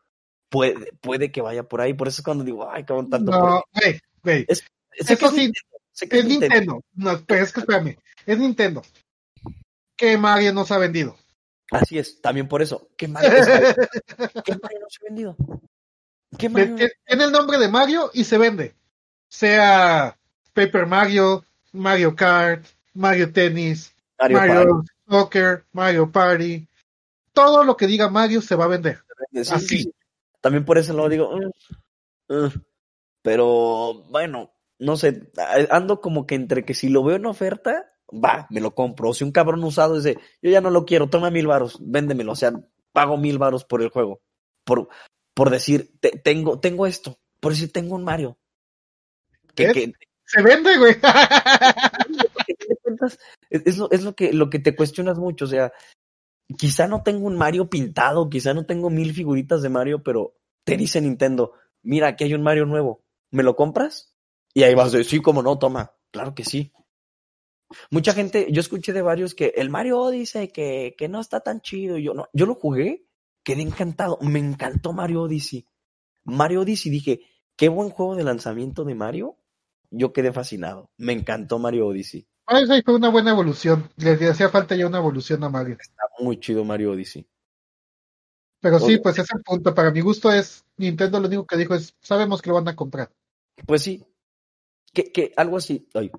[0.48, 3.30] puede, puede que vaya por ahí, por eso es cuando digo, ay, cabrón, tanto.
[3.30, 4.44] No, güey, güey.
[4.48, 5.30] Es- Eso es
[5.92, 6.82] sí, es Nintendo.
[6.94, 7.96] No, pero es que espérame.
[8.26, 8.82] Es Nintendo.
[9.96, 11.16] Que Mario no se ha vendido.
[11.72, 12.88] Así es, también por eso.
[12.96, 13.30] ¿Qué Mario?
[14.44, 15.36] ¿Qué Mario no se ha vendido?
[16.38, 16.76] ¿Qué Mario?
[17.06, 18.74] Tiene el nombre de Mario y se vende.
[19.28, 20.16] Sea
[20.52, 24.84] Paper Mario, Mario Kart, Mario Tennis, Mario Mario.
[25.08, 26.66] Soccer, Mario Party.
[27.32, 28.98] Todo lo que diga Mario se va a vender.
[29.32, 29.82] Sí, sí, Así.
[29.84, 29.94] sí.
[30.40, 31.30] También por eso lo digo.
[31.36, 32.62] "Mm, mm".
[33.22, 35.30] Pero bueno, no sé,
[35.70, 39.10] ando como que entre que si lo veo en oferta, va, me lo compro.
[39.10, 42.32] O si un cabrón usado dice, yo ya no lo quiero, toma mil varos, véndemelo.
[42.32, 42.52] O sea,
[42.92, 44.20] pago mil varos por el juego.
[44.64, 44.88] Por,
[45.34, 47.18] por decir, te- tengo, tengo esto.
[47.40, 48.38] Por decir, tengo un Mario.
[49.54, 49.92] Que,
[50.24, 50.96] Se vende, güey.
[53.50, 55.44] es, es lo, es lo que, lo que te cuestionas mucho.
[55.44, 55.72] O sea,
[56.56, 60.34] quizá no tengo un Mario pintado, quizá no tengo mil figuritas de Mario, pero
[60.64, 61.52] te dice Nintendo,
[61.82, 64.14] mira, aquí hay un Mario nuevo, ¿me lo compras?
[64.54, 66.72] Y ahí vas de, sí, como no, toma, claro que sí.
[67.90, 71.60] Mucha gente, yo escuché de varios que el Mario dice que, que no está tan
[71.60, 71.98] chido.
[71.98, 73.06] y Yo no, yo lo jugué,
[73.42, 75.66] quedé encantado, me encantó Mario Odyssey.
[76.24, 77.20] Mario Odyssey, dije,
[77.56, 79.36] qué buen juego de lanzamiento de Mario,
[79.90, 80.90] yo quedé fascinado.
[80.96, 82.26] Me encantó Mario Odyssey.
[82.46, 83.90] Ah, esa fue una buena evolución.
[83.96, 85.76] Le hacía falta ya una evolución a Mario.
[85.80, 87.26] Está muy chido Mario Odyssey.
[88.60, 89.74] Pero sí, pues ese punto.
[89.74, 92.76] Para mi gusto es, Nintendo lo único que dijo es, sabemos que lo van a
[92.76, 93.10] comprar.
[93.66, 94.04] Pues sí.
[94.92, 95.88] Que, que algo así.
[95.94, 96.10] Ay,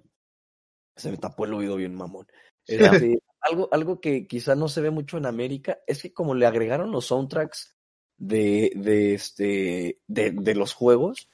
[0.96, 2.28] se me tapó el oído bien, mamón.
[2.66, 6.46] Este, algo, algo que quizá no se ve mucho en América es que como le
[6.46, 7.76] agregaron los soundtracks
[8.18, 11.30] de, de este de, de los juegos,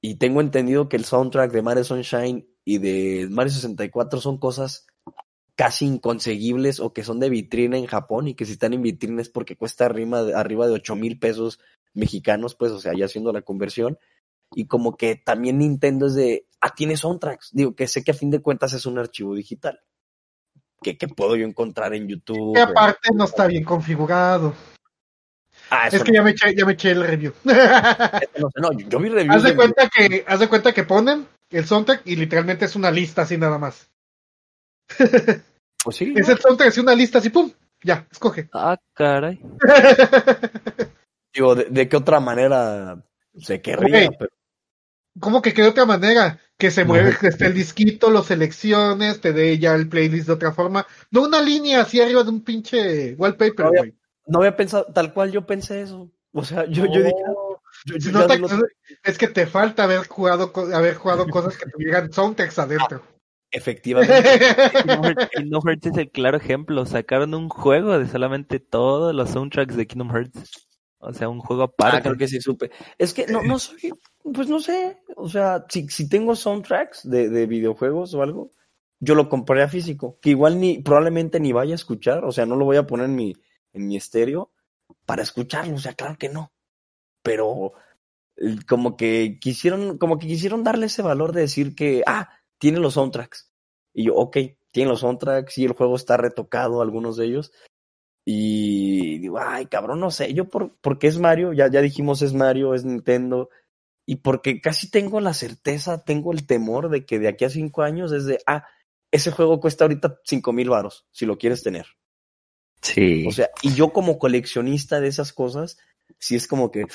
[0.00, 4.86] y tengo entendido que el soundtrack de Mario Sunshine y de Mario 64 son cosas
[5.56, 9.20] casi inconseguibles o que son de vitrina en Japón y que si están en vitrina
[9.20, 11.58] es porque cuesta arriba, arriba de 8 mil pesos
[11.94, 13.98] mexicanos, pues, o sea, ya haciendo la conversión.
[14.54, 17.50] Y como que también Nintendo es de, ah, tiene soundtracks.
[17.52, 19.80] Digo, que sé que a fin de cuentas es un archivo digital.
[20.80, 22.54] Que, que puedo yo encontrar en YouTube.
[22.54, 24.54] Que aparte no está bien configurado.
[25.70, 27.32] Ah, Es que ya me eché, ya me eché el review.
[27.44, 28.60] no, sé.
[28.60, 31.66] No, yo, vi reviews haz de de- cuenta que, haz de cuenta que ponen el
[31.66, 33.90] soundtrack y literalmente es una lista así nada más.
[35.84, 37.50] Pues sí, Es el soundtrack, es una lista así, pum,
[37.82, 38.48] ya, escoge.
[38.54, 39.40] Ah, caray.
[41.34, 43.02] Digo, de, de qué otra manera
[43.38, 44.18] se querría, Güey.
[44.18, 44.30] pero
[45.20, 46.38] ¿Cómo que de otra manera?
[46.56, 50.32] Que se mueve, que esté el disquito, lo selecciones, te dé ya el playlist de
[50.32, 50.86] otra forma.
[51.10, 53.92] No una línea así arriba de un pinche wallpaper, No había-
[54.26, 56.10] no había pensado, tal cual yo pensé eso.
[56.32, 57.32] O sea, yo, yo dije, ah,
[58.12, 58.66] No, yo, lo-
[59.04, 63.02] es que te falta haber jugado, haber jugado cosas que tuvieran soundtracks adentro.
[63.50, 64.12] efectivamente.
[65.34, 66.84] Kingdom Hearts, es el claro ejemplo.
[66.86, 70.68] Sacaron un juego de solamente todos los soundtracks de Kingdom Hearts.
[71.00, 72.02] O sea, un juego Ah, aparte.
[72.02, 72.70] creo que sí supe.
[72.98, 73.92] Es que no, no soy,
[74.32, 78.52] pues no sé, o sea, si, si tengo soundtracks de, de videojuegos o algo,
[79.00, 82.56] yo lo compraría físico, que igual ni, probablemente ni vaya a escuchar, o sea, no
[82.56, 83.34] lo voy a poner en mi,
[83.72, 84.50] en mi estéreo
[85.06, 86.52] para escucharlo, o sea, claro que no.
[87.22, 87.72] Pero
[88.36, 92.80] eh, como que quisieron, como que quisieron darle ese valor de decir que, ah, tiene
[92.80, 93.52] los soundtracks.
[93.92, 94.36] Y yo, ok,
[94.70, 97.52] tiene los soundtracks y el juego está retocado, algunos de ellos.
[98.24, 102.34] Y digo, ay, cabrón, no sé, yo por, porque es Mario, ya, ya dijimos es
[102.34, 103.48] Mario, es Nintendo,
[104.08, 107.82] y porque casi tengo la certeza, tengo el temor de que de aquí a cinco
[107.82, 108.66] años es de, ah,
[109.10, 111.84] ese juego cuesta ahorita cinco mil varos, si lo quieres tener.
[112.80, 113.26] Sí.
[113.28, 115.76] O sea, y yo como coleccionista de esas cosas,
[116.18, 116.86] sí es como que,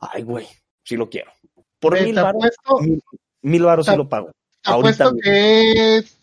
[0.00, 0.48] ay, güey,
[0.82, 1.30] sí lo quiero.
[1.78, 3.02] Por mil varos, apuesto, mil,
[3.40, 4.32] mil varos sí lo pago.
[4.60, 6.18] te ahorita que es-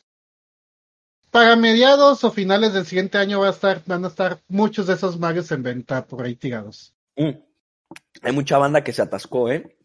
[1.32, 4.96] para mediados o finales del siguiente año va a estar, van a estar muchos de
[4.96, 6.94] esos Marios en venta por ahí tirados.
[7.16, 7.40] Mm.
[8.22, 9.78] Hay mucha banda que se atascó, ¿eh?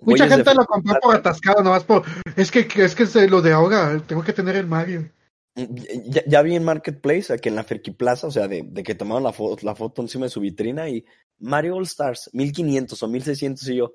[0.00, 2.04] Mucha de gente lo compró por atascado, nomás por.
[2.36, 5.10] Es que es que es de lo de ahora, tengo que tener el Mario.
[5.54, 8.94] Ya, ya vi en Marketplace, aquí en la Ferki Plaza, o sea, de, de que
[8.94, 11.04] tomaron la, foto la foto encima de su vitrina y
[11.38, 13.92] Mario All Stars, 1500 o 1600 y yo,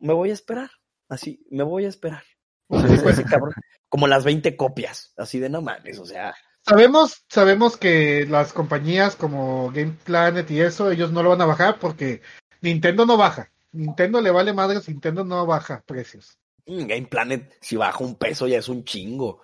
[0.00, 0.70] me voy a esperar,
[1.08, 2.24] así, me voy a esperar.
[2.68, 3.54] Ese cabrón,
[3.88, 6.34] como las 20 copias, así de no mames, o sea,
[6.68, 11.46] Sabemos, sabemos que las compañías como Game Planet y eso, ellos no lo van a
[11.46, 12.22] bajar porque
[12.60, 13.52] Nintendo no baja.
[13.76, 16.38] Nintendo le vale madres, Nintendo no baja precios.
[16.66, 19.42] mm, Game Planet, si baja un peso ya es un chingo.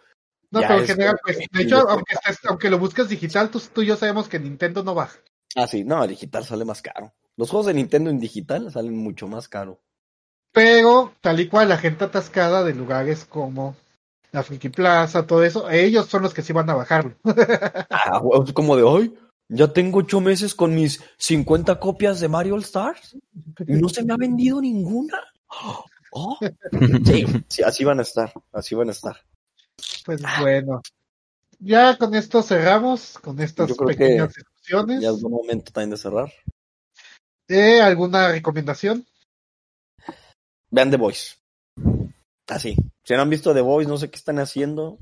[0.50, 3.60] No, Ya pero en general, pues, de hecho, aunque, estés- aunque lo busques digital, tú,
[3.72, 5.18] tú y yo sabemos que Nintendo no baja.
[5.56, 7.14] Ah, sí, no, digital sale más caro.
[7.36, 9.80] Los juegos de Nintendo en digital salen mucho más caro.
[10.52, 13.74] Pero, tal y cual, la gente atascada de lugares como
[14.32, 17.14] la Friki Plaza, todo eso, ellos son los que sí van a bajarlo.
[17.90, 18.20] Ah,
[18.54, 19.14] como de hoy.
[19.54, 23.16] Ya tengo ocho meses con mis 50 copias de Mario All Stars
[23.66, 25.18] y no se me ha vendido ninguna.
[26.14, 26.38] Oh,
[27.06, 29.16] sí, sí, así van a estar, así van a estar.
[30.04, 30.82] Pues bueno,
[31.58, 35.00] ya con esto cerramos, con estas Yo creo que pequeñas discusiones.
[35.00, 36.30] Ya es buen momento también de cerrar.
[37.48, 39.06] Eh, ¿Alguna recomendación?
[40.70, 41.36] Vean The Voice.
[42.46, 42.76] Así.
[43.04, 44.98] Si no han visto The Voice, no sé qué están haciendo.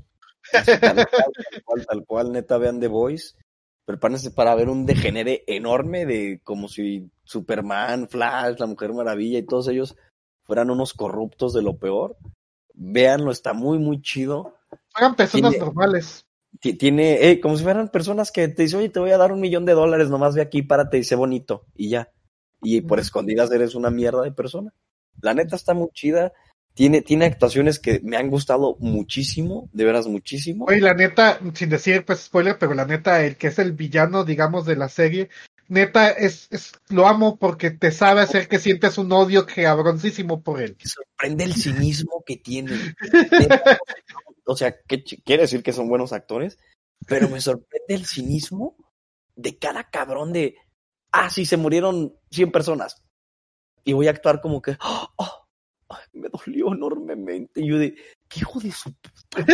[0.53, 3.35] Así, tal, cual, tal cual, tal cual, neta, vean The Voice.
[3.85, 9.45] Prepárense para ver un degenere enorme de como si Superman, Flash, la Mujer Maravilla y
[9.45, 9.95] todos ellos
[10.43, 12.17] fueran unos corruptos de lo peor.
[12.73, 14.55] Véanlo, está muy, muy chido.
[14.93, 16.25] Hagan personas Tiene- normales.
[16.59, 19.31] Ti- Tiene, eh, como si fueran personas que te dicen, oye, te voy a dar
[19.31, 22.11] un millón de dólares, nomás ve aquí, párate y sé bonito, y ya.
[22.61, 24.73] Y por escondidas eres una mierda de persona.
[25.21, 26.33] La neta está muy chida.
[26.73, 30.65] Tiene, tiene actuaciones que me han gustado muchísimo, de veras muchísimo.
[30.65, 34.23] Oye, la neta, sin decir pues spoiler, pero la neta, el que es el villano,
[34.23, 35.29] digamos, de la serie,
[35.67, 40.61] neta, es, es lo amo porque te sabe hacer que sientes un odio cabroncísimo por
[40.61, 40.77] él.
[40.79, 42.95] Me sorprende el cinismo que tiene.
[44.43, 46.57] O sea, que quiere decir que son buenos actores,
[47.07, 48.75] pero me sorprende el cinismo
[49.35, 50.55] de cada cabrón de,
[51.11, 53.01] ah, sí, se murieron 100 personas.
[53.83, 55.40] Y voy a actuar como que, "Oh, oh,
[56.13, 57.61] me dolió enormemente.
[57.61, 57.95] Y yo de,
[58.27, 59.45] ¿qué hijo de su puta?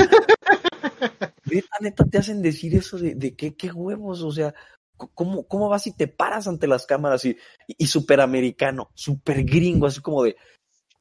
[1.45, 4.53] neta, neta, te hacen decir eso de, de qué, qué huevos, o sea,
[4.95, 7.29] ¿cómo, cómo vas y te paras ante las cámaras y,
[7.67, 10.35] y, y superamericano, super gringo, así como de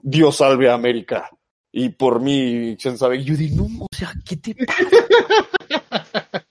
[0.01, 1.31] Dios salve a América?
[1.73, 3.23] Y por mí, ¿quién sabe?
[3.23, 4.83] Yo digo, no, o sea, ¿qué te pasa?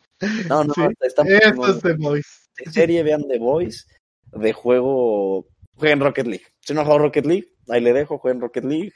[0.49, 2.29] No, no, Sí, está es The Voice.
[2.57, 3.83] de serie, vean The Voice,
[4.31, 6.45] de juego, jueguen Rocket League.
[6.61, 8.93] Si no juego Rocket League, ahí le dejo, jueguen Rocket League,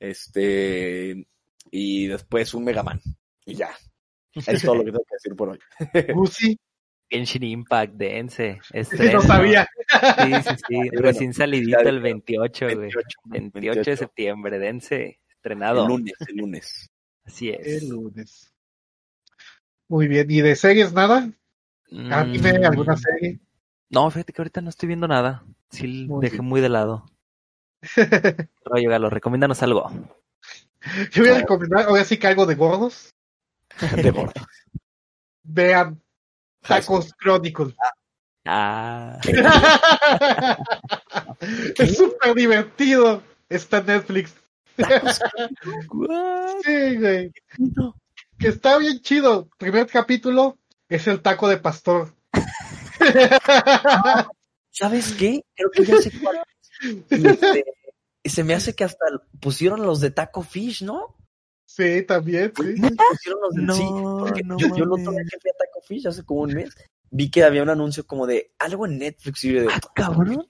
[0.00, 1.26] este,
[1.70, 3.00] y después un Mega Man,
[3.44, 3.70] y ya.
[4.34, 5.58] Es todo lo que tengo que decir por hoy.
[6.14, 6.58] Gucci,
[7.08, 8.58] Genshin Impact, dense.
[8.62, 9.12] sí, Estreno.
[9.14, 9.66] no sabía.
[9.88, 10.74] Sí, sí, sí.
[10.76, 12.76] bueno, Recién salidito el 28, güey.
[12.76, 13.96] 28, 28 de 28.
[13.96, 15.02] septiembre, dense.
[15.04, 15.86] El Estrenado.
[15.88, 16.90] lunes, el lunes.
[17.24, 17.82] Así es.
[17.82, 18.52] El lunes.
[19.88, 20.26] Muy bien.
[20.28, 21.30] ¿Y de series nada?
[22.10, 22.58] ¿Anime?
[22.58, 23.38] Mm, ¿Alguna serie?
[23.88, 25.44] No, fíjate que ahorita no estoy viendo nada.
[25.70, 26.46] Sí, Muy dejé bien.
[26.48, 27.06] muy de lado.
[28.64, 29.90] Rollo Galo, recomiéndanos algo.
[31.12, 33.14] Yo voy a recomendar, ahora sí que algo de gordos.
[33.96, 34.32] De gordo.
[35.42, 36.00] Vean
[36.62, 37.74] Tacos Chronicle.
[38.44, 39.18] Ah,
[41.78, 43.22] es súper divertido.
[43.48, 44.34] Está en Netflix.
[46.64, 47.32] Sí, güey.
[48.38, 49.48] Que está bien chido.
[49.58, 50.58] Primer capítulo
[50.88, 52.14] es el taco de pastor.
[54.70, 55.42] ¿Sabes qué?
[55.54, 56.42] Creo que ya sé cuál.
[56.82, 57.64] Y este,
[58.24, 59.04] se me hace que hasta
[59.40, 61.16] pusieron los de Taco Fish, ¿no?
[61.68, 62.74] Sí, también, sí.
[63.10, 63.84] Pusieron los de No, sí,
[64.20, 65.30] porque no yo, yo día mames.
[65.30, 66.74] que fui a Taco Fish hace como un mes,
[67.10, 70.46] vi que había un anuncio como de algo en Netflix y yo de Ah, cabrón.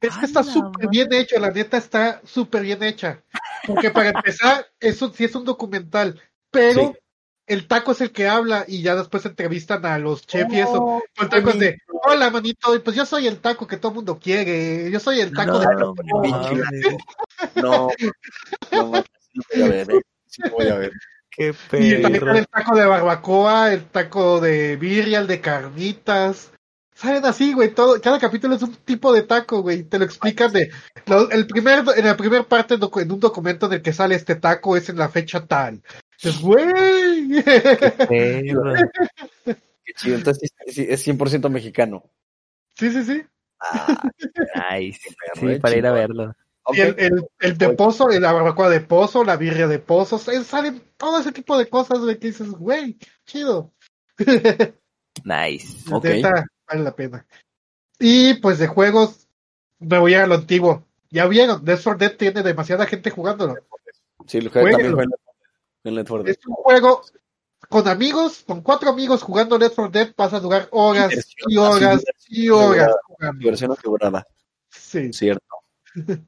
[0.00, 3.22] Es que está ¡A la súper bien hecho, la neta está súper bien hecha.
[3.66, 6.20] Porque para empezar, eso sí es un documental,
[6.50, 6.98] pero Sí.
[7.52, 10.82] El taco es el que habla y ya después entrevistan a los chefs y eso.
[10.82, 13.90] Oh, El taco es de, hola manito, y pues yo soy el taco que todo
[13.90, 15.66] el mundo quiere, yo soy el taco de...
[15.76, 15.94] No,
[16.30, 16.86] mames,
[17.56, 17.88] No,
[18.72, 20.00] no, sí lo voy a ver, eh.
[20.26, 20.92] Sí lo voy a ver.
[21.30, 22.34] qué Y también perro.
[22.36, 26.50] el taco de barbacoa, el taco de birria, el de carnitas.
[26.94, 30.52] Saben así, güey, todo, cada capítulo es un tipo de taco, güey, te lo explican
[30.52, 30.70] de,
[31.06, 34.34] lo- el primer, en la primera parte en un documento en el que sale este
[34.34, 35.82] taco es en la fecha tal.
[36.22, 37.09] Entonces, güey.
[38.08, 38.74] Perro.
[39.44, 42.04] Qué chido, entonces es 100% mexicano.
[42.74, 43.22] Sí, sí, sí.
[43.60, 44.02] Ah,
[44.72, 45.00] Nice.
[45.40, 46.34] Sí, eh, para ir a verlo.
[46.74, 50.82] el, el, el de pozo, la barbacoa de pozo, la birria de pozo, sa- salen
[50.96, 53.72] todo ese tipo de cosas, güey, que dices, güey, chido.
[55.24, 55.90] Nice.
[55.90, 56.04] La Ok.
[56.04, 57.26] neta, vale la pena.
[57.98, 59.28] Y pues de juegos,
[59.78, 60.86] me voy a lo antiguo.
[61.10, 63.56] Ya vieron, Death for Dead tiene demasiada gente jugándolo.
[64.26, 64.76] Sí, lo Jueguenlo.
[64.78, 65.10] también juega
[65.84, 66.36] en Left 4 Dead.
[66.38, 67.02] Es un juego
[67.70, 71.12] con amigos, con cuatro amigos jugando Death for Dead, vas a durar horas
[71.46, 72.92] y horas y horas.
[73.38, 74.26] Diversión asegurada,
[74.68, 75.46] Sí, cierto.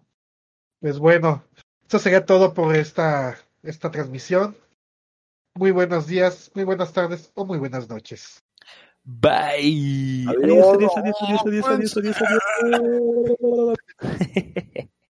[0.80, 1.42] pues bueno,
[1.86, 4.56] eso sería todo por esta, esta transmisión.
[5.54, 8.44] Muy buenos días, muy buenas tardes o muy buenas noches.
[9.02, 10.24] Bye.
[10.28, 10.74] Adiós.
[10.74, 12.16] adiós, adiós, adiós, adiós, adiós, adiós,
[13.40, 13.78] adiós.